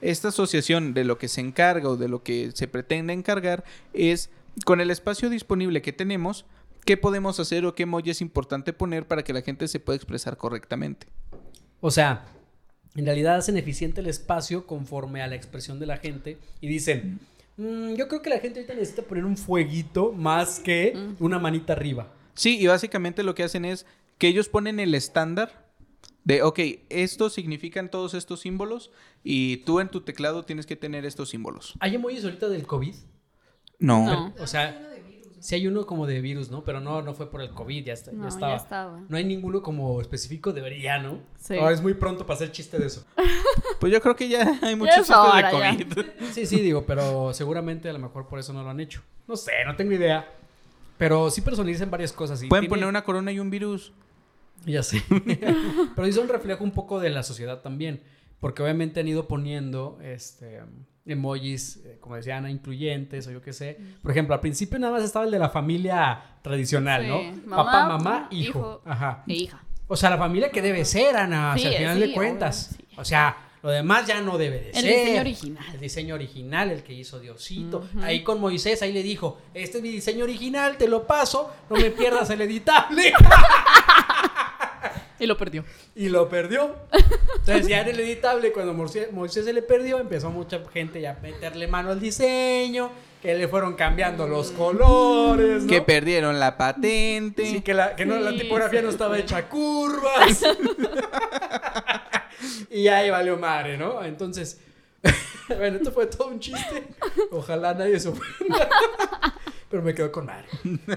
Esta 0.00 0.28
asociación 0.28 0.94
de 0.94 1.04
lo 1.04 1.18
que 1.18 1.28
se 1.28 1.42
encarga 1.42 1.90
o 1.90 1.98
de 1.98 2.08
lo 2.08 2.22
que 2.22 2.52
se 2.54 2.68
pretende 2.68 3.12
encargar 3.12 3.62
es 3.92 4.30
con 4.64 4.80
el 4.80 4.90
espacio 4.90 5.28
disponible 5.28 5.82
que 5.82 5.92
tenemos, 5.92 6.46
qué 6.86 6.96
podemos 6.96 7.38
hacer 7.38 7.66
o 7.66 7.74
qué 7.74 7.82
emoji 7.82 8.08
es 8.08 8.22
importante 8.22 8.72
poner 8.72 9.06
para 9.06 9.24
que 9.24 9.34
la 9.34 9.42
gente 9.42 9.68
se 9.68 9.78
pueda 9.78 9.98
expresar 9.98 10.38
correctamente. 10.38 11.06
O 11.82 11.90
sea, 11.90 12.24
en 12.96 13.04
realidad 13.04 13.36
hacen 13.36 13.58
eficiente 13.58 14.00
el 14.00 14.06
espacio 14.06 14.66
conforme 14.66 15.20
a 15.20 15.26
la 15.26 15.34
expresión 15.34 15.78
de 15.78 15.84
la 15.84 15.98
gente 15.98 16.38
y 16.62 16.68
dicen, 16.68 17.20
"Mm, 17.58 17.92
yo 17.92 18.08
creo 18.08 18.22
que 18.22 18.30
la 18.30 18.38
gente 18.38 18.60
ahorita 18.60 18.72
necesita 18.72 19.02
poner 19.02 19.26
un 19.26 19.36
fueguito 19.36 20.12
más 20.12 20.60
que 20.60 20.96
una 21.20 21.38
manita 21.38 21.74
arriba. 21.74 22.08
Sí, 22.34 22.58
y 22.60 22.66
básicamente 22.66 23.22
lo 23.22 23.34
que 23.34 23.44
hacen 23.44 23.64
es 23.64 23.86
que 24.18 24.28
ellos 24.28 24.48
ponen 24.48 24.80
el 24.80 24.94
estándar 24.94 25.64
de, 26.24 26.42
ok, 26.42 26.58
estos 26.88 27.34
significan 27.34 27.90
todos 27.90 28.14
estos 28.14 28.40
símbolos 28.40 28.90
y 29.22 29.58
tú 29.58 29.80
en 29.80 29.88
tu 29.88 30.00
teclado 30.02 30.44
tienes 30.44 30.66
que 30.66 30.76
tener 30.76 31.04
estos 31.04 31.28
símbolos. 31.30 31.74
¿Hay 31.80 31.94
emojis 31.94 32.24
ahorita 32.24 32.48
del 32.48 32.66
COVID? 32.66 32.94
No. 33.78 34.04
No. 34.06 34.34
O 34.38 34.46
sea, 34.46 34.80
sí 35.40 35.54
hay 35.56 35.66
uno 35.66 35.84
como 35.84 36.06
de 36.06 36.22
virus, 36.22 36.50
¿no? 36.50 36.64
Pero 36.64 36.80
no, 36.80 37.02
no 37.02 37.12
fue 37.12 37.30
por 37.30 37.42
el 37.42 37.50
COVID, 37.50 37.84
ya, 37.84 37.92
está, 37.92 38.12
ya 38.12 38.16
No, 38.16 38.28
estaba. 38.28 38.56
ya 38.56 38.62
estaba. 38.62 39.02
No 39.08 39.16
hay 39.18 39.24
ninguno 39.24 39.62
como 39.62 40.00
específico, 40.00 40.54
debería, 40.54 40.98
¿no? 40.98 41.20
Sí. 41.38 41.58
Ahora 41.58 41.74
es 41.74 41.82
muy 41.82 41.92
pronto 41.92 42.24
para 42.24 42.36
hacer 42.36 42.52
chiste 42.52 42.78
de 42.78 42.86
eso. 42.86 43.04
Pues 43.80 43.92
yo 43.92 44.00
creo 44.00 44.16
que 44.16 44.28
ya 44.28 44.58
hay 44.62 44.76
muchos 44.76 44.96
es 44.96 45.06
chistes 45.08 45.34
de 45.34 45.42
ya. 45.42 45.50
COVID. 45.50 46.06
Sí, 46.32 46.46
sí, 46.46 46.60
digo, 46.60 46.86
pero 46.86 47.34
seguramente 47.34 47.90
a 47.90 47.92
lo 47.92 47.98
mejor 47.98 48.28
por 48.28 48.38
eso 48.38 48.54
no 48.54 48.62
lo 48.62 48.70
han 48.70 48.80
hecho. 48.80 49.02
No 49.26 49.36
sé, 49.36 49.52
no 49.66 49.76
tengo 49.76 49.92
idea. 49.92 50.26
Pero 50.98 51.30
sí 51.30 51.40
personalizan 51.40 51.90
varias 51.90 52.12
cosas. 52.12 52.42
y 52.42 52.48
Pueden 52.48 52.62
tiene- 52.64 52.70
poner 52.70 52.88
una 52.88 53.04
corona 53.04 53.32
y 53.32 53.38
un 53.40 53.50
virus. 53.50 53.92
Ya 54.64 54.82
sé. 54.82 55.02
Pero 55.94 56.06
sí 56.06 56.12
son 56.12 56.28
reflejo 56.28 56.64
un 56.64 56.70
poco 56.70 57.00
de 57.00 57.10
la 57.10 57.22
sociedad 57.22 57.60
también. 57.60 58.02
Porque 58.40 58.62
obviamente 58.62 59.00
han 59.00 59.08
ido 59.08 59.26
poniendo 59.26 59.98
este 60.02 60.60
emojis, 61.06 61.82
eh, 61.84 61.98
como 62.00 62.16
decía 62.16 62.36
Ana, 62.38 62.50
incluyentes 62.50 63.26
o 63.26 63.30
yo 63.30 63.40
qué 63.42 63.52
sé. 63.52 63.78
Por 64.02 64.10
ejemplo, 64.10 64.34
al 64.34 64.40
principio 64.40 64.78
nada 64.78 64.92
más 64.92 65.02
estaba 65.02 65.24
el 65.24 65.30
de 65.30 65.38
la 65.38 65.48
familia 65.50 66.22
tradicional, 66.42 67.02
Sí. 67.02 67.08
¿no? 67.08 67.46
Mamá, 67.46 67.64
Papá, 67.64 67.88
mamá, 67.88 68.28
hijo. 68.30 68.58
hijo. 68.58 68.82
Ajá. 68.84 69.22
E 69.26 69.34
hija. 69.34 69.62
O 69.86 69.96
sea, 69.96 70.10
la 70.10 70.18
familia 70.18 70.50
que 70.50 70.62
debe 70.62 70.84
ser, 70.84 71.16
Ana, 71.16 71.54
o 71.54 71.58
sea, 71.58 71.70
Sí, 71.70 71.74
al 71.76 71.82
final 71.82 71.94
sí, 72.00 72.08
de 72.08 72.14
cuentas. 72.14 72.76
obvio. 72.78 73.00
O 73.00 73.04
sea, 73.04 73.36
lo 73.64 73.70
demás 73.70 74.06
ya 74.06 74.20
no 74.20 74.36
debe 74.36 74.60
de 74.60 74.70
El 74.72 74.74
ser. 74.74 74.84
diseño 74.84 75.20
original. 75.22 75.64
El 75.72 75.80
diseño 75.80 76.14
original, 76.16 76.70
el 76.70 76.82
que 76.82 76.92
hizo 76.92 77.18
Diosito. 77.18 77.88
Ahí 78.02 78.22
con 78.22 78.38
Moisés, 78.38 78.82
ahí 78.82 78.92
le 78.92 79.02
dijo, 79.02 79.38
este 79.54 79.78
es 79.78 79.82
mi 79.82 79.88
diseño 79.88 80.24
original, 80.24 80.76
te 80.76 80.86
lo 80.86 81.06
paso, 81.06 81.50
no 81.70 81.76
me 81.76 81.90
pierdas 81.90 82.28
el 82.28 82.42
editable. 82.42 83.12
Y 85.16 85.26
lo 85.26 85.38
perdió. 85.38 85.64
y 85.94 86.08
lo 86.10 86.28
perdió. 86.28 86.74
Entonces 87.38 87.68
ya 87.68 87.80
en 87.80 87.88
el 87.88 88.00
editable, 88.00 88.52
cuando 88.52 88.74
Moisés, 88.74 89.10
Moisés 89.12 89.46
se 89.46 89.52
le 89.54 89.62
perdió, 89.62 89.98
empezó 89.98 90.28
mucha 90.28 90.60
gente 90.72 91.00
ya 91.00 91.12
a 91.12 91.20
meterle 91.22 91.66
mano 91.68 91.92
al 91.92 92.00
diseño, 92.00 92.90
que 93.22 93.34
le 93.34 93.48
fueron 93.48 93.74
cambiando 93.74 94.26
los 94.28 94.50
colores, 94.50 95.62
¿no? 95.62 95.68
Que 95.68 95.80
perdieron 95.80 96.38
la 96.40 96.58
patente. 96.58 97.46
Sí, 97.46 97.60
que, 97.62 97.72
la, 97.72 97.96
que 97.96 98.04
no, 98.04 98.18
la 98.18 98.32
tipografía 98.32 98.80
sí, 98.80 98.84
no 98.84 98.90
estaba 98.90 99.14
sí. 99.16 99.22
hecha 99.22 99.36
a 99.38 99.48
curvas. 99.48 100.42
y 102.74 102.88
ahí 102.88 103.10
valió 103.10 103.36
madre, 103.38 103.76
¿no? 103.78 104.02
Entonces, 104.04 104.60
bueno, 105.48 105.76
esto 105.76 105.92
fue 105.92 106.06
todo 106.06 106.28
un 106.28 106.40
chiste. 106.40 106.88
Ojalá 107.30 107.74
nadie 107.74 107.98
se 108.00 108.08
ofenda. 108.08 108.68
Pero 109.70 109.82
me 109.82 109.94
quedo 109.94 110.12
con 110.12 110.26
madre. 110.26 110.46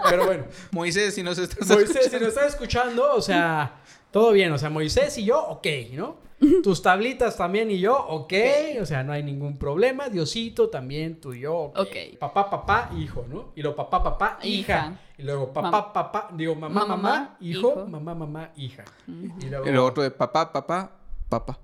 Pero 0.09 0.25
bueno, 0.25 0.43
Moisés, 0.71 1.15
si 1.15 1.23
nos 1.23 1.37
estás 1.37 1.67
Moisés, 1.67 1.89
si 1.89 1.97
escuchando. 1.99 2.19
nos 2.25 2.27
estás 2.35 2.47
escuchando, 2.53 3.13
o 3.15 3.21
sea, 3.21 3.81
todo 4.11 4.31
bien. 4.31 4.51
O 4.51 4.57
sea, 4.57 4.69
Moisés 4.69 5.17
y 5.17 5.25
yo, 5.25 5.41
ok, 5.41 5.65
¿no? 5.93 6.27
Tus 6.61 6.83
tablitas 6.83 7.35
también 7.35 7.71
y 7.71 7.79
yo, 7.79 7.97
ok. 7.97 8.33
O 8.79 8.85
sea, 8.85 9.03
no 9.03 9.11
hay 9.13 9.23
ningún 9.23 9.57
problema. 9.57 10.07
Diosito 10.09 10.69
también, 10.69 11.19
tú 11.19 11.33
y 11.33 11.39
yo, 11.41 11.55
ok. 11.55 11.79
Ok. 11.79 11.95
Papá, 12.19 12.47
papá, 12.51 12.91
hijo, 12.95 13.25
¿no? 13.27 13.51
Y 13.55 13.61
luego 13.63 13.75
papá, 13.75 14.03
papá, 14.03 14.37
hija. 14.43 14.77
Hija. 14.89 14.99
Y 15.17 15.23
luego 15.23 15.51
papá, 15.51 15.71
Mam- 15.71 15.91
papá, 15.93 16.29
digo 16.33 16.53
mamá, 16.53 16.81
mamá, 16.81 16.95
Mamá, 16.97 17.37
hijo, 17.39 17.71
hijo. 17.71 17.85
mamá, 17.87 18.13
mamá, 18.13 18.51
hija. 18.55 18.85
Y 19.07 19.47
luego, 19.49 19.67
Y 19.67 19.71
lo 19.71 19.83
otro 19.85 20.03
de 20.03 20.11
papá, 20.11 20.53
papá, 20.53 20.91
papá. 21.29 21.59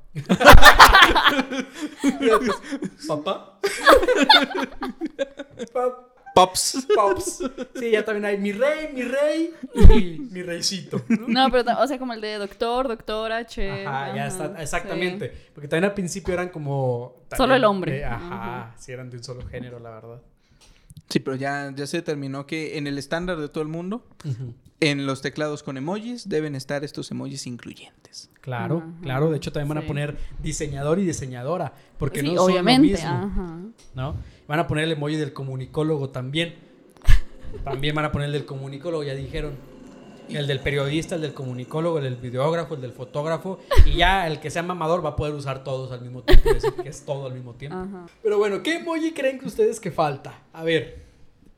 papá. 3.07 3.59
Pa- 5.73 6.09
Pops. 6.35 6.87
Pops. 6.95 7.43
Sí, 7.75 7.91
ya 7.91 8.03
también 8.03 8.25
hay 8.25 8.37
mi 8.39 8.51
rey, 8.53 8.89
mi 8.91 9.03
rey 9.03 9.53
y 9.75 10.19
mi 10.31 10.41
reycito. 10.41 10.99
¿no? 11.07 11.27
No, 11.27 11.51
pero, 11.51 11.79
o 11.79 11.85
sea, 11.87 11.99
como 11.99 12.13
el 12.13 12.21
de 12.21 12.39
doctor, 12.39 12.87
doctora, 12.87 13.45
che. 13.45 13.85
Ajá, 13.85 14.15
ya 14.15 14.25
ajá, 14.25 14.45
está, 14.45 14.61
exactamente. 14.63 15.29
sí. 15.29 15.49
Porque 15.53 15.67
también 15.67 15.85
al 15.91 15.93
principio 15.93 16.33
eran 16.33 16.49
como. 16.49 17.17
también 17.29 17.37
Solo 17.37 17.53
el 17.55 17.63
hombre. 17.65 17.91
de- 17.97 18.05
ajá, 18.05 18.73
sí, 18.79 18.91
eran 18.91 19.11
de 19.11 19.17
un 19.17 19.23
solo 19.23 19.45
género, 19.45 19.77
la 19.79 19.91
verdad. 19.91 20.21
Sí, 21.07 21.19
pero 21.19 21.35
ya, 21.35 21.71
ya 21.75 21.85
se 21.85 21.97
determinó 21.97 22.47
que 22.47 22.79
en 22.79 22.87
el 22.87 22.97
estándar 22.97 23.37
de 23.37 23.47
todo 23.47 23.61
el 23.61 23.69
mundo, 23.69 24.03
en 24.91 25.05
los 25.05 25.21
teclados 25.21 25.63
con 25.63 25.77
emojis, 25.77 26.27
deben 26.29 26.55
estar 26.55 26.83
estos 26.83 27.09
emojis 27.11 27.45
incluyentes. 27.47 28.29
Claro, 28.41 28.77
Ajá. 28.79 28.87
claro. 29.01 29.29
De 29.31 29.37
hecho, 29.37 29.51
también 29.51 29.69
van 29.69 29.83
a 29.83 29.87
poner 29.87 30.17
diseñador 30.41 30.99
y 30.99 31.05
diseñadora. 31.05 31.73
Porque 31.97 32.19
Sí, 32.21 32.27
no 32.27 32.41
son 32.41 32.51
obviamente. 32.51 32.87
lo 32.87 32.93
mismo. 32.93 33.09
Ajá. 33.09 33.59
¿no? 33.95 34.15
Van 34.47 34.59
a 34.59 34.67
poner 34.67 34.83
el 34.85 34.91
emoji 34.93 35.15
del 35.15 35.31
comunicólogo 35.33 36.09
también. 36.09 36.55
También 37.63 37.95
van 37.95 38.05
a 38.05 38.11
poner 38.11 38.27
el 38.27 38.33
del 38.33 38.45
comunicólogo, 38.45 39.03
ya 39.03 39.13
dijeron. 39.15 39.53
El 40.29 40.47
del 40.47 40.61
periodista, 40.61 41.15
el 41.15 41.21
del 41.21 41.33
comunicólogo, 41.33 41.97
el 41.97 42.05
del 42.05 42.15
videógrafo, 42.15 42.75
el 42.75 42.81
del 42.81 42.93
fotógrafo. 42.93 43.59
Y 43.85 43.97
ya 43.97 44.25
el 44.25 44.39
que 44.39 44.49
sea 44.49 44.63
mamador 44.63 45.03
va 45.05 45.09
a 45.09 45.15
poder 45.15 45.33
usar 45.33 45.63
todos 45.63 45.91
al 45.91 46.01
mismo 46.01 46.23
tiempo. 46.23 46.53
decir 46.53 46.73
que 46.81 46.89
es 46.89 47.05
todo 47.05 47.27
al 47.27 47.33
mismo 47.33 47.53
tiempo. 47.55 47.77
Ajá. 47.77 48.05
Pero 48.23 48.37
bueno, 48.37 48.63
¿qué 48.63 48.77
emoji 48.77 49.11
creen 49.11 49.37
que 49.37 49.45
ustedes 49.45 49.79
que 49.79 49.91
falta? 49.91 50.41
A 50.53 50.63
ver, 50.63 51.03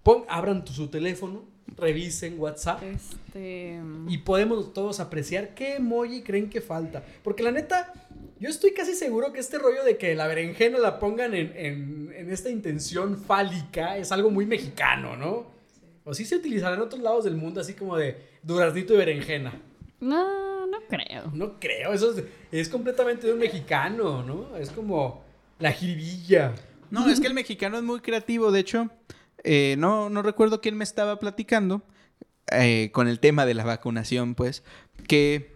pon, 0.04 0.24
abran 0.28 0.66
tu- 0.66 0.74
su 0.74 0.88
teléfono, 0.88 1.44
revisen 1.78 2.40
WhatsApp. 2.40 2.82
Este. 2.84 3.80
Y 4.08 4.18
podemos 4.20 4.74
todos 4.74 5.00
apreciar 5.00 5.54
qué 5.56 5.76
emoji 5.76 6.22
creen 6.22 6.50
que 6.50 6.62
falta. 6.62 7.04
Porque 7.24 7.44
la 7.44 7.52
neta, 7.52 7.94
yo 8.40 8.50
estoy 8.50 8.72
casi 8.74 8.94
seguro 8.96 9.32
que 9.34 9.40
este 9.40 9.58
rollo 9.58 9.84
de 9.84 9.98
que 9.98 10.16
la 10.16 10.28
berenjena 10.28 10.80
la 10.80 11.00
pongan 11.00 11.34
en, 11.34 11.52
en- 11.56 12.14
en 12.16 12.32
esta 12.32 12.50
intención 12.50 13.18
fálica 13.18 13.98
es 13.98 14.12
algo 14.12 14.30
muy 14.32 14.46
mexicano, 14.46 15.16
¿no? 15.18 15.48
O 16.06 16.14
sí 16.14 16.24
se 16.26 16.36
utilizará 16.38 16.76
en 16.76 16.82
otros 16.82 17.02
lados 17.02 17.24
del 17.26 17.36
mundo, 17.36 17.60
así 17.62 17.74
como 17.74 17.98
de 17.98 18.18
duraznito 18.44 18.94
y 18.94 18.98
berenjena. 18.98 19.54
No, 20.00 20.68
no 20.68 20.78
creo. 20.88 21.32
No 21.34 21.60
creo, 21.60 21.94
eso 21.94 22.12
es, 22.18 22.24
es 22.52 22.70
completamente 22.70 23.26
de 23.28 23.34
un 23.34 23.40
mexicano, 23.40 24.22
¿no? 24.24 24.56
Es 24.58 24.70
como 24.70 25.24
la 25.60 25.72
jiribilla. 25.72 26.54
No, 26.92 27.10
es 27.10 27.20
que 27.20 27.28
el 27.28 27.34
mexicano 27.34 27.78
es 27.78 27.84
muy 27.84 28.00
creativo. 28.02 28.52
De 28.52 28.60
hecho, 28.60 28.90
eh, 29.46 29.76
no, 29.78 30.10
no 30.10 30.22
recuerdo 30.22 30.60
quién 30.60 30.76
me 30.76 30.84
estaba 30.84 31.20
platicando 31.20 31.84
eh, 32.52 32.90
con 32.92 33.08
el 33.08 33.20
tema 33.20 33.46
de 33.46 33.54
la 33.54 33.64
vacunación, 33.64 34.36
pues, 34.36 34.64
que 35.08 35.56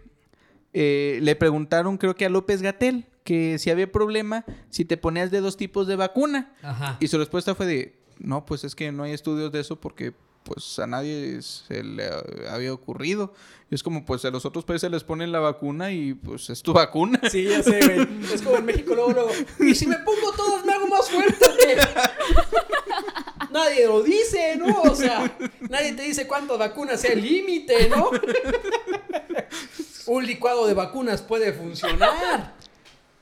eh, 0.72 1.18
le 1.22 1.36
preguntaron, 1.36 1.98
creo 1.98 2.14
que 2.14 2.24
a 2.24 2.28
López 2.28 2.62
Gatel, 2.62 3.06
que 3.24 3.58
si 3.58 3.70
había 3.70 3.90
problema 3.90 4.44
si 4.70 4.84
te 4.84 4.96
ponías 4.96 5.30
de 5.30 5.40
dos 5.40 5.56
tipos 5.56 5.86
de 5.86 5.96
vacuna. 5.96 6.52
Ajá. 6.62 6.96
Y 7.00 7.08
su 7.08 7.18
respuesta 7.18 7.54
fue 7.54 7.66
de, 7.66 8.00
no, 8.18 8.46
pues 8.46 8.64
es 8.64 8.74
que 8.74 8.92
no 8.92 9.02
hay 9.02 9.12
estudios 9.12 9.52
de 9.52 9.60
eso 9.60 9.80
porque 9.80 10.14
pues 10.42 10.78
a 10.78 10.86
nadie 10.86 11.40
se 11.42 11.82
le 11.82 12.08
había 12.48 12.72
ocurrido. 12.72 13.34
Y 13.70 13.74
es 13.74 13.82
como, 13.82 14.04
pues 14.04 14.24
a 14.24 14.30
los 14.30 14.44
otros 14.44 14.64
países 14.64 14.90
les 14.90 15.04
ponen 15.04 15.30
la 15.30 15.38
vacuna 15.38 15.92
y 15.92 16.14
pues 16.14 16.50
es 16.50 16.62
tu 16.62 16.72
vacuna. 16.72 17.20
Sí, 17.30 17.44
ya 17.44 17.62
sé, 17.62 17.80
güey. 17.80 18.08
Es 18.34 18.42
como 18.42 18.56
en 18.56 18.64
México 18.64 18.94
luego, 18.94 19.12
luego. 19.12 19.30
Y 19.60 19.74
si 19.74 19.86
me 19.86 19.96
pongo 19.98 20.32
todas 20.36 20.64
me 20.64 20.72
hago 20.72 20.86
más 20.88 21.08
fuerte. 21.08 21.46
güey". 21.64 21.76
Nadie 23.50 23.86
lo 23.86 24.02
dice, 24.02 24.56
¿no? 24.56 24.82
O 24.82 24.94
sea, 24.94 25.36
nadie 25.68 25.92
te 25.94 26.02
dice 26.02 26.28
cuántas 26.28 26.56
vacunas 26.56 27.00
sea 27.00 27.12
el 27.12 27.22
límite, 27.22 27.88
¿no? 27.88 28.10
Un 30.06 30.24
licuado 30.24 30.66
de 30.68 30.74
vacunas 30.74 31.20
puede 31.22 31.52
funcionar. 31.52 32.54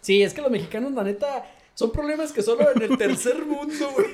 Sí, 0.03 0.23
es 0.23 0.35
que 0.35 0.43
los 0.43 0.51
mexicanos, 0.51 0.93
la 0.93 1.03
neta, 1.03 1.47
son 1.75 1.93
problemas 1.93 2.33
que 2.33 2.43
solo 2.43 2.71
en 2.75 2.83
el 2.83 2.99
tercer 2.99 3.45
mundo, 3.45 3.91
güey, 3.95 4.07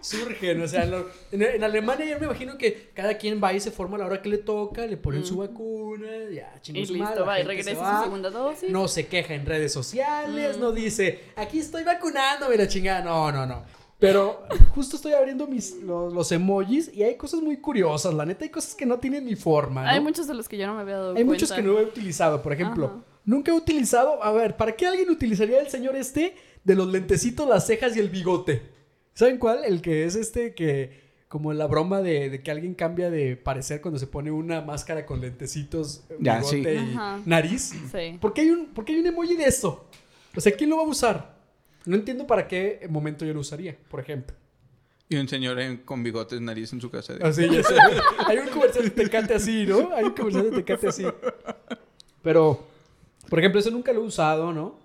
surgen. 0.00 0.60
O 0.62 0.68
sea, 0.68 0.84
en, 0.84 0.90
lo- 0.90 1.06
en- 1.32 1.42
en 1.42 1.64
Alemania 1.64 2.06
yo 2.06 2.18
me 2.18 2.26
imagino 2.26 2.56
que 2.58 2.90
cada 2.94 3.16
quien 3.18 3.40
va 3.42 3.52
y 3.52 3.60
se 3.60 3.70
forma 3.70 3.96
a 3.96 4.00
la 4.00 4.06
hora 4.06 4.22
que 4.22 4.28
le 4.28 4.38
toca, 4.38 4.86
le 4.86 4.96
ponen 4.96 5.24
su 5.24 5.36
vacuna, 5.38 6.06
ya, 6.32 6.54
chingó 6.60 6.78
Y 6.80 6.86
listo, 6.86 7.24
va, 7.24 7.40
y 7.40 7.44
gente 7.44 7.62
se 7.62 7.70
regresa 7.70 7.80
va. 7.80 7.98
su 7.98 8.04
segunda 8.04 8.30
dosis. 8.30 8.70
No 8.70 8.88
se 8.88 9.06
queja 9.06 9.34
en 9.34 9.46
redes 9.46 9.72
sociales, 9.72 10.58
no 10.58 10.72
dice, 10.72 11.20
aquí 11.36 11.58
estoy 11.58 11.84
vacunándome 11.84 12.56
la 12.56 12.68
chingada. 12.68 13.02
No, 13.02 13.30
no, 13.32 13.46
no. 13.46 13.62
Pero 13.98 14.42
justo 14.74 14.96
estoy 14.96 15.12
abriendo 15.14 15.46
mis, 15.46 15.76
los, 15.82 16.12
los 16.12 16.30
emojis 16.30 16.90
y 16.92 17.02
hay 17.02 17.16
cosas 17.16 17.40
muy 17.40 17.56
curiosas. 17.56 18.12
La 18.12 18.26
neta, 18.26 18.44
hay 18.44 18.50
cosas 18.50 18.74
que 18.74 18.84
no 18.84 18.98
tienen 18.98 19.24
ni 19.24 19.36
forma. 19.36 19.84
¿no? 19.84 19.88
Hay 19.88 20.00
muchos 20.00 20.26
de 20.26 20.34
los 20.34 20.48
que 20.48 20.58
yo 20.58 20.66
no 20.66 20.74
me 20.74 20.82
había 20.82 20.96
dado 20.96 21.08
Hay 21.10 21.14
cuenta. 21.24 21.32
muchos 21.32 21.52
que 21.52 21.62
no 21.62 21.78
he 21.78 21.84
utilizado. 21.84 22.42
Por 22.42 22.52
ejemplo, 22.52 22.86
Ajá. 22.86 22.96
nunca 23.24 23.50
he 23.52 23.54
utilizado. 23.54 24.22
A 24.22 24.32
ver, 24.32 24.56
¿para 24.58 24.72
qué 24.72 24.86
alguien 24.86 25.08
utilizaría 25.08 25.60
el 25.60 25.68
señor 25.68 25.96
este 25.96 26.36
de 26.62 26.74
los 26.74 26.88
lentecitos, 26.88 27.48
las 27.48 27.66
cejas 27.66 27.96
y 27.96 28.00
el 28.00 28.10
bigote? 28.10 28.62
¿Saben 29.16 29.38
cuál? 29.38 29.64
El 29.64 29.82
que 29.82 30.04
es 30.04 30.14
este 30.14 30.54
que. 30.54 31.04
Como 31.28 31.52
la 31.52 31.66
broma 31.66 32.02
de, 32.02 32.30
de 32.30 32.40
que 32.40 32.52
alguien 32.52 32.74
cambia 32.74 33.10
de 33.10 33.36
parecer 33.36 33.80
cuando 33.80 33.98
se 33.98 34.06
pone 34.06 34.30
una 34.30 34.60
máscara 34.60 35.04
con 35.04 35.20
lentecitos, 35.20 36.04
Ya, 36.20 36.36
bigote 36.38 36.78
sí. 36.78 36.84
y 36.92 36.94
Ajá. 36.94 37.20
nariz. 37.26 37.74
Sí. 37.90 38.16
¿Por 38.20 38.32
qué, 38.32 38.42
hay 38.42 38.50
un, 38.50 38.66
por 38.66 38.84
qué 38.84 38.92
hay 38.92 39.00
un 39.00 39.06
emoji 39.08 39.34
de 39.36 39.44
eso? 39.44 39.86
O 40.36 40.40
sea, 40.40 40.52
¿quién 40.52 40.70
lo 40.70 40.76
va 40.76 40.84
a 40.84 40.86
usar? 40.86 41.34
No 41.84 41.96
entiendo 41.96 42.28
para 42.28 42.46
qué 42.46 42.86
momento 42.88 43.24
yo 43.24 43.34
lo 43.34 43.40
usaría, 43.40 43.76
por 43.90 43.98
ejemplo. 43.98 44.36
Y 45.08 45.16
un 45.16 45.28
señor 45.28 45.58
en- 45.60 45.78
con 45.78 46.02
bigotes, 46.04 46.40
nariz 46.40 46.72
en 46.72 46.80
su 46.80 46.90
casa. 46.92 47.14
de- 47.14 47.24
Así, 47.26 47.42
ya 47.50 47.62
sé. 47.64 47.74
Hay 48.28 48.38
un 48.38 48.48
comercial 48.48 48.84
de 48.84 48.90
Tecate 48.90 49.34
así, 49.34 49.66
¿no? 49.66 49.92
Hay 49.96 50.04
un 50.04 50.12
comercial 50.12 50.50
de 50.50 50.56
Tecate 50.62 50.88
así. 50.88 51.04
Pero, 52.22 52.64
por 53.28 53.38
ejemplo, 53.40 53.60
eso 53.60 53.70
nunca 53.72 53.92
lo 53.92 54.02
he 54.02 54.04
usado, 54.04 54.52
¿no? 54.52 54.78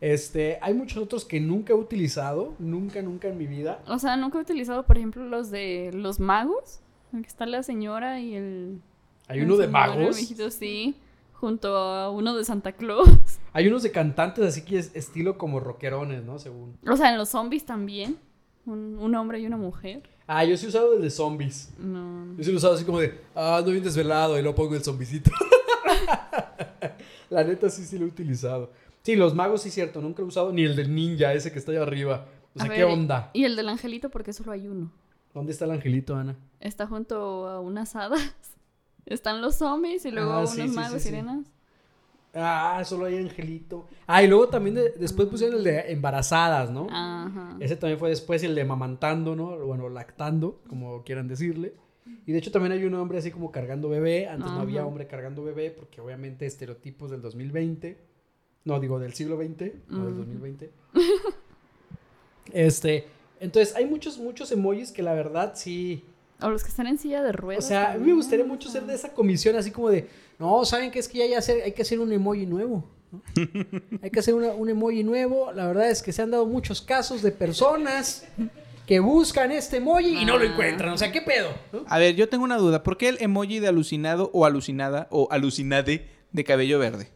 Este, 0.00 0.58
hay 0.62 0.74
muchos 0.74 1.02
otros 1.02 1.24
que 1.24 1.40
nunca 1.40 1.72
he 1.72 1.76
utilizado, 1.76 2.54
nunca, 2.58 3.02
nunca 3.02 3.28
en 3.28 3.38
mi 3.38 3.46
vida. 3.46 3.82
O 3.86 3.98
sea, 3.98 4.16
nunca 4.16 4.38
he 4.38 4.42
utilizado, 4.42 4.84
por 4.84 4.96
ejemplo, 4.96 5.24
los 5.24 5.50
de 5.50 5.90
los 5.92 6.20
magos. 6.20 6.80
en 7.12 7.22
que 7.22 7.28
está 7.28 7.46
la 7.46 7.62
señora 7.62 8.20
y 8.20 8.34
el. 8.34 8.80
Hay 9.26 9.40
el 9.40 9.44
uno 9.44 9.56
de 9.56 9.68
magos, 9.68 10.16
viejito, 10.16 10.50
sí. 10.50 10.96
Junto 11.34 11.76
a 11.76 12.10
uno 12.10 12.36
de 12.36 12.44
Santa 12.44 12.72
Claus. 12.72 13.08
hay 13.52 13.68
unos 13.68 13.82
de 13.82 13.92
cantantes 13.92 14.44
así 14.44 14.62
que 14.62 14.78
es 14.78 14.94
estilo 14.94 15.38
como 15.38 15.60
rockerones, 15.60 16.24
¿no? 16.24 16.38
Según. 16.38 16.76
O 16.88 16.96
sea, 16.96 17.10
en 17.10 17.18
los 17.18 17.30
zombies 17.30 17.64
también. 17.64 18.18
Un, 18.66 18.98
un 18.98 19.14
hombre 19.14 19.40
y 19.40 19.46
una 19.46 19.56
mujer. 19.56 20.02
Ah, 20.26 20.44
yo 20.44 20.56
sí 20.58 20.66
he 20.66 20.68
usado 20.68 20.94
el 20.94 21.00
de 21.00 21.08
zombies. 21.08 21.70
No. 21.78 22.36
Yo 22.36 22.44
sí 22.44 22.50
lo 22.50 22.56
he 22.56 22.58
usado 22.58 22.74
así 22.74 22.84
como 22.84 23.00
de, 23.00 23.18
ah, 23.34 23.56
ando 23.56 23.70
bien 23.70 23.82
desvelado 23.82 24.38
y 24.38 24.42
luego 24.42 24.54
pongo 24.56 24.74
el 24.74 24.84
zombicito. 24.84 25.30
La 27.30 27.44
neta 27.44 27.70
sí, 27.70 27.84
sí 27.84 27.98
lo 27.98 28.04
he 28.04 28.08
utilizado. 28.08 28.70
Sí, 29.08 29.16
los 29.16 29.34
magos 29.34 29.62
sí, 29.62 29.70
cierto, 29.70 30.02
nunca 30.02 30.20
he 30.20 30.24
usado, 30.26 30.52
ni 30.52 30.64
el 30.64 30.76
del 30.76 30.94
ninja, 30.94 31.32
ese 31.32 31.50
que 31.50 31.58
está 31.58 31.72
allá 31.72 31.80
arriba. 31.80 32.26
O 32.54 32.58
sea, 32.58 32.70
A 32.70 32.74
¿qué 32.74 32.84
ver, 32.84 32.92
onda? 32.92 33.30
Y 33.32 33.44
el 33.44 33.56
del 33.56 33.70
angelito, 33.70 34.10
porque 34.10 34.34
solo 34.34 34.52
hay 34.52 34.68
uno. 34.68 34.92
¿Dónde 35.32 35.52
está 35.52 35.64
el 35.64 35.70
angelito, 35.70 36.14
Ana? 36.14 36.36
Está 36.60 36.86
junto 36.86 37.48
a 37.48 37.58
unas 37.58 37.96
hadas. 37.96 38.20
Están 39.06 39.40
los 39.40 39.54
zombies 39.56 40.04
y 40.04 40.10
luego 40.10 40.30
Ah, 40.32 40.38
unos 40.40 40.50
sí, 40.50 40.68
magos 40.68 41.00
sí, 41.00 41.08
sirenas. 41.08 41.46
Ah, 42.34 42.82
solo 42.84 43.06
hay 43.06 43.16
angelito. 43.16 43.86
Ah, 44.06 44.22
y 44.22 44.26
luego 44.28 44.48
también 44.48 44.74
de- 44.74 44.90
después 44.90 45.26
pusieron 45.26 45.56
el 45.56 45.64
de 45.64 45.90
embarazadas, 45.90 46.70
¿no? 46.70 46.86
Ajá. 46.90 47.56
Ese 47.60 47.76
también 47.76 47.98
fue 47.98 48.10
después 48.10 48.42
el 48.42 48.54
de 48.54 48.66
mamantando, 48.66 49.34
¿no? 49.34 49.56
Bueno, 49.64 49.88
lactando, 49.88 50.60
como 50.68 51.02
quieran 51.02 51.28
decirle. 51.28 51.72
Y 52.26 52.32
de 52.32 52.38
hecho 52.40 52.50
también 52.52 52.72
hay 52.72 52.84
un 52.84 52.92
hombre 52.92 53.16
así 53.16 53.30
como 53.30 53.50
cargando 53.50 53.88
bebé. 53.88 54.28
Antes 54.28 54.50
no 54.50 54.60
había 54.60 54.84
hombre 54.84 55.06
cargando 55.06 55.42
bebé 55.44 55.70
porque 55.70 56.02
obviamente 56.02 56.44
estereotipos 56.44 57.10
del 57.10 57.22
2020. 57.22 58.07
No, 58.68 58.78
digo 58.80 58.98
del 59.00 59.14
siglo 59.14 59.38
XX, 59.38 59.72
no 59.88 60.04
del 60.04 60.12
Ujú. 60.12 60.24
2020. 60.24 60.70
este, 62.52 63.06
entonces 63.40 63.74
hay 63.74 63.86
muchos, 63.86 64.18
muchos 64.18 64.52
emojis 64.52 64.92
que 64.92 65.02
la 65.02 65.14
verdad 65.14 65.52
sí... 65.56 66.04
O 66.42 66.50
los 66.50 66.62
que 66.62 66.68
están 66.68 66.86
en 66.86 66.98
silla 66.98 67.22
de 67.22 67.30
O 67.30 67.32
ruedas. 67.32 67.66
sea, 67.66 67.92
a 67.92 67.96
mí 67.98 68.06
me 68.06 68.12
gustaría 68.12 68.44
mucho 68.44 68.68
ser 68.68 68.84
de 68.84 68.94
esa 68.94 69.12
comisión 69.14 69.56
así 69.56 69.70
como 69.70 69.88
de, 69.88 70.06
no, 70.38 70.64
¿saben 70.66 70.90
qué 70.90 70.98
es 70.98 71.08
que 71.08 71.18
ya 71.18 71.24
hay, 71.24 71.32
hacer, 71.34 71.62
hay 71.62 71.72
que 71.72 71.80
hacer 71.82 71.98
un 71.98 72.12
emoji 72.12 72.44
nuevo? 72.44 72.84
¿no? 73.10 73.22
hay 74.02 74.10
que 74.10 74.20
hacer 74.20 74.34
una- 74.34 74.52
un 74.52 74.68
emoji 74.68 75.02
nuevo. 75.02 75.50
La 75.52 75.66
verdad 75.66 75.90
es 75.90 76.02
que 76.02 76.12
se 76.12 76.20
han 76.22 76.30
dado 76.30 76.44
muchos 76.44 76.82
casos 76.82 77.22
de 77.22 77.32
personas 77.32 78.24
que 78.86 79.00
buscan 79.00 79.50
este 79.50 79.78
emoji 79.78 80.18
y 80.20 80.24
no 80.26 80.36
lo 80.38 80.44
Ah. 80.46 80.52
encuentran. 80.52 80.92
O 80.92 80.98
sea, 80.98 81.10
¿qué 81.10 81.22
pedo? 81.22 81.48
¿no? 81.72 81.84
A 81.88 81.98
ver, 81.98 82.14
yo 82.14 82.28
tengo 82.28 82.44
una 82.44 82.58
duda. 82.58 82.82
¿Por 82.84 82.98
qué 82.98 83.08
el 83.08 83.16
emoji 83.20 83.58
de 83.60 83.68
alucinado 83.68 84.30
o 84.34 84.44
alucinada 84.44 85.08
o 85.10 85.26
alucinade 85.32 86.06
de 86.32 86.44
cabello 86.44 86.78
verde? 86.78 87.08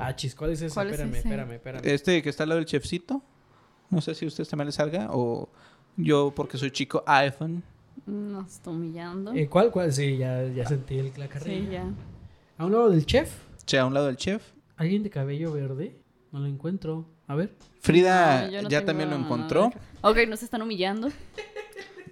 Ah, 0.00 0.16
chis, 0.16 0.34
¿cuál 0.34 0.50
es 0.52 0.62
ese? 0.62 0.72
¿Cuál 0.74 0.88
es 0.88 0.92
espérame, 0.94 1.10
ese? 1.14 1.28
espérame, 1.28 1.52
espérame. 1.52 1.82
Este 1.84 2.22
que 2.22 2.28
está 2.30 2.42
al 2.44 2.48
lado 2.50 2.58
del 2.58 2.66
chefcito. 2.66 3.22
No 3.90 4.00
sé 4.00 4.14
si 4.14 4.24
a 4.24 4.28
ustedes 4.28 4.48
también 4.48 4.66
les 4.66 4.74
salga 4.76 5.08
o 5.10 5.48
yo 5.96 6.32
porque 6.34 6.56
soy 6.58 6.70
chico 6.70 7.02
iPhone. 7.06 7.62
Nos 8.06 8.50
está 8.52 8.70
humillando. 8.70 9.32
Eh, 9.34 9.46
¿Cuál? 9.48 9.70
¿Cuál? 9.70 9.92
Sí, 9.92 10.16
ya, 10.16 10.44
ya 10.48 10.66
sentí 10.66 10.98
el, 10.98 11.12
la 11.16 11.28
carrilla. 11.28 11.60
sí, 11.60 11.68
ya. 11.70 11.84
¿A 12.58 12.66
un 12.66 12.72
lado 12.72 12.90
del 12.90 13.04
chef? 13.04 13.30
Sea, 13.66 13.82
a 13.82 13.86
un 13.86 13.94
lado 13.94 14.06
del 14.06 14.16
chef. 14.16 14.42
¿Alguien 14.76 15.02
de 15.02 15.10
cabello 15.10 15.52
verde? 15.52 15.96
No 16.32 16.38
lo 16.40 16.46
encuentro. 16.46 17.06
A 17.26 17.34
ver. 17.34 17.54
Frida 17.80 18.46
No, 18.46 18.50
yo 18.52 18.62
no 18.62 18.68
ya 18.68 18.84
también 18.84 19.10
lo 19.10 19.16
encontró. 19.16 19.70
Ok, 20.00 20.18
nos 20.28 20.42
están 20.42 20.62
humillando. 20.62 21.08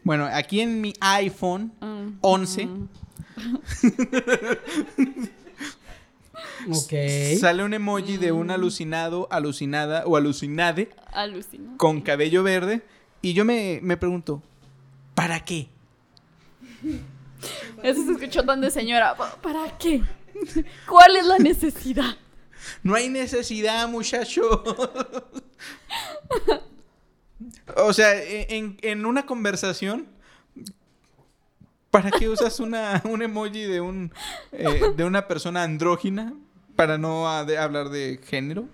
Bueno, 0.05 0.29
aquí 0.31 0.61
en 0.61 0.81
mi 0.81 0.93
iPhone 1.01 1.73
Mm, 1.81 2.19
11 2.21 2.67
mm. 2.67 2.89
Ok. 6.71 6.93
sale 7.41 7.63
un 7.65 7.75
emoji 7.75 8.17
de 8.17 8.33
un 8.33 8.51
alucinado, 8.51 9.29
alucinada 9.31 10.05
o 10.07 10.17
alucinade 10.17 10.91
con 11.77 12.01
cabello 12.01 12.43
verde. 12.43 12.83
Y 13.23 13.33
yo 13.33 13.45
me, 13.45 13.81
me 13.83 13.97
pregunto, 13.97 14.43
¿para 15.15 15.45
qué? 15.45 15.69
Eso 17.83 18.05
se 18.05 18.13
escuchó 18.13 18.45
tan 18.45 18.61
de 18.61 18.71
señora. 18.71 19.17
¿Pa- 19.17 19.37
¿Para 19.41 19.77
qué? 19.79 20.03
¿Cuál 20.89 21.17
es 21.17 21.27
la 21.27 21.39
necesidad? 21.39 22.17
No 22.83 22.95
hay 22.95 23.09
necesidad, 23.09 23.89
muchacho. 23.89 24.63
o 27.77 27.93
sea, 27.93 28.13
en, 28.23 28.77
en 28.83 29.07
una 29.07 29.27
conversación, 29.27 30.07
¿para 31.91 32.11
qué 32.11 32.29
usas 32.29 32.61
una, 32.61 33.01
un 33.05 33.23
emoji 33.23 33.63
de, 33.65 33.81
un, 33.81 34.13
eh, 34.53 34.93
de 34.97 35.05
una 35.05 35.27
persona 35.29 35.63
andrógina? 35.63 36.35
Para 36.79 36.97
no 36.97 37.45
de 37.45 37.59
hablar 37.59 37.89
de 37.89 38.21
género. 38.25 38.69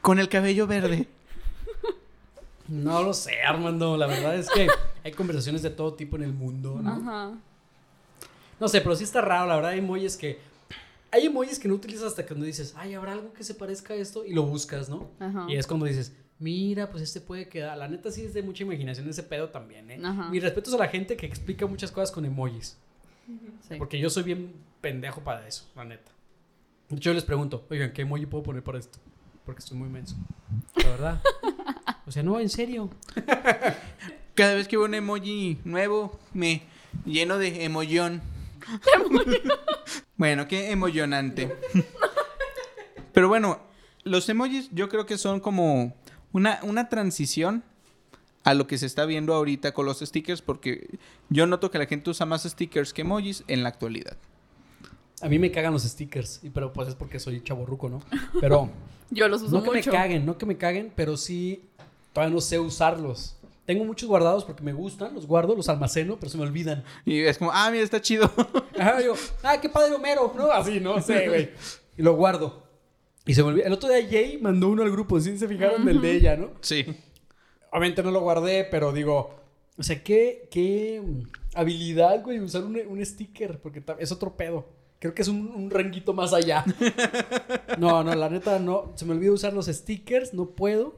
Con 0.00 0.18
el 0.18 0.30
cabello 0.30 0.66
verde. 0.66 1.06
No 2.68 3.02
lo 3.02 3.12
sé, 3.12 3.42
Armando. 3.42 3.98
La 3.98 4.06
verdad 4.06 4.34
es 4.34 4.48
que 4.48 4.66
hay 5.04 5.12
conversaciones 5.12 5.60
de 5.60 5.68
todo 5.68 5.92
tipo 5.92 6.16
en 6.16 6.22
el 6.22 6.32
mundo, 6.32 6.80
¿no? 6.82 6.90
Ajá. 6.90 7.34
No 8.58 8.66
sé, 8.66 8.80
pero 8.80 8.96
sí 8.96 9.04
está 9.04 9.20
raro, 9.20 9.46
la 9.46 9.56
verdad. 9.56 9.72
Hay 9.72 9.80
emojis 9.80 10.16
que. 10.16 10.38
Hay 11.10 11.26
emojis 11.26 11.58
que 11.58 11.68
no 11.68 11.74
utilizas 11.74 12.04
hasta 12.04 12.24
cuando 12.24 12.46
dices, 12.46 12.72
ay, 12.74 12.94
habrá 12.94 13.12
algo 13.12 13.34
que 13.34 13.44
se 13.44 13.52
parezca 13.52 13.92
a 13.92 13.96
esto 13.98 14.24
y 14.24 14.32
lo 14.32 14.44
buscas, 14.44 14.88
¿no? 14.88 15.10
Ajá. 15.20 15.44
Y 15.50 15.56
es 15.56 15.66
cuando 15.66 15.84
dices, 15.84 16.14
mira, 16.38 16.88
pues 16.88 17.02
este 17.02 17.20
puede 17.20 17.46
quedar. 17.46 17.76
La 17.76 17.88
neta 17.88 18.10
sí 18.10 18.24
es 18.24 18.32
de 18.32 18.42
mucha 18.42 18.62
imaginación 18.62 19.06
ese 19.06 19.22
pedo 19.22 19.50
también, 19.50 19.90
¿eh? 19.90 20.00
Ajá. 20.02 20.30
Mis 20.30 20.42
respetos 20.42 20.72
a 20.72 20.78
la 20.78 20.88
gente 20.88 21.14
que 21.14 21.26
explica 21.26 21.66
muchas 21.66 21.92
cosas 21.92 22.10
con 22.10 22.24
emojis. 22.24 22.78
Sí. 23.68 23.74
Porque 23.76 23.98
yo 23.98 24.08
soy 24.08 24.22
bien 24.22 24.54
pendejo 24.80 25.20
para 25.20 25.46
eso, 25.46 25.68
la 25.76 25.84
neta. 25.84 26.10
De 26.90 26.96
hecho, 26.96 27.10
yo 27.10 27.14
les 27.14 27.24
pregunto, 27.24 27.64
oigan, 27.70 27.92
¿qué 27.92 28.02
emoji 28.02 28.26
puedo 28.26 28.42
poner 28.42 28.64
para 28.64 28.78
esto? 28.78 28.98
Porque 29.46 29.60
estoy 29.60 29.78
muy 29.78 29.88
menso. 29.88 30.16
La 30.74 30.88
verdad. 30.90 31.22
O 32.06 32.12
sea, 32.12 32.24
no, 32.24 32.40
en 32.40 32.48
serio. 32.48 32.90
Cada 34.34 34.54
vez 34.54 34.66
que 34.66 34.76
veo 34.76 34.86
un 34.86 34.94
emoji 34.94 35.58
nuevo, 35.64 36.18
me 36.34 36.62
lleno 37.04 37.38
de 37.38 37.64
emollón. 37.64 38.20
bueno, 40.16 40.48
qué 40.48 40.72
emollonante. 40.72 41.56
Pero 43.12 43.28
bueno, 43.28 43.60
los 44.02 44.28
emojis 44.28 44.70
yo 44.72 44.88
creo 44.88 45.06
que 45.06 45.18
son 45.18 45.38
como 45.38 45.94
una, 46.32 46.58
una 46.64 46.88
transición 46.88 47.62
a 48.42 48.54
lo 48.54 48.66
que 48.66 48.78
se 48.78 48.86
está 48.86 49.04
viendo 49.04 49.32
ahorita 49.34 49.72
con 49.72 49.86
los 49.86 50.00
stickers, 50.00 50.42
porque 50.42 50.98
yo 51.28 51.46
noto 51.46 51.70
que 51.70 51.78
la 51.78 51.86
gente 51.86 52.10
usa 52.10 52.26
más 52.26 52.42
stickers 52.42 52.92
que 52.92 53.02
emojis 53.02 53.44
en 53.46 53.62
la 53.62 53.68
actualidad. 53.68 54.16
A 55.22 55.28
mí 55.28 55.38
me 55.38 55.50
cagan 55.50 55.72
los 55.72 55.82
stickers, 55.82 56.40
y- 56.42 56.50
pero 56.50 56.72
pues 56.72 56.88
es 56.88 56.94
porque 56.94 57.18
soy 57.18 57.42
chaborruco, 57.42 57.88
¿no? 57.88 58.00
Pero 58.40 58.68
Yo 59.10 59.28
los 59.28 59.42
uso 59.42 59.56
no 59.56 59.62
que 59.62 59.70
mucho. 59.70 59.90
me 59.90 59.96
caguen, 59.96 60.24
no 60.26 60.38
que 60.38 60.46
me 60.46 60.56
caguen, 60.56 60.92
pero 60.94 61.16
sí 61.16 61.64
todavía 62.12 62.34
no 62.34 62.40
sé 62.40 62.58
usarlos. 62.58 63.36
Tengo 63.66 63.84
muchos 63.84 64.08
guardados 64.08 64.44
porque 64.44 64.62
me 64.64 64.72
gustan, 64.72 65.14
los 65.14 65.26
guardo, 65.26 65.54
los 65.54 65.68
almaceno, 65.68 66.16
pero 66.18 66.30
se 66.30 66.38
me 66.38 66.44
olvidan. 66.44 66.82
Y 67.04 67.20
es 67.20 67.38
como, 67.38 67.50
ah, 67.52 67.70
mira, 67.70 67.84
está 67.84 68.00
chido. 68.00 68.30
Ajá, 68.78 68.98
digo, 68.98 69.14
ah, 69.42 69.60
qué 69.60 69.68
padre 69.68 69.94
Homero, 69.94 70.32
¿no? 70.36 70.50
Así, 70.50 70.80
no 70.80 71.00
sé, 71.00 71.28
güey. 71.28 71.50
Y 71.98 72.02
lo 72.02 72.14
guardo. 72.14 72.62
Y 73.26 73.34
se 73.34 73.42
me 73.42 73.48
olvida. 73.50 73.66
El 73.66 73.72
otro 73.74 73.88
día 73.90 74.04
Jay 74.08 74.38
mandó 74.40 74.68
uno 74.70 74.82
al 74.82 74.90
grupo, 74.90 75.20
¿sí 75.20 75.36
se 75.36 75.46
fijaron 75.46 75.84
del 75.84 76.00
de 76.00 76.12
ella, 76.12 76.36
no? 76.36 76.52
sí. 76.62 76.86
Obviamente 77.72 78.02
no 78.02 78.10
lo 78.10 78.20
guardé, 78.20 78.64
pero 78.64 78.92
digo, 78.92 79.38
o 79.76 79.82
sea, 79.82 80.02
qué, 80.02 80.48
qué 80.50 81.02
habilidad, 81.54 82.22
güey, 82.24 82.40
usar 82.40 82.64
un, 82.64 82.76
un 82.88 83.04
sticker, 83.06 83.60
porque 83.60 83.82
es 83.98 84.10
otro 84.10 84.36
pedo. 84.36 84.66
Creo 85.00 85.14
que 85.14 85.22
es 85.22 85.28
un, 85.28 85.48
un 85.48 85.68
ranguito 85.70 86.12
más 86.12 86.32
allá. 86.32 86.64
No, 87.78 88.02
no, 88.04 88.14
la 88.14 88.28
neta 88.28 88.58
no. 88.58 88.92
Se 88.96 89.04
me 89.06 89.12
olvidó 89.12 89.32
usar 89.32 89.52
los 89.54 89.66
stickers, 89.66 90.34
no 90.34 90.50
puedo. 90.50 90.96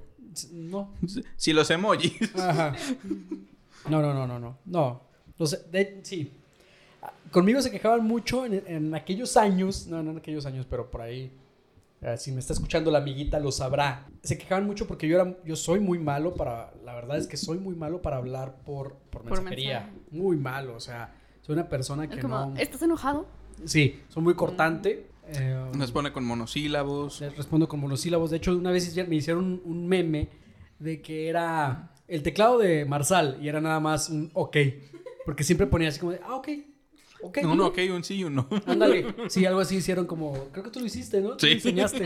No. 0.52 0.92
Si 1.36 1.52
los 1.52 1.70
emojis. 1.70 2.34
Ajá. 2.34 2.74
No, 3.88 4.00
no, 4.02 4.12
no, 4.14 4.26
no, 4.26 4.38
no. 4.40 4.58
No. 4.64 5.02
Los- 5.38 5.70
de- 5.70 6.00
sí. 6.02 6.32
Conmigo 7.30 7.60
se 7.62 7.70
quejaban 7.70 8.04
mucho 8.04 8.44
en, 8.46 8.62
en 8.66 8.94
aquellos 8.94 9.36
años. 9.36 9.86
No, 9.86 10.02
no 10.02 10.10
en 10.12 10.18
aquellos 10.18 10.46
años, 10.46 10.66
pero 10.68 10.90
por 10.90 11.02
ahí. 11.02 11.30
eh, 12.00 12.16
si 12.16 12.32
me 12.32 12.40
está 12.40 12.52
escuchando 12.54 12.90
la 12.90 12.98
amiguita, 12.98 13.38
lo 13.38 13.52
sabrá. 13.52 14.06
Se 14.22 14.36
quejaban 14.38 14.66
mucho 14.66 14.86
porque 14.88 15.06
yo 15.06 15.16
era, 15.20 15.36
yo 15.44 15.54
soy 15.56 15.78
muy 15.80 15.98
malo 15.98 16.34
para. 16.34 16.72
La 16.84 16.94
verdad 16.94 17.18
es 17.18 17.26
que 17.28 17.36
soy 17.36 17.58
muy 17.58 17.74
malo 17.76 18.02
para 18.02 18.16
hablar 18.16 18.56
por, 18.64 18.94
por 19.10 19.24
mensaje. 19.24 19.44
Muy 20.10 20.36
malo. 20.36 20.74
O 20.74 20.80
sea, 20.80 21.14
soy 21.42 21.52
una 21.54 21.68
persona 21.68 22.08
que 22.08 22.16
Es 22.16 22.20
como, 22.22 22.38
no. 22.50 22.56
¿estás 22.56 22.82
enojado? 22.82 23.26
Sí, 23.64 24.00
soy 24.08 24.22
muy 24.22 24.34
cortante. 24.34 25.06
eh, 25.28 25.64
Nos 25.76 25.92
pone 25.92 26.12
con 26.12 26.24
monosílabos. 26.24 27.20
les 27.20 27.36
respondo 27.36 27.68
con 27.68 27.80
monosílabos. 27.80 28.30
De 28.30 28.36
hecho, 28.38 28.56
una 28.56 28.70
vez 28.70 28.94
me 29.08 29.16
hicieron 29.16 29.44
un, 29.44 29.62
un 29.64 29.86
meme 29.86 30.28
de 30.78 31.00
que 31.00 31.28
era 31.28 31.92
el 32.08 32.22
teclado 32.22 32.58
de 32.58 32.84
Marsal 32.84 33.38
y 33.40 33.48
era 33.48 33.60
nada 33.60 33.80
más 33.80 34.08
un 34.10 34.30
ok. 34.34 34.56
Porque 35.24 35.44
siempre 35.44 35.66
ponía 35.66 35.88
así 35.88 36.00
como 36.00 36.12
de, 36.12 36.20
ah, 36.24 36.34
ok. 36.36 36.48
Ok. 37.24 37.38
Un 37.44 37.60
ok, 37.60 37.78
un 37.94 38.02
sí 38.02 38.16
y 38.16 38.24
un 38.24 38.34
no. 38.34 38.48
Ándale. 38.66 39.14
Sí, 39.28 39.46
algo 39.46 39.60
así 39.60 39.76
hicieron 39.76 40.06
como, 40.06 40.32
creo 40.50 40.64
que 40.64 40.70
tú 40.70 40.80
lo 40.80 40.86
hiciste, 40.86 41.20
¿no? 41.20 41.38
Sí. 41.38 41.52
enseñaste. 41.52 42.04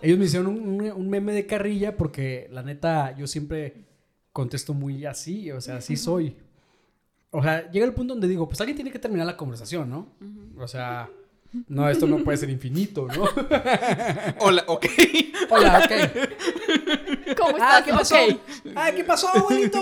Ellos 0.00 0.16
me 0.18 0.26
hicieron 0.26 0.46
un, 0.46 0.60
un- 0.80 0.92
un 0.92 1.10
meme 1.10 1.32
de 1.32 1.44
carrilla 1.46 1.96
porque 1.96 2.46
la 2.52 2.62
neta 2.62 3.16
yo 3.16 3.26
siempre 3.26 3.88
contesto 4.32 4.74
muy 4.74 5.04
así, 5.06 5.50
o 5.50 5.60
sea, 5.60 5.78
así 5.78 5.96
soy. 5.96 6.36
O 7.30 7.42
sea, 7.42 7.70
llega 7.70 7.84
el 7.84 7.92
punto 7.92 8.14
donde 8.14 8.26
digo, 8.28 8.48
pues 8.48 8.60
alguien 8.60 8.76
tiene 8.76 8.90
que 8.90 8.98
terminar 8.98 9.26
la 9.26 9.36
conversación, 9.36 9.90
¿no? 9.90 10.08
O 10.58 10.66
sea, 10.66 11.10
no, 11.68 11.88
esto 11.90 12.06
no 12.06 12.24
puede 12.24 12.38
ser 12.38 12.48
infinito, 12.50 13.06
¿no? 13.06 13.24
Hola, 14.40 14.64
ok. 14.66 14.86
Hola, 15.50 15.82
ok. 15.84 17.36
¿Cómo 17.36 17.56
Ah, 17.60 17.78
estás? 17.78 17.82
¿qué 17.84 17.92
pasó? 17.92 18.16
Ah, 18.74 18.92
¿qué 18.94 19.04
pasó, 19.04 19.28
abuelito? 19.28 19.78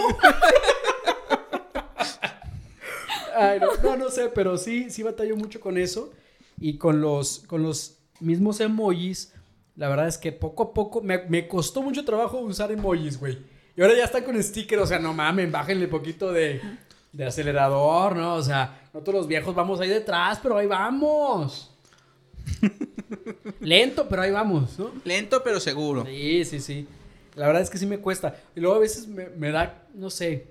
Ay, 3.36 3.60
no, 3.60 3.68
no, 3.82 3.96
no 3.96 4.10
sé, 4.10 4.28
pero 4.34 4.56
sí, 4.56 4.90
sí 4.90 5.02
batallo 5.02 5.36
mucho 5.36 5.60
con 5.60 5.76
eso. 5.78 6.12
Y 6.58 6.78
con 6.78 7.00
los, 7.00 7.40
con 7.46 7.62
los 7.62 7.98
mismos 8.20 8.60
emojis, 8.60 9.34
la 9.76 9.88
verdad 9.88 10.08
es 10.08 10.16
que 10.18 10.32
poco 10.32 10.62
a 10.62 10.74
poco 10.74 11.02
me, 11.02 11.18
me 11.28 11.46
costó 11.46 11.82
mucho 11.82 12.04
trabajo 12.04 12.38
usar 12.38 12.72
emojis, 12.72 13.20
güey. 13.20 13.38
Y 13.76 13.82
ahora 13.82 13.94
ya 13.94 14.04
están 14.04 14.24
con 14.24 14.42
sticker, 14.42 14.78
o 14.78 14.86
sea, 14.86 14.98
no 14.98 15.12
mamen, 15.12 15.52
bájenle 15.52 15.86
poquito 15.86 16.32
de, 16.32 16.62
de 17.16 17.24
acelerador, 17.24 18.14
¿no? 18.14 18.34
O 18.34 18.42
sea, 18.42 18.82
nosotros 18.92 19.14
los 19.16 19.26
viejos 19.26 19.54
vamos 19.54 19.80
ahí 19.80 19.88
detrás, 19.88 20.38
pero 20.42 20.58
ahí 20.58 20.66
vamos. 20.66 21.74
Lento, 23.60 24.06
pero 24.06 24.22
ahí 24.22 24.30
vamos, 24.30 24.78
¿no? 24.78 24.90
Lento 25.02 25.42
pero 25.42 25.58
seguro. 25.58 26.04
Sí, 26.04 26.44
sí, 26.44 26.60
sí. 26.60 26.86
La 27.34 27.46
verdad 27.46 27.62
es 27.62 27.70
que 27.70 27.78
sí 27.78 27.86
me 27.86 27.98
cuesta. 27.98 28.36
Y 28.54 28.60
luego 28.60 28.76
a 28.76 28.80
veces 28.80 29.08
me, 29.08 29.30
me 29.30 29.50
da, 29.50 29.86
no 29.94 30.10
sé. 30.10 30.48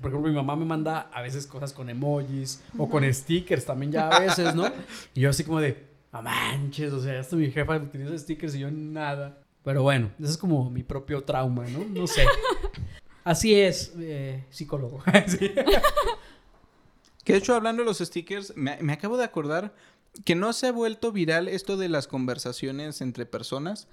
Por 0.00 0.10
ejemplo, 0.10 0.30
mi 0.30 0.36
mamá 0.36 0.56
me 0.56 0.64
manda 0.64 1.10
a 1.12 1.20
veces 1.20 1.46
cosas 1.46 1.74
con 1.74 1.90
emojis 1.90 2.62
o 2.78 2.88
con 2.88 3.04
stickers 3.12 3.64
también 3.66 3.92
ya 3.92 4.08
a 4.08 4.20
veces, 4.20 4.54
¿no? 4.54 4.66
Y 5.14 5.20
yo 5.20 5.30
así 5.30 5.44
como 5.44 5.60
de, 5.60 5.84
no 6.10 6.22
manches, 6.22 6.92
o 6.92 7.02
sea, 7.02 7.20
hasta 7.20 7.36
mi 7.36 7.50
jefa 7.50 7.76
utiliza 7.76 8.16
stickers 8.16 8.54
y 8.54 8.60
yo 8.60 8.70
nada. 8.70 9.42
Pero 9.62 9.82
bueno, 9.82 10.10
ese 10.18 10.30
es 10.30 10.38
como 10.38 10.70
mi 10.70 10.82
propio 10.82 11.22
trauma, 11.22 11.66
¿no? 11.66 11.84
No 11.84 12.06
sé. 12.06 12.24
Así 13.26 13.56
es, 13.56 13.92
eh, 13.98 14.44
psicólogo. 14.50 15.02
Sí. 15.26 15.50
Que 17.24 17.32
de 17.32 17.38
hecho, 17.40 17.56
hablando 17.56 17.82
de 17.82 17.86
los 17.86 17.98
stickers, 17.98 18.56
me, 18.56 18.80
me 18.80 18.92
acabo 18.92 19.16
de 19.16 19.24
acordar 19.24 19.74
que 20.24 20.36
no 20.36 20.52
se 20.52 20.68
ha 20.68 20.72
vuelto 20.72 21.10
viral 21.10 21.48
esto 21.48 21.76
de 21.76 21.88
las 21.88 22.06
conversaciones 22.06 23.00
entre 23.00 23.26
personas 23.26 23.88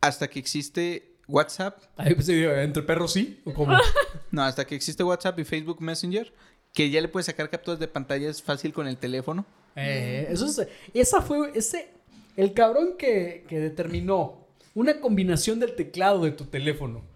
hasta 0.00 0.28
que 0.28 0.38
existe 0.38 1.16
WhatsApp. 1.26 1.82
Pues, 1.96 2.28
entre 2.28 2.84
perros 2.84 3.12
sí, 3.14 3.40
o 3.44 3.52
como. 3.52 3.76
No, 4.30 4.44
hasta 4.44 4.64
que 4.64 4.76
existe 4.76 5.02
WhatsApp 5.02 5.40
y 5.40 5.44
Facebook 5.44 5.82
Messenger, 5.82 6.32
que 6.72 6.88
ya 6.88 7.00
le 7.00 7.08
puedes 7.08 7.26
sacar 7.26 7.50
capturas 7.50 7.80
de 7.80 7.88
pantalla 7.88 8.30
es 8.30 8.40
fácil 8.44 8.72
con 8.72 8.86
el 8.86 8.96
teléfono. 8.96 9.44
Eh, 9.74 10.28
eso 10.30 10.46
es, 10.46 10.68
esa 10.94 11.20
fue, 11.20 11.50
ese, 11.56 11.88
el 12.36 12.52
cabrón 12.52 12.90
que, 12.96 13.44
que 13.48 13.58
determinó 13.58 14.46
una 14.76 15.00
combinación 15.00 15.58
del 15.58 15.74
teclado 15.74 16.22
de 16.22 16.30
tu 16.30 16.44
teléfono 16.44 17.10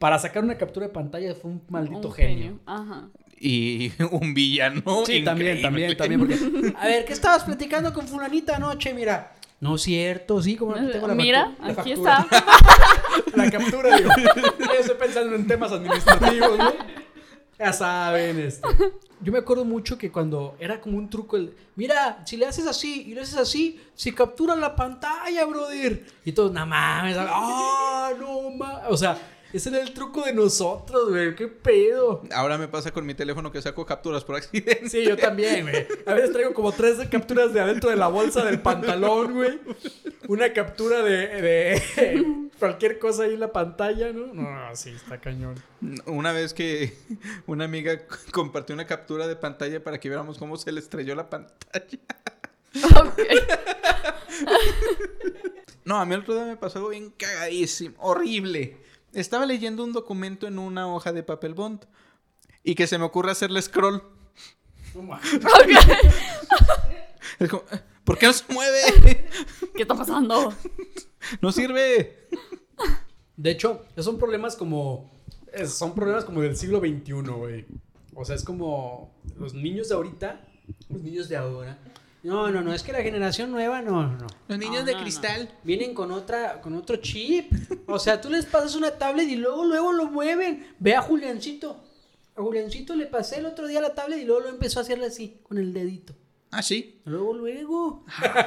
para 0.00 0.18
sacar 0.18 0.42
una 0.42 0.56
captura 0.56 0.86
de 0.86 0.92
pantalla 0.94 1.34
fue 1.34 1.50
un 1.50 1.62
maldito 1.68 2.08
Un 2.08 2.14
genio. 2.14 2.58
Ajá. 2.64 3.10
Y 3.38 3.92
un 4.10 4.32
villano. 4.32 4.82
Sí, 5.04 5.22
también, 5.22 5.58
increíble. 5.58 5.94
también, 5.94 5.96
también. 5.96 6.20
Porque, 6.20 6.74
a 6.78 6.86
ver, 6.86 7.04
¿qué 7.04 7.12
estabas 7.12 7.44
platicando 7.44 7.92
con 7.92 8.08
fulanita 8.08 8.56
anoche? 8.56 8.94
Mira. 8.94 9.34
No 9.60 9.74
es 9.74 9.82
cierto, 9.82 10.42
sí, 10.42 10.56
como 10.56 10.72
tengo 10.72 11.06
la 11.06 11.14
Mira, 11.14 11.54
la 11.60 11.66
aquí 11.66 11.94
factura. 11.94 12.26
está. 12.30 13.36
La 13.36 13.50
captura, 13.50 13.94
digo. 13.94 14.08
Yo 14.58 14.80
estoy 14.80 14.96
pensando 14.96 15.36
en 15.36 15.46
temas 15.46 15.70
administrativos, 15.70 16.56
¿no? 16.56 16.72
Ya 17.58 17.70
saben, 17.74 18.38
este. 18.38 18.66
Yo 19.20 19.30
me 19.30 19.38
acuerdo 19.40 19.66
mucho 19.66 19.98
que 19.98 20.10
cuando 20.10 20.56
era 20.58 20.80
como 20.80 20.96
un 20.96 21.10
truco 21.10 21.36
el, 21.36 21.54
mira, 21.76 22.22
si 22.24 22.38
le 22.38 22.46
haces 22.46 22.66
así 22.66 23.02
y 23.02 23.14
le 23.14 23.20
haces 23.20 23.36
así, 23.36 23.78
se 23.94 24.14
captura 24.14 24.56
la 24.56 24.74
pantalla, 24.74 25.44
brother. 25.44 26.06
Y 26.24 26.32
todos, 26.32 26.52
no 26.52 26.64
mames, 26.64 27.18
ah, 27.20 28.12
no 28.18 28.50
mames. 28.52 28.86
O 28.88 28.96
sea, 28.96 29.18
ese 29.52 29.68
era 29.70 29.80
el 29.80 29.92
truco 29.92 30.24
de 30.24 30.32
nosotros, 30.32 31.10
güey, 31.10 31.34
qué 31.34 31.48
pedo. 31.48 32.22
Ahora 32.32 32.58
me 32.58 32.68
pasa 32.68 32.92
con 32.92 33.04
mi 33.04 33.14
teléfono 33.14 33.50
que 33.50 33.60
saco 33.60 33.84
capturas 33.84 34.24
por 34.24 34.36
accidente. 34.36 34.88
Sí, 34.88 35.04
yo 35.04 35.16
también, 35.16 35.62
güey. 35.62 35.86
A 36.06 36.14
veces 36.14 36.32
traigo 36.32 36.54
como 36.54 36.72
tres 36.72 36.98
capturas 37.08 37.52
de 37.52 37.60
adentro 37.60 37.90
de 37.90 37.96
la 37.96 38.08
bolsa 38.08 38.44
del 38.44 38.60
pantalón, 38.60 39.34
güey. 39.34 39.60
Una 40.28 40.52
captura 40.52 41.02
de, 41.02 41.26
de 41.42 42.50
cualquier 42.58 42.98
cosa 42.98 43.24
ahí 43.24 43.34
en 43.34 43.40
la 43.40 43.52
pantalla, 43.52 44.12
¿no? 44.12 44.32
No, 44.32 44.76
sí, 44.76 44.90
está 44.90 45.20
cañón. 45.20 45.56
Una 46.06 46.32
vez 46.32 46.54
que 46.54 46.94
una 47.46 47.64
amiga 47.64 48.00
compartió 48.32 48.74
una 48.74 48.86
captura 48.86 49.26
de 49.26 49.36
pantalla 49.36 49.82
para 49.82 49.98
que 49.98 50.08
viéramos 50.08 50.38
cómo 50.38 50.56
se 50.56 50.70
le 50.70 50.80
estrelló 50.80 51.14
la 51.14 51.28
pantalla. 51.28 51.98
Ok. 52.96 53.20
No, 55.84 55.96
a 55.96 56.04
mí 56.06 56.14
el 56.14 56.20
otro 56.20 56.34
día 56.34 56.44
me 56.44 56.56
pasó 56.56 56.78
algo 56.78 56.90
bien 56.90 57.10
cagadísimo, 57.10 57.96
horrible. 57.98 58.76
Estaba 59.12 59.46
leyendo 59.46 59.82
un 59.84 59.92
documento 59.92 60.46
en 60.46 60.58
una 60.58 60.92
hoja 60.92 61.12
de 61.12 61.22
papel 61.22 61.54
bond 61.54 61.84
y 62.62 62.74
que 62.74 62.86
se 62.86 62.98
me 62.98 63.04
ocurre 63.04 63.30
hacerle 63.32 63.60
scroll. 63.62 64.02
Es 67.38 67.48
como, 67.48 67.62
"Eh, 67.72 67.80
¿por 68.04 68.18
qué 68.18 68.26
no 68.26 68.32
se 68.32 68.44
mueve? 68.52 69.28
¿Qué 69.74 69.82
está 69.82 69.94
pasando? 69.94 70.52
No 71.40 71.52
sirve. 71.52 72.28
De 73.36 73.50
hecho, 73.50 73.84
son 73.98 74.18
problemas 74.18 74.56
como. 74.56 75.10
Son 75.66 75.94
problemas 75.94 76.24
como 76.24 76.40
del 76.42 76.56
siglo 76.56 76.80
XXI, 76.80 77.12
güey. 77.12 77.66
O 78.14 78.24
sea, 78.24 78.36
es 78.36 78.44
como. 78.44 79.14
Los 79.38 79.54
niños 79.54 79.88
de 79.88 79.94
ahorita. 79.94 80.46
Los 80.88 81.02
niños 81.02 81.28
de 81.28 81.36
ahora. 81.36 81.78
No, 82.22 82.50
no, 82.50 82.60
no, 82.60 82.74
es 82.74 82.82
que 82.82 82.92
la 82.92 83.02
generación 83.02 83.50
nueva, 83.50 83.80
no, 83.80 84.06
no. 84.06 84.26
Los 84.48 84.58
niños 84.58 84.80
No, 84.80 84.84
de 84.86 84.92
no, 84.92 84.98
no. 84.98 85.02
cristal. 85.04 85.50
Vienen 85.64 85.94
con 85.94 86.12
otra, 86.12 86.60
con 86.60 86.74
otro 86.74 86.96
chip. 86.96 87.50
O 87.86 87.98
sea, 87.98 88.20
tú 88.20 88.28
les 88.28 88.44
pasas 88.44 88.74
una 88.74 88.90
tablet 88.90 89.26
y 89.28 89.36
luego, 89.36 89.64
luego 89.64 89.92
lo 89.92 90.06
mueven. 90.06 90.66
Ve 90.78 90.94
a 90.94 91.00
Juliancito. 91.02 91.82
A 92.36 92.42
Juliancito 92.42 92.94
le 92.94 93.06
pasé 93.06 93.38
el 93.38 93.46
otro 93.46 93.66
día 93.66 93.80
la 93.80 93.94
tablet 93.94 94.20
y 94.20 94.24
luego 94.24 94.42
lo 94.42 94.48
empezó 94.50 94.78
a 94.80 94.82
hacerle 94.82 95.06
así, 95.06 95.38
con 95.42 95.56
el 95.58 95.72
dedito. 95.72 96.14
Ah, 96.50 96.62
sí. 96.62 97.00
Luego, 97.06 97.32
luego. 97.32 98.04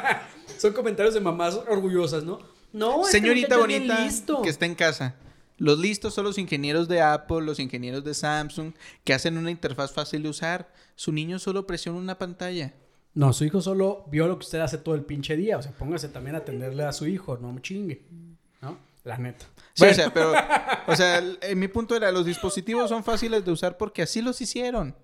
Son 0.59 0.73
comentarios 0.73 1.13
de 1.15 1.21
mamás 1.21 1.55
orgullosas, 1.55 2.23
¿no? 2.23 2.39
No, 2.73 3.03
Señorita 3.05 3.57
bonita 3.57 4.03
listo. 4.05 4.41
que 4.41 4.49
está 4.49 4.65
en 4.65 4.75
casa. 4.75 5.15
Los 5.57 5.77
listos 5.79 6.15
son 6.15 6.25
los 6.25 6.39
ingenieros 6.39 6.87
de 6.87 6.99
Apple, 7.01 7.41
los 7.41 7.59
ingenieros 7.59 8.03
de 8.03 8.13
Samsung, 8.15 8.73
que 9.03 9.13
hacen 9.13 9.37
una 9.37 9.51
interfaz 9.51 9.93
fácil 9.93 10.23
de 10.23 10.29
usar. 10.29 10.73
Su 10.95 11.11
niño 11.11 11.37
solo 11.37 11.67
presiona 11.67 11.99
una 11.99 12.17
pantalla. 12.17 12.73
No, 13.15 13.31
su 13.33 13.45
hijo 13.45 13.61
solo 13.61 14.05
vio 14.09 14.27
lo 14.27 14.37
que 14.39 14.43
usted 14.45 14.59
hace 14.59 14.77
todo 14.77 14.95
el 14.95 15.03
pinche 15.03 15.35
día. 15.35 15.57
O 15.57 15.61
sea, 15.61 15.71
póngase 15.71 16.09
también 16.09 16.35
a 16.35 16.39
atenderle 16.39 16.83
a 16.83 16.91
su 16.93 17.05
hijo, 17.05 17.37
no 17.37 17.51
me 17.53 17.61
chingue. 17.61 18.01
¿No? 18.61 18.77
La 19.03 19.17
neta. 19.17 19.45
Sí, 19.73 19.85
o 19.85 19.93
sea, 19.93 20.13
pero, 20.13 20.33
o 20.87 20.95
sea, 20.95 21.17
el- 21.19 21.37
en 21.41 21.59
mi 21.59 21.67
punto 21.67 21.95
era, 21.95 22.11
los 22.11 22.25
dispositivos 22.25 22.89
son 22.89 23.03
fáciles 23.03 23.43
de 23.45 23.51
usar 23.51 23.77
porque 23.77 24.01
así 24.03 24.21
los 24.21 24.39
hicieron. 24.41 24.95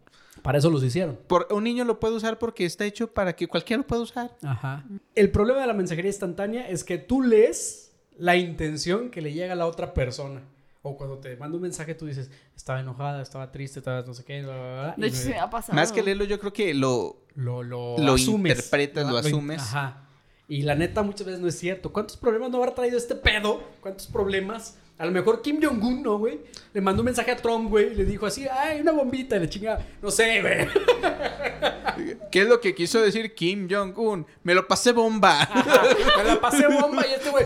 Para 0.41 0.57
eso 0.59 0.69
los 0.69 0.81
hicieron. 0.83 1.19
Por, 1.27 1.47
un 1.51 1.65
niño 1.65 1.83
lo 1.83 1.99
puede 1.99 2.15
usar 2.15 2.39
porque 2.39 2.65
está 2.65 2.85
hecho 2.85 3.11
para 3.13 3.35
que 3.35 3.47
cualquiera 3.47 3.81
lo 3.81 3.87
pueda 3.87 4.01
usar. 4.01 4.35
Ajá. 4.41 4.85
El 5.15 5.31
problema 5.31 5.59
de 5.61 5.67
la 5.67 5.73
mensajería 5.73 6.09
instantánea 6.09 6.69
es 6.69 6.83
que 6.85 6.97
tú 6.97 7.21
lees 7.21 7.91
la 8.17 8.37
intención 8.37 9.09
que 9.11 9.21
le 9.21 9.33
llega 9.33 9.53
a 9.53 9.55
la 9.57 9.65
otra 9.67 9.93
persona. 9.93 10.41
O 10.81 10.95
cuando 10.97 11.17
te 11.19 11.35
manda 11.35 11.57
un 11.57 11.61
mensaje, 11.61 11.93
tú 11.93 12.05
dices, 12.05 12.31
estaba 12.55 12.79
enojada, 12.79 13.21
estaba 13.21 13.51
triste, 13.51 13.79
estaba 13.79 14.01
no 14.01 14.13
sé 14.13 14.23
qué, 14.23 14.41
bla, 14.43 14.53
bla, 14.55 14.81
bla", 14.81 14.93
y 14.97 15.01
De 15.01 15.07
hecho, 15.07 15.17
no- 15.17 15.21
sí 15.23 15.29
me 15.29 15.39
ha 15.39 15.49
pasado. 15.49 15.75
Más 15.75 15.91
que 15.91 16.01
leerlo, 16.01 16.23
yo 16.23 16.39
creo 16.39 16.53
que 16.53 16.73
lo... 16.73 17.17
lo, 17.35 17.63
lo, 17.63 17.97
Lo 17.97 18.13
asumes. 18.13 18.51
interpretas, 18.55 19.09
lo 19.09 19.17
asumes. 19.17 19.61
Ajá. 19.61 20.05
Y 20.47 20.61
la 20.63 20.75
neta 20.75 21.03
muchas 21.03 21.27
veces 21.27 21.41
no 21.41 21.47
es 21.47 21.59
cierto. 21.59 21.91
¿Cuántos 21.91 22.15
problemas 22.17 22.49
no 22.49 22.57
habrá 22.57 22.73
traído 22.73 22.97
este 22.97 23.13
pedo? 23.15 23.61
¿Cuántos 23.81 24.07
problemas? 24.07 24.77
A 24.97 25.05
lo 25.05 25.11
mejor 25.11 25.41
Kim 25.41 25.59
Jong-un, 25.61 26.01
¿no, 26.01 26.17
güey? 26.17 26.39
Le 26.73 26.81
mandó 26.81 27.01
un 27.01 27.05
mensaje 27.05 27.31
a 27.31 27.37
Trump, 27.37 27.69
güey, 27.69 27.91
y 27.91 27.95
le 27.95 28.05
dijo 28.05 28.25
así, 28.25 28.47
ay, 28.51 28.81
una 28.81 28.91
bombita, 28.91 29.35
y 29.37 29.39
le 29.41 29.49
chinga, 29.49 29.79
no 30.01 30.09
sé, 30.11 30.41
güey. 30.41 30.67
¿Qué 32.31 32.41
es 32.41 32.47
lo 32.47 32.59
que 32.59 32.73
quiso 32.75 33.01
decir 33.01 33.33
Kim 33.35 33.67
Jong-un? 33.69 34.25
Me 34.43 34.53
lo 34.53 34.67
pasé 34.67 34.91
bomba. 34.91 35.41
Ajá. 35.41 35.83
Me 36.17 36.23
la 36.23 36.41
pasé 36.41 36.67
bomba 36.67 37.05
y 37.07 37.13
este 37.13 37.29
güey, 37.29 37.45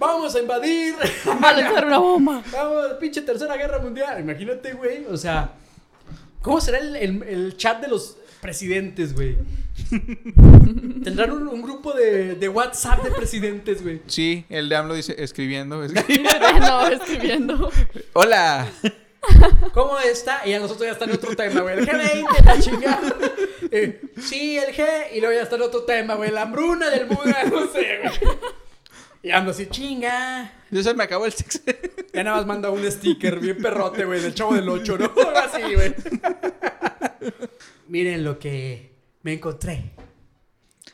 vamos 0.00 0.34
a 0.34 0.40
invadir. 0.40 0.94
Va 1.26 1.50
a 1.50 1.52
lanzar 1.52 1.86
una 1.86 1.98
bomba. 1.98 2.42
Vamos, 2.52 2.86
pinche 2.98 3.20
tercera 3.22 3.56
guerra 3.56 3.78
mundial. 3.78 4.18
Imagínate, 4.18 4.72
güey. 4.72 5.04
O 5.08 5.16
sea, 5.16 5.52
¿cómo 6.42 6.60
será 6.60 6.78
el, 6.78 6.96
el- 6.96 7.22
el 7.22 7.56
chat 7.56 7.80
de 7.80 7.86
los 7.88 8.16
presidentes, 8.40 9.14
güey? 9.14 9.36
Tendrán 11.04 11.30
un, 11.32 11.48
un 11.48 11.62
grupo 11.62 11.92
de, 11.92 12.34
de 12.34 12.48
WhatsApp 12.48 13.02
de 13.04 13.10
presidentes, 13.12 13.82
güey. 13.82 14.00
Sí, 14.06 14.44
el 14.48 14.68
de 14.68 14.76
AMLO 14.76 14.94
dice, 14.94 15.14
escribiendo. 15.18 15.82
es- 15.84 15.92
No, 16.60 16.86
escribiendo. 16.88 17.70
Hola. 18.14 18.66
¿Cómo 19.74 19.98
está? 19.98 20.46
Y 20.46 20.54
a 20.54 20.58
nosotros 20.60 20.86
ya 20.86 20.92
está 20.92 21.04
en 21.04 21.12
otro 21.12 21.36
tema, 21.36 21.60
güey. 21.60 21.78
El 21.78 21.86
G20, 21.86 22.44
la 22.44 22.58
chingada. 22.60 23.14
Eh, 23.70 24.00
sí, 24.20 24.56
el 24.58 24.74
G. 24.74 24.82
Y 25.14 25.20
luego 25.20 25.34
ya 25.34 25.42
está 25.42 25.56
en 25.56 25.62
otro 25.62 25.82
tema, 25.84 26.14
güey. 26.14 26.30
La 26.30 26.42
hambruna 26.42 26.88
del 26.88 27.04
Buda, 27.06 27.44
no 27.44 27.66
sé, 27.70 27.98
güey. 28.02 28.38
Y 29.22 29.30
ando 29.30 29.50
así, 29.50 29.66
chinga. 29.66 30.52
Ya 30.70 30.82
se 30.82 30.94
me 30.94 31.04
acabó 31.04 31.26
el 31.26 31.32
sexo. 31.32 31.60
Ya 32.12 32.24
nada 32.24 32.38
más 32.38 32.46
manda 32.46 32.70
un 32.70 32.90
sticker 32.90 33.38
bien 33.38 33.58
perrote, 33.58 34.04
güey, 34.04 34.20
del 34.20 34.34
chavo 34.34 34.54
del 34.54 34.68
8, 34.68 34.98
¿no? 34.98 35.12
Así, 35.36 35.62
güey. 35.74 35.94
Miren 37.86 38.24
lo 38.24 38.36
que 38.36 38.96
me 39.22 39.34
encontré 39.34 39.92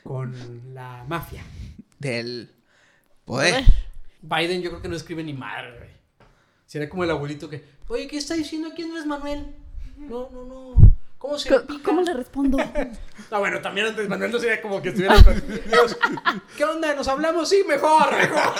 con 0.03 0.75
la 0.75 1.03
mafia. 1.07 1.43
Del 1.97 2.51
poder. 3.25 3.65
Biden 4.21 4.61
yo 4.61 4.69
creo 4.69 4.81
que 4.83 4.89
no 4.89 4.95
escribe 4.95 5.23
ni 5.23 5.33
madre, 5.33 5.75
güey. 5.75 5.89
Será 6.67 6.87
como 6.87 7.03
el 7.03 7.09
abuelito 7.09 7.49
que, 7.49 7.63
oye, 7.87 8.07
¿qué 8.07 8.17
está 8.17 8.35
diciendo 8.35 8.67
aquí 8.67 8.83
Andrés 8.83 9.07
Manuel? 9.07 9.55
No, 9.97 10.29
no, 10.31 10.45
no. 10.45 10.96
¿Cómo 11.17 11.39
se 11.39 11.59
pica? 11.61 11.83
¿Cómo 11.83 12.01
le 12.01 12.13
respondo? 12.13 12.57
Ah, 13.29 13.39
bueno, 13.39 13.59
también 13.59 13.87
Andrés 13.87 14.07
Manuel 14.07 14.31
no 14.31 14.39
sería 14.39 14.61
como 14.61 14.81
que 14.81 14.87
estuviera... 14.89 15.15
Dios, 15.17 15.97
¿Qué 16.55 16.63
onda? 16.63 16.95
¿Nos 16.95 17.09
hablamos? 17.09 17.49
Sí, 17.49 17.61
mejor, 17.67 18.09
mejor. 18.15 18.53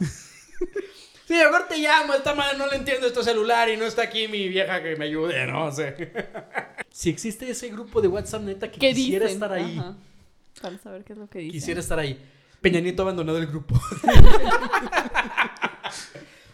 Sí, 1.26 1.34
mejor 1.36 1.68
te 1.68 1.76
llamo, 1.78 2.14
esta 2.14 2.34
madre 2.34 2.56
no 2.58 2.66
le 2.66 2.74
entiendo 2.76 3.06
este 3.06 3.22
celular 3.22 3.68
y 3.68 3.76
no 3.76 3.84
está 3.84 4.02
aquí 4.02 4.26
mi 4.26 4.48
vieja 4.48 4.82
que 4.82 4.96
me 4.96 5.04
ayude, 5.04 5.46
¿no? 5.46 5.70
Sea, 5.70 5.94
si 6.90 7.10
existe 7.10 7.48
ese 7.48 7.68
grupo 7.68 8.00
de 8.00 8.08
WhatsApp 8.08 8.42
neta 8.42 8.68
que 8.68 8.80
¿Qué 8.80 8.92
quisiera 8.94 9.26
dicen? 9.26 9.36
estar 9.36 9.52
ahí, 9.52 9.78
Ajá. 9.78 9.94
Para 10.60 10.78
saber 10.78 11.04
qué 11.04 11.12
es 11.12 11.18
lo 11.20 11.28
que 11.28 11.38
dicen. 11.38 11.52
quisiera 11.52 11.78
estar 11.80 12.00
ahí. 12.00 12.20
Peña 12.60 12.80
Nieto 12.80 13.02
ha 13.02 13.04
abandonado 13.04 13.38
el 13.38 13.46
grupo. 13.46 13.80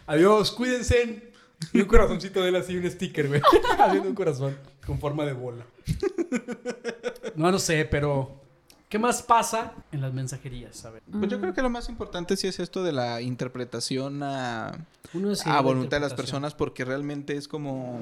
Adiós, 0.07 0.51
cuídense. 0.51 1.31
Y 1.73 1.81
un 1.81 1.87
corazoncito 1.87 2.41
de 2.41 2.49
él 2.49 2.55
así, 2.55 2.77
un 2.77 2.89
sticker, 2.89 3.27
güey. 3.27 3.41
Haciendo 3.79 4.09
un 4.09 4.15
corazón 4.15 4.57
con 4.85 4.99
forma 4.99 5.25
de 5.25 5.33
bola. 5.33 5.65
No, 7.35 7.51
no 7.51 7.59
sé, 7.59 7.85
pero. 7.85 8.41
¿Qué 8.89 8.99
más 8.99 9.21
pasa 9.21 9.73
en 9.91 9.99
las 10.01 10.13
mensajerías? 10.13 10.85
A 10.85 10.91
ver. 10.91 11.01
Pues 11.11 11.29
yo 11.29 11.41
creo 11.41 11.53
que 11.53 11.61
lo 11.61 11.69
más 11.69 11.89
importante 11.89 12.37
sí 12.37 12.47
es 12.47 12.59
esto 12.59 12.83
de 12.83 12.93
la 12.93 13.21
interpretación 13.21 14.23
a, 14.23 14.71
Uno 15.13 15.31
es 15.31 15.45
a 15.45 15.59
voluntad 15.59 15.97
de 15.97 16.01
las 16.01 16.13
personas 16.13 16.53
porque 16.53 16.85
realmente 16.85 17.35
es 17.35 17.47
como... 17.49 17.99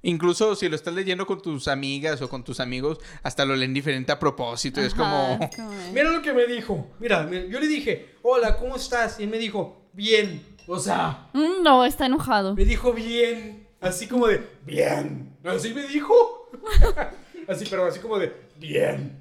Incluso 0.00 0.54
si 0.54 0.68
lo 0.68 0.76
estás 0.76 0.94
leyendo 0.94 1.26
con 1.26 1.40
tus 1.42 1.66
amigas 1.68 2.20
o 2.22 2.28
con 2.28 2.42
tus 2.44 2.60
amigos, 2.60 3.00
hasta 3.22 3.44
lo 3.44 3.54
leen 3.56 3.72
diferente 3.74 4.12
a 4.12 4.18
propósito. 4.18 4.80
es 4.80 4.94
como... 4.94 5.14
Ajá, 5.14 5.44
es 5.44 5.56
como 5.56 5.70
de- 5.70 5.92
Mira 5.92 6.10
lo 6.10 6.22
que 6.22 6.32
me 6.32 6.46
dijo. 6.46 6.90
Mira, 7.00 7.28
yo 7.30 7.60
le 7.60 7.66
dije, 7.66 8.14
hola, 8.22 8.56
¿cómo 8.56 8.76
estás? 8.76 9.20
Y 9.20 9.24
él 9.24 9.30
me 9.30 9.38
dijo, 9.38 9.88
bien. 9.92 10.42
O 10.66 10.78
sea, 10.78 11.28
Mm, 11.32 11.62
No, 11.62 11.84
está 11.84 12.06
enojado. 12.06 12.54
me 12.54 12.64
dijo 12.64 12.92
bien. 12.92 13.66
Así 13.80 14.06
como 14.08 14.26
de, 14.26 14.46
bien. 14.64 15.36
Así 15.44 15.74
me 15.74 15.86
dijo. 15.86 16.50
así, 17.48 17.66
pero 17.68 17.86
así 17.86 18.00
como 18.00 18.18
de, 18.18 18.32
bien. 18.56 19.18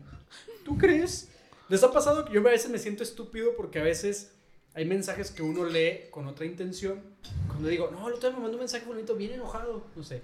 ¿Tú 0.63 0.77
crees? 0.77 1.29
¿Les 1.69 1.83
ha 1.83 1.91
pasado 1.91 2.23
que 2.25 2.33
yo 2.33 2.39
a 2.39 2.43
veces 2.43 2.69
me 2.71 2.77
siento 2.79 3.03
estúpido 3.03 3.51
porque 3.57 3.79
a 3.79 3.83
veces 3.83 4.31
hay 4.73 4.85
mensajes 4.85 5.31
que 5.31 5.41
uno 5.43 5.65
lee 5.65 6.01
con 6.11 6.27
otra 6.27 6.45
intención? 6.45 7.01
Cuando 7.47 7.67
digo, 7.67 7.89
no, 7.91 8.07
el 8.07 8.13
otro 8.15 8.29
día 8.29 8.37
me 8.37 8.43
mandó 8.43 8.57
un 8.57 8.61
mensaje 8.61 8.85
bonito, 8.85 9.15
bien 9.15 9.33
enojado, 9.33 9.83
no 9.95 10.03
sé. 10.03 10.21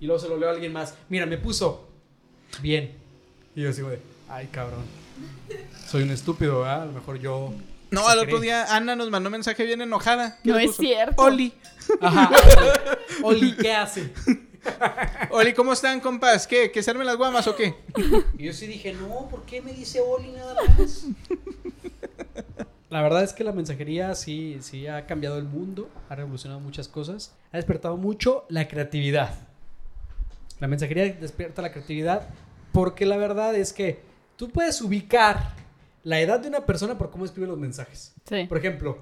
Y 0.00 0.06
luego 0.06 0.20
se 0.20 0.28
lo 0.28 0.36
leo 0.36 0.48
a 0.50 0.52
alguien 0.52 0.72
más. 0.72 0.94
Mira, 1.08 1.24
me 1.26 1.38
puso, 1.38 1.88
bien. 2.60 2.92
Y 3.56 3.62
yo 3.62 3.72
sigo 3.72 3.88
de, 3.88 3.98
ay, 4.28 4.48
cabrón. 4.52 4.84
Soy 5.86 6.02
un 6.02 6.10
estúpido, 6.10 6.60
¿verdad? 6.60 6.82
A 6.82 6.86
lo 6.86 6.92
mejor 6.92 7.18
yo... 7.18 7.52
No, 7.90 8.06
al 8.06 8.18
otro 8.18 8.40
día 8.40 8.74
Ana 8.74 8.96
nos 8.96 9.10
mandó 9.10 9.28
un 9.28 9.32
mensaje 9.32 9.64
bien 9.64 9.80
enojada. 9.80 10.38
¿Qué 10.42 10.50
No 10.50 10.58
es 10.58 10.76
cierto. 10.76 11.22
Oli. 11.22 11.54
Ajá. 12.00 12.30
Oli, 13.22 13.56
¿qué 13.56 13.72
hace? 13.72 14.12
Oli, 15.30 15.54
¿cómo 15.54 15.72
están, 15.72 16.00
compas? 16.00 16.46
¿Qué? 16.46 16.70
¿Que 16.70 16.82
se 16.82 16.90
armen 16.90 17.06
las 17.06 17.16
guamas 17.16 17.46
o 17.46 17.56
qué? 17.56 17.74
Y 18.36 18.44
yo 18.44 18.52
sí 18.52 18.66
dije, 18.66 18.92
no, 18.92 19.28
¿por 19.28 19.44
qué 19.44 19.62
me 19.62 19.72
dice 19.72 20.00
Oli 20.00 20.32
nada 20.32 20.54
más? 20.76 21.06
La 22.90 23.02
verdad 23.02 23.22
es 23.22 23.32
que 23.32 23.44
la 23.44 23.52
mensajería 23.52 24.14
sí, 24.14 24.58
sí 24.60 24.86
ha 24.86 25.06
cambiado 25.06 25.36
el 25.38 25.44
mundo, 25.44 25.90
ha 26.08 26.14
revolucionado 26.14 26.60
muchas 26.60 26.88
cosas, 26.88 27.34
ha 27.52 27.58
despertado 27.58 27.96
mucho 27.96 28.46
la 28.48 28.66
creatividad. 28.66 29.34
La 30.58 30.68
mensajería 30.68 31.04
despierta 31.12 31.62
la 31.62 31.70
creatividad 31.70 32.28
porque 32.72 33.04
la 33.04 33.16
verdad 33.16 33.54
es 33.54 33.72
que 33.72 34.00
tú 34.36 34.48
puedes 34.48 34.80
ubicar 34.80 35.52
la 36.08 36.20
edad 36.22 36.40
de 36.40 36.48
una 36.48 36.64
persona 36.64 36.96
por 36.96 37.10
cómo 37.10 37.26
escribe 37.26 37.46
los 37.46 37.58
mensajes. 37.58 38.14
Sí. 38.26 38.46
Por 38.48 38.56
ejemplo, 38.56 38.96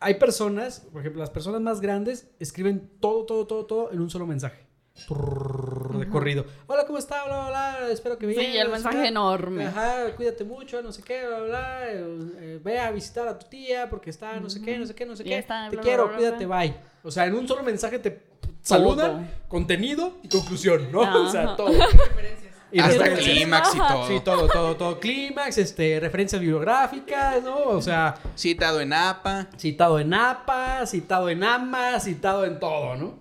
hay 0.00 0.14
personas, 0.14 0.80
por 0.90 1.02
ejemplo, 1.02 1.20
las 1.20 1.28
personas 1.28 1.60
más 1.60 1.82
grandes 1.82 2.30
escriben 2.40 2.90
todo, 2.98 3.26
todo, 3.26 3.46
todo, 3.46 3.66
todo 3.66 3.92
en 3.92 4.00
un 4.00 4.08
solo 4.08 4.26
mensaje. 4.26 4.64
Turr, 5.06 5.98
De 5.98 6.08
corrido. 6.08 6.46
Hola, 6.66 6.86
¿cómo 6.86 6.96
está? 6.98 7.24
Bla, 7.26 7.40
bla, 7.40 7.48
bla. 7.50 7.90
Espero 7.90 8.16
que 8.16 8.24
bien. 8.26 8.40
Sí, 8.40 8.56
el 8.56 8.70
mensaje 8.70 9.08
enorme. 9.08 9.66
Ajá, 9.66 10.16
cuídate 10.16 10.44
mucho, 10.44 10.80
no 10.80 10.92
sé 10.92 11.02
qué, 11.02 11.26
bla, 11.26 11.40
bla, 11.40 11.46
bla. 11.48 11.90
eh, 11.90 12.18
eh, 12.38 12.60
ve 12.64 12.78
a 12.78 12.90
visitar 12.90 13.28
a 13.28 13.38
tu 13.38 13.46
tía 13.48 13.90
porque 13.90 14.08
está, 14.08 14.40
no 14.40 14.48
sé 14.48 14.62
qué, 14.62 14.78
no 14.78 14.86
sé 14.86 14.94
qué, 14.94 15.04
no 15.04 15.14
sé 15.14 15.24
qué. 15.24 15.36
está, 15.36 15.68
te 15.68 15.76
bla, 15.76 15.82
quiero, 15.82 16.08
bla, 16.08 16.16
bla, 16.16 16.36
cuídate, 16.38 16.46
bye. 16.46 16.74
O 17.02 17.10
sea, 17.10 17.26
en 17.26 17.34
un 17.34 17.46
solo 17.46 17.62
mensaje 17.62 17.98
te 17.98 18.22
saludan, 18.62 19.30
contenido 19.46 20.14
y 20.22 20.28
conclusión, 20.28 20.90
¿no? 20.90 21.00
O 21.00 21.28
sea, 21.28 21.54
todo. 21.54 21.70
Y 22.72 22.80
Hasta 22.80 23.14
clímax 23.14 23.74
y 23.74 23.78
todo. 23.78 24.08
Sí, 24.08 24.20
todo, 24.24 24.48
todo, 24.48 24.76
todo. 24.76 24.98
Clímax, 24.98 25.58
este, 25.58 26.00
referencias 26.00 26.40
bibliográficas, 26.40 27.42
¿no? 27.42 27.64
O 27.64 27.82
sea, 27.82 28.14
Citado 28.34 28.80
en 28.80 28.94
APA. 28.94 29.50
citado 29.58 30.00
en 30.00 30.14
APA, 30.14 30.86
citado 30.86 31.28
en 31.28 31.44
AMA, 31.44 32.00
citado 32.00 32.46
en 32.46 32.58
todo, 32.58 32.96
¿no? 32.96 33.18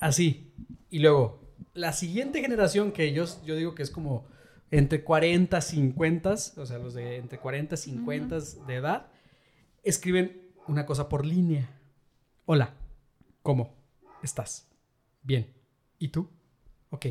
Así. 0.00 0.52
Y 0.90 0.98
luego, 0.98 1.40
la 1.72 1.92
siguiente 1.92 2.40
generación 2.40 2.90
que 2.90 3.12
yo, 3.12 3.26
yo 3.44 3.54
digo 3.54 3.76
que 3.76 3.84
es 3.84 3.90
como 3.90 4.26
entre 4.72 5.04
40, 5.04 5.60
50, 5.60 6.32
o 6.32 6.36
sea, 6.66 6.78
los 6.78 6.94
de 6.94 7.18
entre 7.18 7.38
40, 7.38 7.76
50 7.76 8.38
de 8.66 8.74
edad, 8.74 9.06
escriben 9.84 10.50
una 10.66 10.84
cosa 10.84 11.08
por 11.08 11.24
línea. 11.24 11.70
Hola, 12.44 12.74
¿cómo 13.42 13.76
estás? 14.22 14.68
Bien. 15.22 15.52
¿Y 16.00 16.08
tú? 16.08 16.28
Ok. 16.90 17.06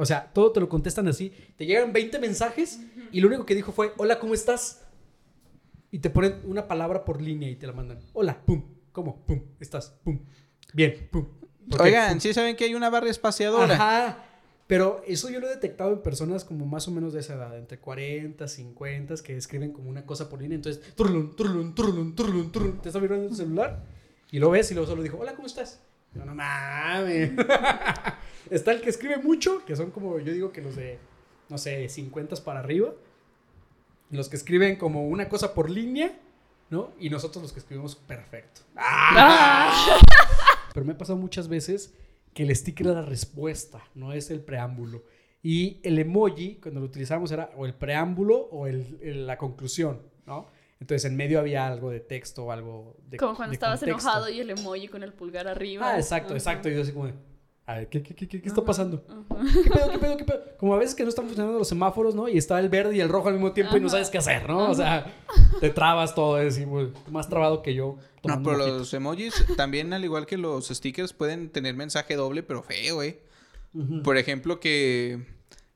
O 0.00 0.06
sea, 0.06 0.30
todo 0.32 0.52
te 0.52 0.60
lo 0.60 0.68
contestan 0.68 1.08
así. 1.08 1.32
Te 1.56 1.66
llegan 1.66 1.92
20 1.92 2.20
mensajes 2.20 2.78
y 3.10 3.20
lo 3.20 3.26
único 3.26 3.44
que 3.44 3.56
dijo 3.56 3.72
fue, 3.72 3.92
hola, 3.96 4.20
¿cómo 4.20 4.32
estás? 4.32 4.84
Y 5.90 5.98
te 5.98 6.08
ponen 6.08 6.40
una 6.44 6.68
palabra 6.68 7.04
por 7.04 7.20
línea 7.20 7.50
y 7.50 7.56
te 7.56 7.66
la 7.66 7.72
mandan. 7.72 7.98
Hola, 8.12 8.40
pum, 8.44 8.62
¿cómo? 8.92 9.26
Pum, 9.26 9.42
estás, 9.58 9.90
pum. 10.04 10.20
Bien, 10.72 11.08
pum. 11.10 11.26
Oigan, 11.80 12.12
Pum. 12.12 12.20
sí 12.20 12.32
saben 12.32 12.54
que 12.54 12.64
hay 12.64 12.74
una 12.76 12.90
barra 12.90 13.10
espaciadora. 13.10 13.74
Ajá. 13.74 14.24
Pero 14.68 15.02
eso 15.04 15.30
yo 15.30 15.40
lo 15.40 15.48
he 15.48 15.50
detectado 15.50 15.92
en 15.92 16.02
personas 16.02 16.44
como 16.44 16.64
más 16.64 16.86
o 16.86 16.92
menos 16.92 17.12
de 17.12 17.20
esa 17.20 17.34
edad, 17.34 17.58
entre 17.58 17.78
40, 17.78 18.46
50, 18.46 19.14
que 19.24 19.36
escriben 19.36 19.72
como 19.72 19.90
una 19.90 20.06
cosa 20.06 20.28
por 20.28 20.40
línea. 20.40 20.54
Entonces, 20.56 20.94
turlun, 20.94 21.34
turlun, 21.34 21.74
turlun, 21.74 22.14
turlun, 22.14 22.52
turlun, 22.52 22.78
te 22.80 22.90
está 22.90 23.00
mirando 23.00 23.28
tu 23.28 23.34
celular 23.34 23.82
y 24.30 24.38
lo 24.38 24.50
ves 24.50 24.70
y 24.70 24.74
luego 24.74 24.88
solo 24.88 25.02
dijo, 25.02 25.18
hola, 25.18 25.34
¿cómo 25.34 25.46
estás? 25.48 25.80
Yo, 26.14 26.24
no 26.24 26.34
mames. 26.36 27.32
Está 28.50 28.72
el 28.72 28.80
que 28.80 28.90
escribe 28.90 29.18
mucho, 29.18 29.64
que 29.64 29.76
son 29.76 29.90
como, 29.90 30.18
yo 30.18 30.32
digo 30.32 30.52
que 30.52 30.60
los 30.62 30.76
de, 30.76 30.98
no 31.48 31.58
sé, 31.58 31.88
50 31.88 32.36
para 32.44 32.60
arriba. 32.60 32.92
Los 34.10 34.28
que 34.28 34.36
escriben 34.36 34.76
como 34.76 35.06
una 35.08 35.28
cosa 35.28 35.52
por 35.54 35.68
línea, 35.70 36.18
¿no? 36.70 36.92
Y 36.98 37.10
nosotros 37.10 37.42
los 37.42 37.52
que 37.52 37.58
escribimos 37.60 37.94
perfecto. 37.96 38.62
Ah. 38.76 39.98
Pero 40.72 40.86
me 40.86 40.92
ha 40.92 40.98
pasado 40.98 41.18
muchas 41.18 41.48
veces 41.48 41.94
que 42.34 42.42
el 42.44 42.54
sticker 42.54 42.86
era 42.86 43.00
la 43.02 43.06
respuesta, 43.06 43.82
no 43.94 44.12
es 44.12 44.30
el 44.30 44.40
preámbulo. 44.40 45.04
Y 45.42 45.80
el 45.82 45.98
emoji, 45.98 46.56
cuando 46.56 46.80
lo 46.80 46.86
utilizamos, 46.86 47.30
era 47.32 47.50
o 47.56 47.66
el 47.66 47.74
preámbulo 47.74 48.36
o 48.36 48.66
el- 48.66 48.98
el- 49.02 49.26
la 49.26 49.36
conclusión, 49.38 50.00
¿no? 50.26 50.46
Entonces 50.80 51.04
en 51.10 51.16
medio 51.16 51.40
había 51.40 51.66
algo 51.66 51.90
de 51.90 52.00
texto 52.00 52.44
o 52.46 52.52
algo 52.52 52.96
de 53.08 53.16
Como 53.16 53.34
cuando 53.34 53.50
de 53.50 53.54
estabas 53.54 53.80
contexto. 53.80 54.08
enojado 54.08 54.28
y 54.30 54.40
el 54.40 54.50
emoji 54.50 54.88
con 54.88 55.02
el 55.02 55.12
pulgar 55.12 55.48
arriba. 55.48 55.90
Ah, 55.92 55.96
exacto, 55.98 56.34
exacto. 56.34 56.68
Y 56.68 56.74
yo 56.76 56.82
así 56.82 56.92
como, 56.92 57.06
de, 57.06 57.14
a 57.68 57.74
ver, 57.74 57.88
¿qué, 57.88 58.02
qué, 58.02 58.14
qué, 58.14 58.26
qué- 58.26 58.40
qué 58.40 58.48
está 58.48 58.64
pasando? 58.64 59.04
ajá. 59.08 59.42
¿Qué 59.62 59.70
pedo, 59.70 59.90
qué 59.90 59.98
pedo, 59.98 60.16
qué 60.16 60.24
pedo? 60.24 60.40
Como 60.58 60.74
a 60.74 60.78
veces 60.78 60.94
que 60.94 61.02
no 61.02 61.10
están 61.10 61.26
funcionando 61.26 61.58
los 61.58 61.68
semáforos, 61.68 62.14
¿no? 62.14 62.26
Y 62.28 62.38
está 62.38 62.58
el 62.60 62.68
verde 62.70 62.96
y 62.96 63.00
el 63.00 63.08
rojo 63.10 63.28
al 63.28 63.34
mismo 63.34 63.52
tiempo 63.52 63.76
y 63.76 63.80
no 63.80 63.88
sabes 63.90 64.08
qué 64.10 64.16
hacer, 64.18 64.48
¿no? 64.48 64.70
O 64.70 64.74
sea, 64.74 65.06
te 65.60 65.68
trabas 65.70 66.14
todo, 66.14 66.40
es 66.40 66.58
más 67.10 67.28
trabado 67.28 67.62
que 67.62 67.74
yo. 67.74 67.96
No, 68.24 68.42
pero 68.42 68.56
los 68.56 68.92
emojis 68.94 69.34
también, 69.56 69.92
al 69.92 70.02
igual 70.02 70.24
que 70.26 70.38
los 70.38 70.68
stickers, 70.68 71.12
pueden 71.12 71.50
tener 71.50 71.74
mensaje 71.74 72.16
doble, 72.16 72.42
pero 72.42 72.62
feo, 72.62 73.02
¿eh? 73.02 73.20
Por 74.02 74.16
ejemplo, 74.16 74.58
que 74.60 75.26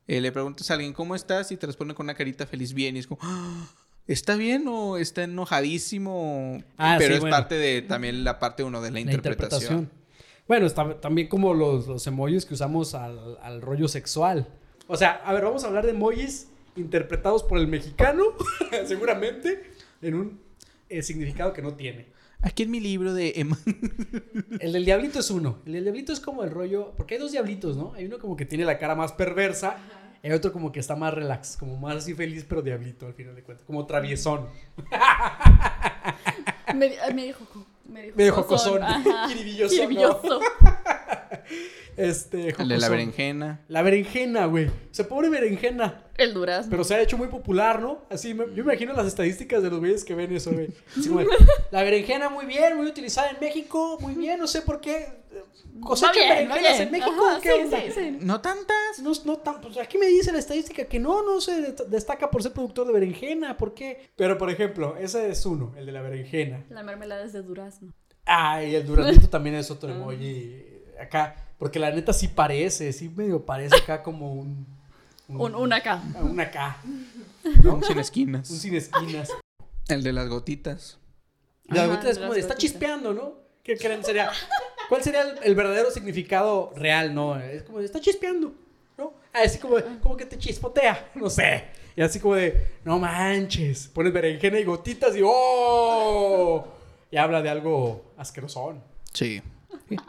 eh, 0.08 0.20
le 0.22 0.32
preguntas 0.32 0.70
a 0.70 0.74
alguien 0.74 0.92
cómo 0.94 1.14
estás 1.14 1.52
y 1.52 1.56
te 1.58 1.66
responde 1.66 1.94
con 1.94 2.06
una 2.06 2.14
carita 2.14 2.46
feliz 2.46 2.72
bien 2.72 2.96
y 2.96 3.00
es 3.00 3.06
como, 3.06 3.20
"Ah, 3.22 3.66
¿está 4.06 4.34
bien 4.36 4.64
o 4.66 4.96
está 4.96 5.24
enojadísimo? 5.24 6.62
Ah, 6.78 6.96
pero 6.98 7.08
sí, 7.10 7.14
es 7.16 7.20
bueno. 7.20 7.36
parte 7.36 7.54
de 7.56 7.82
también 7.82 8.24
la 8.24 8.38
parte 8.38 8.64
uno 8.64 8.80
de 8.80 8.90
la, 8.90 8.94
La 8.94 9.00
interpretación. 9.00 9.90
Bueno, 10.52 10.66
está 10.66 11.00
también 11.00 11.28
como 11.28 11.54
los, 11.54 11.86
los 11.86 12.06
emojis 12.06 12.44
que 12.44 12.52
usamos 12.52 12.92
al, 12.94 13.38
al 13.40 13.62
rollo 13.62 13.88
sexual. 13.88 14.46
O 14.86 14.98
sea, 14.98 15.12
a 15.24 15.32
ver, 15.32 15.44
vamos 15.44 15.64
a 15.64 15.68
hablar 15.68 15.86
de 15.86 15.92
emojis 15.92 16.48
interpretados 16.76 17.42
por 17.42 17.56
el 17.56 17.68
mexicano, 17.68 18.22
seguramente, 18.84 19.70
en 20.02 20.14
un 20.14 20.40
eh, 20.90 21.00
significado 21.00 21.54
que 21.54 21.62
no 21.62 21.72
tiene. 21.72 22.08
Aquí 22.42 22.64
en 22.64 22.70
mi 22.70 22.80
libro 22.80 23.14
de 23.14 23.32
em- 23.36 23.54
El 24.60 24.74
del 24.74 24.84
diablito 24.84 25.20
es 25.20 25.30
uno. 25.30 25.60
El 25.64 25.72
del 25.72 25.84
diablito 25.84 26.12
es 26.12 26.20
como 26.20 26.44
el 26.44 26.50
rollo. 26.50 26.92
Porque 26.98 27.14
hay 27.14 27.20
dos 27.22 27.32
diablitos, 27.32 27.78
¿no? 27.78 27.94
Hay 27.94 28.04
uno 28.04 28.18
como 28.18 28.36
que 28.36 28.44
tiene 28.44 28.66
la 28.66 28.76
cara 28.76 28.94
más 28.94 29.12
perversa. 29.12 29.78
Y 30.22 30.26
hay 30.26 30.34
otro 30.34 30.52
como 30.52 30.70
que 30.70 30.80
está 30.80 30.96
más 30.96 31.14
relax. 31.14 31.56
Como 31.56 31.78
más 31.78 31.96
así 31.96 32.12
feliz, 32.12 32.44
pero 32.46 32.60
diablito 32.60 33.06
al 33.06 33.14
final 33.14 33.34
de 33.34 33.42
cuentas. 33.42 33.64
Como 33.66 33.86
traviesón. 33.86 34.48
Me, 36.74 36.92
me 37.14 37.24
dijo. 37.24 37.46
Medio, 37.92 38.14
Medio 38.16 38.32
jocosón, 38.34 38.80
jocosón. 38.80 38.82
ajá. 38.82 39.28
Este. 41.96 42.48
el 42.58 42.68
de 42.68 42.78
la 42.78 42.88
berenjena. 42.88 43.60
La 43.68 43.82
berenjena, 43.82 44.46
güey. 44.46 44.66
O 44.68 44.72
sea, 44.90 45.06
pobre 45.08 45.28
berenjena. 45.28 46.04
El 46.16 46.34
durazno. 46.34 46.70
Pero 46.70 46.84
se 46.84 46.94
ha 46.94 47.00
hecho 47.00 47.16
muy 47.18 47.28
popular, 47.28 47.80
¿no? 47.80 48.02
Así, 48.10 48.34
me- 48.34 48.46
yo 48.54 48.64
me 48.64 48.72
imagino 48.72 48.92
las 48.92 49.06
estadísticas 49.06 49.62
de 49.62 49.70
los 49.70 49.78
güeyes 49.80 50.04
que 50.04 50.14
ven 50.14 50.34
eso, 50.34 50.52
güey. 50.52 50.68
Así 50.96 51.08
como, 51.08 51.20
la 51.70 51.82
berenjena 51.82 52.28
muy 52.28 52.46
bien, 52.46 52.76
muy 52.76 52.86
utilizada 52.86 53.30
en 53.30 53.36
México, 53.40 53.98
muy 54.00 54.14
bien, 54.14 54.38
no 54.38 54.46
sé 54.46 54.62
por 54.62 54.80
qué. 54.80 55.06
Cosechan 55.80 56.12
bien, 56.14 56.28
berenjenas 56.48 56.80
en 56.80 56.90
México, 56.90 57.26
Ajá, 57.28 57.40
¿qué 57.40 57.52
sí, 57.52 57.60
onda? 57.62 57.80
sí, 57.80 57.90
sí. 57.94 58.16
No 58.20 58.40
tantas. 58.40 58.98
No, 59.02 59.12
no 59.24 59.38
tan, 59.38 59.60
pues 59.62 59.78
aquí 59.78 59.96
me 59.98 60.06
dice 60.06 60.30
la 60.32 60.38
estadística 60.38 60.84
que 60.84 60.98
no, 60.98 61.22
no 61.24 61.40
se 61.40 61.60
de- 61.60 61.74
destaca 61.88 62.30
por 62.30 62.42
ser 62.42 62.52
productor 62.52 62.86
de 62.86 62.92
berenjena, 62.92 63.56
¿por 63.56 63.72
qué? 63.74 64.10
Pero, 64.16 64.36
por 64.36 64.50
ejemplo, 64.50 64.96
ese 64.98 65.30
es 65.30 65.44
uno, 65.46 65.72
el 65.76 65.86
de 65.86 65.92
la 65.92 66.02
berenjena. 66.02 66.64
La 66.68 66.82
mermelada 66.82 67.24
es 67.24 67.32
de 67.32 67.42
durazno. 67.42 67.92
Ay, 68.26 68.74
el 68.76 68.86
duraznito 68.86 69.28
también 69.28 69.56
es 69.56 69.70
otro 69.70 69.90
emoji 69.90 70.62
acá, 71.00 71.34
porque 71.62 71.78
la 71.78 71.92
neta 71.92 72.12
sí 72.12 72.26
parece, 72.26 72.92
sí 72.92 73.08
medio 73.08 73.46
parece 73.46 73.76
acá 73.76 74.02
como 74.02 74.32
un... 74.34 74.66
Un, 75.28 75.54
un 75.54 75.72
acá. 75.72 76.02
Un 76.20 76.40
acá, 76.40 76.78
¿no? 77.62 77.80
Sin 77.84 78.00
esquinas. 78.00 78.50
un 78.50 78.56
sin 78.56 78.74
esquinas. 78.74 79.30
El 79.86 80.02
de 80.02 80.12
las 80.12 80.28
gotitas. 80.28 80.98
Ajá, 81.68 81.82
repente 81.82 82.10
es 82.10 82.16
de 82.16 82.22
como 82.22 82.34
de, 82.34 82.40
está 82.40 82.56
chispeando, 82.56 83.14
¿no? 83.14 83.34
¿Qué 83.62 83.76
creen 83.76 84.02
sería? 84.02 84.32
¿Cuál 84.88 85.04
sería 85.04 85.22
el, 85.22 85.38
el 85.40 85.54
verdadero 85.54 85.92
significado 85.92 86.72
real, 86.74 87.14
no? 87.14 87.38
Es 87.38 87.62
como 87.62 87.78
de, 87.78 87.84
está 87.84 88.00
chispeando, 88.00 88.52
¿no? 88.98 89.14
Ah, 89.32 89.42
Así 89.44 89.60
como, 89.60 89.76
de, 89.76 89.84
como 90.00 90.16
que 90.16 90.26
te 90.26 90.36
chispotea, 90.36 91.12
no 91.14 91.30
sé. 91.30 91.66
Y 91.94 92.02
así 92.02 92.18
como 92.18 92.34
de, 92.34 92.72
no 92.84 92.98
manches, 92.98 93.86
pones 93.86 94.12
berenjena 94.12 94.58
y 94.58 94.64
gotitas 94.64 95.14
y 95.14 95.20
¡oh! 95.24 96.66
Y 97.08 97.16
habla 97.16 97.40
de 97.40 97.50
algo 97.50 98.12
asquerosón. 98.16 98.82
Sí. 99.12 99.40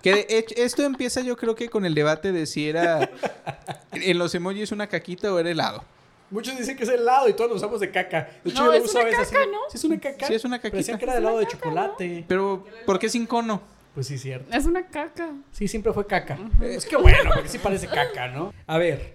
Que 0.01 0.13
de 0.15 0.25
hecho, 0.29 0.55
esto 0.57 0.83
empieza 0.83 1.21
yo 1.21 1.35
creo 1.37 1.55
que 1.55 1.69
con 1.69 1.85
el 1.85 1.93
debate 1.95 2.31
de 2.31 2.45
si 2.45 2.67
era 2.69 3.09
en 3.91 4.17
los 4.17 4.33
emojis 4.35 4.71
una 4.71 4.87
caquita 4.87 5.33
o 5.33 5.39
era 5.39 5.49
helado. 5.49 5.83
Muchos 6.29 6.57
dicen 6.57 6.75
que 6.75 6.83
es 6.83 6.89
helado 6.89 7.29
y 7.29 7.33
todos 7.33 7.49
lo 7.51 7.55
usamos 7.57 7.79
de 7.79 7.91
caca. 7.91 8.27
De 8.43 8.49
hecho, 8.49 8.59
No, 8.61 8.65
yo 8.67 8.71
lo 8.71 8.77
es 8.77 8.89
uso 8.89 8.97
a 8.97 9.01
una 9.01 9.09
veces 9.11 9.27
así. 9.27 9.35
caca, 9.35 9.45
¿no? 9.51 9.57
Sí, 9.69 9.77
es 9.77 9.83
una 9.83 9.99
caca. 9.99 10.27
Sí, 10.27 10.33
es 10.33 10.45
una 10.45 10.59
caquita. 10.59 10.97
que 10.97 11.03
era 11.05 11.13
de 11.13 11.19
helado 11.19 11.37
de 11.39 11.47
chocolate. 11.47 12.25
Pero, 12.27 12.65
¿por 12.87 12.97
qué 12.97 13.07
sin 13.09 13.27
cono? 13.27 13.61
Pues 13.93 14.07
sí, 14.07 14.17
cierto. 14.17 14.51
Es 14.55 14.65
una 14.65 14.87
caca. 14.87 15.31
Sí, 15.51 15.67
siempre 15.67 15.93
fue 15.93 16.07
caca. 16.07 16.39
Es 16.61 16.85
que 16.87 16.95
bueno, 16.95 17.29
porque 17.35 17.49
sí 17.49 17.59
parece 17.59 17.85
caca, 17.87 18.29
¿no? 18.29 18.51
A 18.65 18.79
ver, 18.79 19.13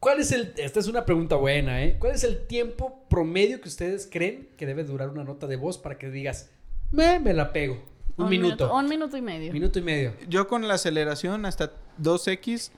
¿cuál 0.00 0.20
es 0.20 0.32
el... 0.32 0.54
Esta 0.56 0.80
es 0.80 0.86
una 0.86 1.04
pregunta 1.04 1.36
buena, 1.36 1.84
¿eh? 1.84 1.96
¿Cuál 1.98 2.14
es 2.14 2.24
el 2.24 2.46
tiempo 2.46 3.04
promedio 3.10 3.60
que 3.60 3.68
ustedes 3.68 4.08
creen 4.10 4.48
que 4.56 4.64
debe 4.64 4.84
durar 4.84 5.10
una 5.10 5.24
nota 5.24 5.46
de 5.46 5.56
voz 5.56 5.76
para 5.76 5.98
que 5.98 6.08
digas, 6.10 6.48
me, 6.90 7.20
me 7.20 7.34
la 7.34 7.52
pego? 7.52 7.82
Un, 8.16 8.28
minuto. 8.28 8.72
Un 8.74 8.88
minuto 8.88 9.16
y 9.16 9.22
medio. 9.22 9.52
Minuto 9.52 9.78
y 9.78 9.82
medio. 9.82 10.14
Yo 10.28 10.46
con 10.46 10.66
la 10.68 10.74
aceleración 10.74 11.46
hasta 11.46 11.72
2x, 12.00 12.70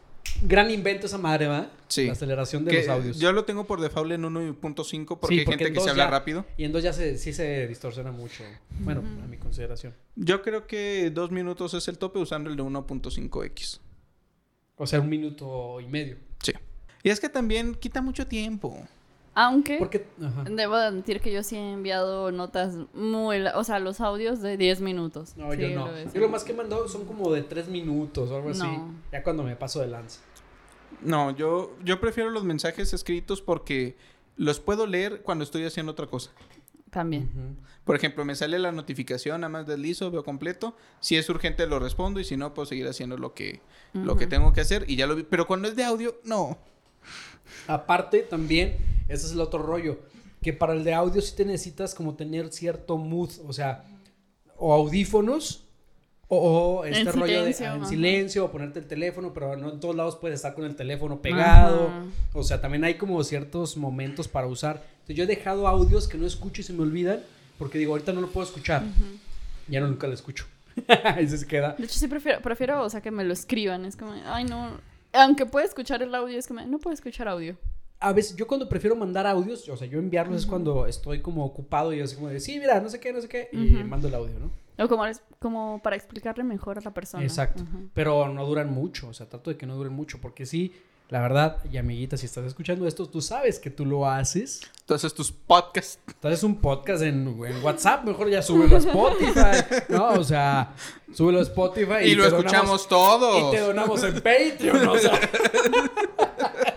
Gran 0.43 0.71
invento 0.71 1.07
esa 1.07 1.19
madre, 1.19 1.47
¿va? 1.47 1.71
Sí. 1.89 2.07
La 2.07 2.13
aceleración 2.13 2.65
de 2.65 2.71
que 2.71 2.79
los 2.81 2.89
audios. 2.89 3.19
yo 3.19 3.33
lo 3.33 3.45
tengo 3.45 3.65
por 3.67 3.81
default 3.81 4.13
en 4.13 4.23
1.5 4.25 5.19
porque 5.19 5.35
Sí, 5.35 5.39
hay 5.41 5.45
porque 5.47 5.59
gente 5.65 5.69
en 5.69 5.75
que 5.75 5.81
se 5.81 5.91
habla 5.91 6.05
ya- 6.05 6.11
rápido. 6.11 6.45
Y 6.57 6.65
en 6.65 6.73
dos 6.73 6.83
ya 6.83 6.93
se, 6.93 7.17
sí 7.17 7.33
se 7.33 7.67
distorsiona 7.69 8.13
mucho. 8.13 8.43
Bueno, 8.81 9.03
a 9.23 9.27
mi 9.27 9.37
consideración. 9.39 9.95
Yo 10.17 10.43
creo 10.43 10.67
que 10.67 11.11
dos 11.11 11.31
minutos 11.31 11.75
es 11.75 11.89
el 11.89 11.99
tope 11.99 12.19
usando 12.19 12.51
el 12.51 12.57
de 12.57 12.63
1.5x. 12.63 13.81
O 14.77 14.87
sea, 14.87 15.01
un 15.01 15.09
minuto 15.09 15.81
y 15.81 15.87
medio. 15.87 16.17
Sí. 16.43 16.53
Y 17.03 17.11
es 17.11 17.21
que 17.21 17.29
también 17.29 17.75
quita 17.75 18.03
mucho 18.03 18.27
tiempo. 18.27 18.87
Aunque 19.39 19.77
Porque... 19.77 20.07
Debo 20.51 20.77
admitir 20.77 21.21
que 21.21 21.31
yo 21.31 21.43
sí 21.43 21.57
he 21.57 21.73
enviado 21.73 22.33
notas 22.33 22.75
muy... 22.95 23.45
O 23.55 23.65
sea, 23.65 23.79
los 23.79 24.01
audios 24.01 24.41
de 24.41 24.57
10 24.57 24.81
minutos. 24.81 25.37
No, 25.37 25.53
Sí, 25.53 25.59
yo 25.59 25.69
no. 25.69 25.89
lo 25.89 26.13
Yo 26.13 26.21
lo 26.23 26.31
más 26.31 26.43
que 26.43 26.53
he 26.53 26.55
mandado 26.57 26.89
son 26.89 27.05
como 27.05 27.31
de 27.31 27.43
tres 27.43 27.69
minutos 27.69 28.31
o 28.31 28.37
algo 28.37 28.49
así. 28.49 28.67
Ya 29.13 29.23
cuando 29.23 29.43
me 29.43 29.55
paso 29.55 29.81
de 29.81 29.89
lanza. 29.89 30.21
No, 31.03 31.37
yo, 31.37 31.77
yo 31.85 32.01
prefiero 32.01 32.31
los 32.31 32.45
mensajes 32.45 32.95
escritos 32.95 33.43
porque 33.43 33.99
los 34.37 34.59
puedo 34.59 34.87
leer 34.87 35.21
cuando 35.21 35.45
estoy 35.45 35.67
haciendo 35.67 35.93
otra 35.93 36.07
cosa. 36.07 36.31
También. 36.89 37.59
Por 37.85 37.95
ejemplo, 37.95 38.25
me 38.25 38.35
sale 38.35 38.59
la 38.59 38.73
notificación, 38.73 39.43
nada 39.43 39.51
más 39.51 39.67
deslizo, 39.67 40.11
veo 40.11 40.25
completo. 40.25 40.75
Si 41.01 41.15
es 41.17 41.29
urgente 41.29 41.67
lo 41.67 41.79
respondo 41.79 42.21
y 42.21 42.25
si 42.25 42.39
no, 42.39 42.55
puedo 42.55 42.65
seguir 42.65 42.89
haciendo 42.89 43.19
lo 43.19 43.35
que, 43.35 43.61
lo 43.93 44.17
que 44.17 44.27
tengo 44.27 44.55
que 44.55 44.63
hacer 44.63 44.87
y 44.89 44.97
ya 44.97 45.07
lo 45.07 45.15
vi. 45.15 45.25
Pero 45.25 45.47
cuando 45.47 45.69
es 45.69 45.77
de 45.77 45.85
audio, 45.85 46.19
no. 46.25 46.57
Aparte, 47.69 48.21
también, 48.21 48.77
ese 49.09 49.27
es 49.27 49.33
el 49.33 49.41
otro 49.41 49.63
rollo. 49.63 50.01
Que 50.43 50.53
para 50.53 50.75
el 50.75 50.85
de 50.85 50.95
audio 50.95 51.21
sí 51.21 51.35
te 51.35 51.45
necesitas 51.45 51.95
como 51.95 52.15
tener 52.15 52.53
cierto 52.53 52.97
mood. 52.99 53.31
O 53.47 53.53
sea, 53.53 53.85
o 54.57 54.73
audífonos. 54.73 55.63
O, 56.29 56.81
o 56.81 56.85
este 56.85 57.03
En 57.03 57.13
rollo 57.13 57.45
de 57.45 57.53
silencio, 57.53 57.71
ah, 57.71 57.77
en 57.77 57.87
silencio 57.87 58.45
o 58.45 58.51
ponerte 58.51 58.81
el 58.81 58.89
teléfono, 58.89 59.33
pero 59.33 59.57
no 59.57 59.73
en 59.73 59.79
todos 59.79 59.95
lados 59.95 60.17
puedes 60.17 60.35
estar 60.35 60.55
con 60.55 60.65
el 60.65 60.75
teléfono 60.75 61.23
pegado. 61.23 61.87
Ajá. 61.87 62.05
O 62.33 62.43
sea, 62.43 62.61
también 62.61 62.83
hay 62.83 62.95
como 62.95 63.23
ciertos 63.23 63.77
momentos 63.77 64.27
para 64.27 64.49
usar. 64.49 64.83
Entonces, 64.93 65.17
yo 65.17 65.23
he 65.23 65.27
dejado 65.29 65.69
audios 65.69 66.09
que 66.09 66.19
no 66.19 66.27
escucho 66.27 66.63
y 66.63 66.65
se 66.65 66.73
me 66.73 66.83
olvidan 66.83 67.21
porque 67.59 67.79
digo, 67.79 67.93
ahorita 67.93 68.13
no 68.13 68.21
lo 68.21 68.29
puedo 68.29 68.47
escuchar. 68.47 68.83
Ya 69.69 69.81
no 69.81 69.89
nunca 69.89 70.07
lo 70.07 70.15
escucho. 70.15 70.47
Ahí 71.05 71.27
se 71.29 71.47
queda. 71.47 71.75
De 71.79 71.85
hecho, 71.85 71.99
sí 71.99 72.07
prefiero, 72.07 72.41
prefiero, 72.43 72.83
o 72.83 72.91
sea, 72.91 73.01
que 73.01 73.11
me 73.11 73.25
lo 73.25 73.33
escriban. 73.33 73.85
Es 73.85 73.97
como, 73.97 74.13
ay, 74.27 74.45
no. 74.45 74.73
Aunque 75.13 75.47
pueda 75.47 75.65
escuchar 75.65 76.03
el 76.03 76.15
audio, 76.15 76.39
es 76.39 76.47
como, 76.47 76.61
no 76.63 76.79
puedo 76.79 76.93
escuchar 76.95 77.29
audio. 77.29 77.57
A 77.99 78.13
veces, 78.13 78.37
yo 78.37 78.47
cuando 78.47 78.69
prefiero 78.69 78.95
mandar 78.95 79.27
audios, 79.27 79.67
o 79.69 79.77
sea, 79.77 79.87
yo 79.89 79.99
enviarlos 79.99 80.43
es 80.43 80.47
cuando 80.47 80.87
estoy 80.87 81.21
como 81.23 81.45
ocupado 81.45 81.93
y 81.95 82.01
así 82.01 82.15
como 82.17 82.29
de, 82.29 82.41
sí, 82.41 82.59
mira, 82.61 82.79
no 82.81 82.89
sé 82.91 83.01
qué, 83.01 83.13
no 83.13 83.21
sé 83.21 83.29
qué, 83.29 83.49
y 83.53 83.59
mando 83.85 84.09
el 84.09 84.15
audio, 84.15 84.39
¿no? 84.39 84.51
O 84.85 84.89
como, 84.89 85.05
como 85.39 85.81
para 85.83 85.97
explicarle 85.97 86.45
mejor 86.45 86.77
a 86.79 86.83
la 86.83 86.93
persona. 86.93 87.23
Exacto. 87.25 87.65
Pero 87.95 88.29
no 88.29 88.45
duran 88.45 88.71
mucho, 88.71 89.09
o 89.09 89.15
sea, 89.15 89.27
trato 89.29 89.51
de 89.51 89.57
que 89.57 89.65
no 89.67 89.75
duren 89.77 89.95
mucho, 89.95 90.21
porque 90.21 90.45
sí, 90.45 90.75
la 91.09 91.21
verdad, 91.23 91.59
y 91.73 91.79
amiguita, 91.79 92.17
si 92.19 92.27
estás 92.27 92.45
escuchando 92.45 92.87
esto, 92.87 93.09
tú 93.09 93.23
sabes 93.23 93.59
que 93.59 93.71
tú 93.71 93.87
lo 93.87 94.07
haces. 94.11 94.61
Entonces 94.81 95.15
tus 95.15 95.33
podcasts. 95.33 95.99
Tú 96.21 96.29
haces 96.29 96.43
un 96.43 96.57
podcast 96.61 97.03
en, 97.03 97.29
en 97.47 97.65
WhatsApp, 97.65 98.05
mejor 98.05 98.29
ya 98.29 98.43
súbelo 98.43 98.77
a 98.77 98.79
Spotify, 98.81 99.85
¿no? 99.89 100.09
O 100.11 100.25
sea, 100.25 100.75
súbelo 101.15 101.39
a 101.39 101.43
Spotify 101.43 102.05
Y, 102.05 102.15
lo 102.15 102.27
escuchamos 102.27 102.87
donamos- 102.87 102.89
todos. 102.89 103.55
Y 103.55 103.57
te 103.57 103.63
donamos 103.63 104.03
en 104.03 104.15
Patreon, 104.15 104.89
o 104.89 104.99
sea. 104.99 105.19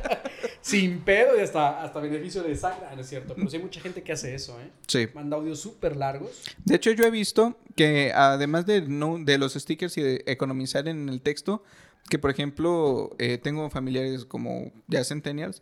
Sin 0.61 0.99
pedo 1.01 1.37
y 1.37 1.41
hasta, 1.41 1.81
hasta 1.83 1.99
beneficio 1.99 2.43
de 2.43 2.55
sangre. 2.55 2.87
Ah, 2.89 2.95
no 2.95 3.01
es 3.01 3.07
cierto. 3.09 3.33
Pero 3.35 3.49
sí 3.49 3.57
hay 3.57 3.63
mucha 3.63 3.79
gente 3.81 4.03
que 4.03 4.11
hace 4.11 4.33
eso, 4.35 4.59
¿eh? 4.59 4.69
Sí. 4.87 5.07
Manda 5.13 5.37
audios 5.37 5.59
súper 5.59 5.95
largos. 5.95 6.29
De 6.65 6.75
hecho, 6.75 6.91
yo 6.91 7.05
he 7.05 7.11
visto 7.11 7.57
que 7.75 8.11
además 8.13 8.65
de, 8.65 8.81
no, 8.81 9.17
de 9.19 9.37
los 9.37 9.53
stickers 9.53 9.97
y 9.97 10.01
de 10.01 10.23
economizar 10.27 10.87
en 10.87 11.07
el 11.09 11.21
texto, 11.21 11.63
que 12.09 12.19
por 12.19 12.31
ejemplo, 12.31 13.15
eh, 13.19 13.37
tengo 13.37 13.69
familiares 13.69 14.25
como 14.25 14.71
ya 14.87 15.03
centennials, 15.03 15.61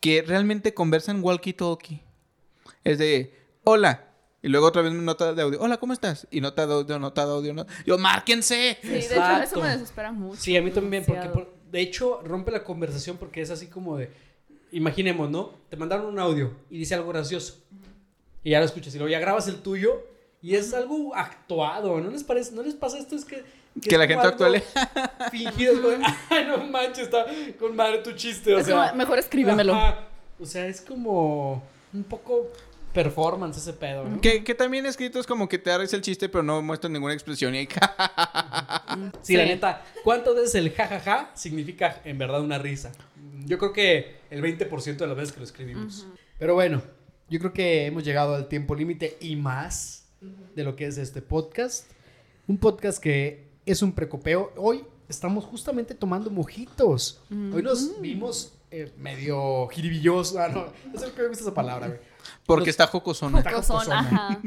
que 0.00 0.22
realmente 0.22 0.72
conversan 0.74 1.22
walkie-talkie. 1.22 2.00
Es 2.84 2.98
de, 2.98 3.34
hola. 3.64 4.04
Y 4.40 4.48
luego 4.48 4.66
otra 4.68 4.82
vez 4.82 4.92
nota 4.92 5.34
de 5.34 5.42
audio. 5.42 5.60
Hola, 5.60 5.78
¿cómo 5.78 5.92
estás? 5.92 6.28
Y 6.30 6.40
nota 6.40 6.64
de 6.66 6.72
audio, 6.72 6.98
nota 7.00 7.26
de 7.26 7.32
audio. 7.32 7.52
nota- 7.52 7.72
Yo, 7.84 7.98
márquense. 7.98 8.78
Sí, 8.80 8.88
de 8.88 8.98
hecho, 9.00 9.42
eso 9.42 9.60
me 9.60 9.68
desespera 9.70 10.12
mucho. 10.12 10.40
Sí, 10.40 10.56
a 10.56 10.62
mí 10.62 10.70
también, 10.70 11.04
porque 11.04 11.28
por- 11.28 11.52
de 11.70 11.80
hecho 11.80 12.22
rompe 12.22 12.50
la 12.52 12.62
conversación 12.64 13.16
porque 13.18 13.42
es 13.42 13.50
así 13.50 13.66
como 13.66 13.96
de, 13.98 14.10
imaginemos, 14.72 15.30
¿no? 15.30 15.50
Te 15.68 15.76
mandaron 15.76 16.06
un 16.06 16.18
audio 16.18 16.52
y 16.70 16.78
dice 16.78 16.94
algo 16.94 17.08
gracioso 17.10 17.62
y 18.44 18.50
ya 18.50 18.58
lo 18.60 18.64
escuchas 18.66 18.94
y 18.94 18.98
luego 18.98 19.10
ya 19.10 19.18
grabas 19.18 19.48
el 19.48 19.56
tuyo 19.60 20.02
y 20.40 20.54
es 20.54 20.72
algo 20.72 21.14
actuado, 21.14 22.00
¿no 22.00 22.10
les 22.10 22.22
parece? 22.24 22.52
¿No 22.54 22.62
les 22.62 22.74
pasa 22.74 22.98
esto? 22.98 23.16
Es 23.16 23.24
que... 23.24 23.44
Que 23.82 23.96
la 23.98 24.06
gente 24.06 24.26
actuale. 24.26 24.62
Fingido, 25.30 25.92
es 25.92 26.00
ay, 26.30 26.46
no 26.46 26.58
manches, 26.58 27.04
está 27.04 27.26
con 27.58 27.76
madre 27.76 27.98
tu 27.98 28.12
chiste, 28.12 28.54
o 28.54 28.58
Es 28.58 28.66
sea... 28.66 28.86
como, 28.88 28.96
mejor 28.96 29.18
escríbemelo. 29.18 29.74
ajá. 29.74 30.00
O 30.40 30.46
sea, 30.46 30.66
es 30.66 30.80
como 30.80 31.62
un 31.92 32.04
poco 32.04 32.48
performance 32.92 33.56
ese 33.58 33.72
pedo, 33.72 34.04
¿no? 34.04 34.20
Que, 34.20 34.42
que 34.42 34.54
también 34.54 34.86
escrito 34.86 35.20
es 35.20 35.26
como 35.26 35.48
que 35.48 35.58
te 35.58 35.70
hagas 35.70 35.92
el 35.92 36.00
chiste, 36.00 36.28
pero 36.28 36.42
no 36.42 36.62
muestras 36.62 36.90
ninguna 36.90 37.14
expresión. 37.14 37.54
Y 37.54 37.68
Sí, 39.22 39.36
la 39.36 39.44
neta, 39.44 39.84
¿cuántas 40.04 40.34
veces 40.34 40.54
el 40.56 40.70
jajaja 40.72 41.30
significa 41.34 42.00
en 42.04 42.18
verdad 42.18 42.40
una 42.40 42.58
risa? 42.58 42.92
Yo 43.44 43.58
creo 43.58 43.72
que 43.72 44.16
el 44.30 44.42
20% 44.42 44.96
de 44.96 45.06
las 45.06 45.16
veces 45.16 45.32
que 45.32 45.40
lo 45.40 45.44
escribimos. 45.44 46.06
Pero 46.38 46.54
bueno, 46.54 46.82
yo 47.28 47.38
creo 47.38 47.52
que 47.52 47.86
hemos 47.86 48.04
llegado 48.04 48.34
al 48.34 48.48
tiempo 48.48 48.74
límite 48.74 49.16
y 49.20 49.36
más 49.36 50.06
de 50.54 50.64
lo 50.64 50.76
que 50.76 50.86
es 50.86 50.98
este 50.98 51.22
podcast. 51.22 51.90
Un 52.46 52.58
podcast 52.58 53.02
que 53.02 53.48
es 53.66 53.82
un 53.82 53.92
precopeo. 53.92 54.52
Hoy 54.56 54.84
estamos 55.08 55.44
justamente 55.44 55.94
tomando 55.94 56.30
mojitos. 56.30 57.20
Hoy 57.30 57.62
nos 57.62 58.00
vimos 58.00 58.54
eh, 58.70 58.92
medio 58.96 59.66
jiribillosos. 59.68 60.36
Ah, 60.36 60.48
no, 60.48 60.66
no 60.92 60.98
sé 60.98 61.06
por 61.06 61.14
qué 61.14 61.22
me 61.22 61.28
gusta 61.28 61.44
esa 61.44 61.54
palabra, 61.54 61.88
güey. 61.88 62.00
Porque 62.46 62.70
está 62.70 62.86
jocosona. 62.86 63.38
Está 63.38 63.50
Jocosón, 63.50 63.76
jocosona. 63.78 63.98
ajá. 64.00 64.40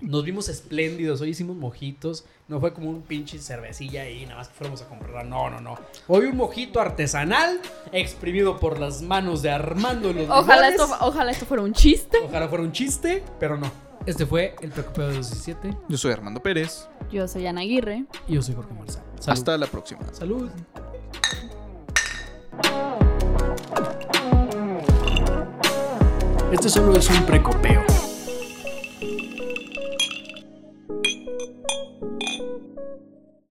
Nos 0.00 0.24
vimos 0.24 0.48
espléndidos, 0.48 1.20
hoy 1.20 1.30
hicimos 1.30 1.56
mojitos, 1.56 2.24
no 2.48 2.60
fue 2.60 2.72
como 2.72 2.90
un 2.90 3.02
pinche 3.02 3.38
cervecilla 3.38 4.02
ahí, 4.02 4.24
nada 4.24 4.36
más 4.36 4.48
que 4.48 4.54
fuéramos 4.54 4.82
a 4.82 4.88
comprarla, 4.88 5.24
no, 5.24 5.50
no, 5.50 5.60
no. 5.60 5.78
Hoy 6.08 6.26
un 6.26 6.36
mojito 6.36 6.80
artesanal, 6.80 7.60
exprimido 7.92 8.58
por 8.60 8.78
las 8.78 9.02
manos 9.02 9.42
de 9.42 9.50
Armando 9.50 10.12
los 10.12 10.28
Ojalá 10.30 10.68
esto, 10.68 10.88
ojalá 11.00 11.30
esto 11.32 11.46
fuera 11.46 11.62
un 11.62 11.72
chiste. 11.72 12.18
Ojalá 12.24 12.48
fuera 12.48 12.62
un 12.64 12.72
chiste, 12.72 13.22
pero 13.40 13.56
no. 13.56 13.70
Este 14.06 14.24
fue 14.24 14.54
el 14.60 14.70
Preocupado 14.70 15.08
de 15.08 15.16
los 15.16 15.30
17 15.30 15.76
Yo 15.88 15.98
soy 15.98 16.12
Armando 16.12 16.40
Pérez. 16.40 16.88
Yo 17.10 17.26
soy 17.26 17.46
Ana 17.46 17.62
Aguirre. 17.62 18.04
y 18.28 18.34
yo 18.34 18.42
soy 18.42 18.54
Jorge 18.54 18.72
Marzal. 18.74 19.02
Salud. 19.18 19.38
Hasta 19.38 19.58
la 19.58 19.66
próxima. 19.66 20.00
Salud. 20.12 20.48
Este 26.56 26.70
solo 26.70 26.96
es 26.96 27.10
un 27.10 27.22
precopeo. 27.26 27.95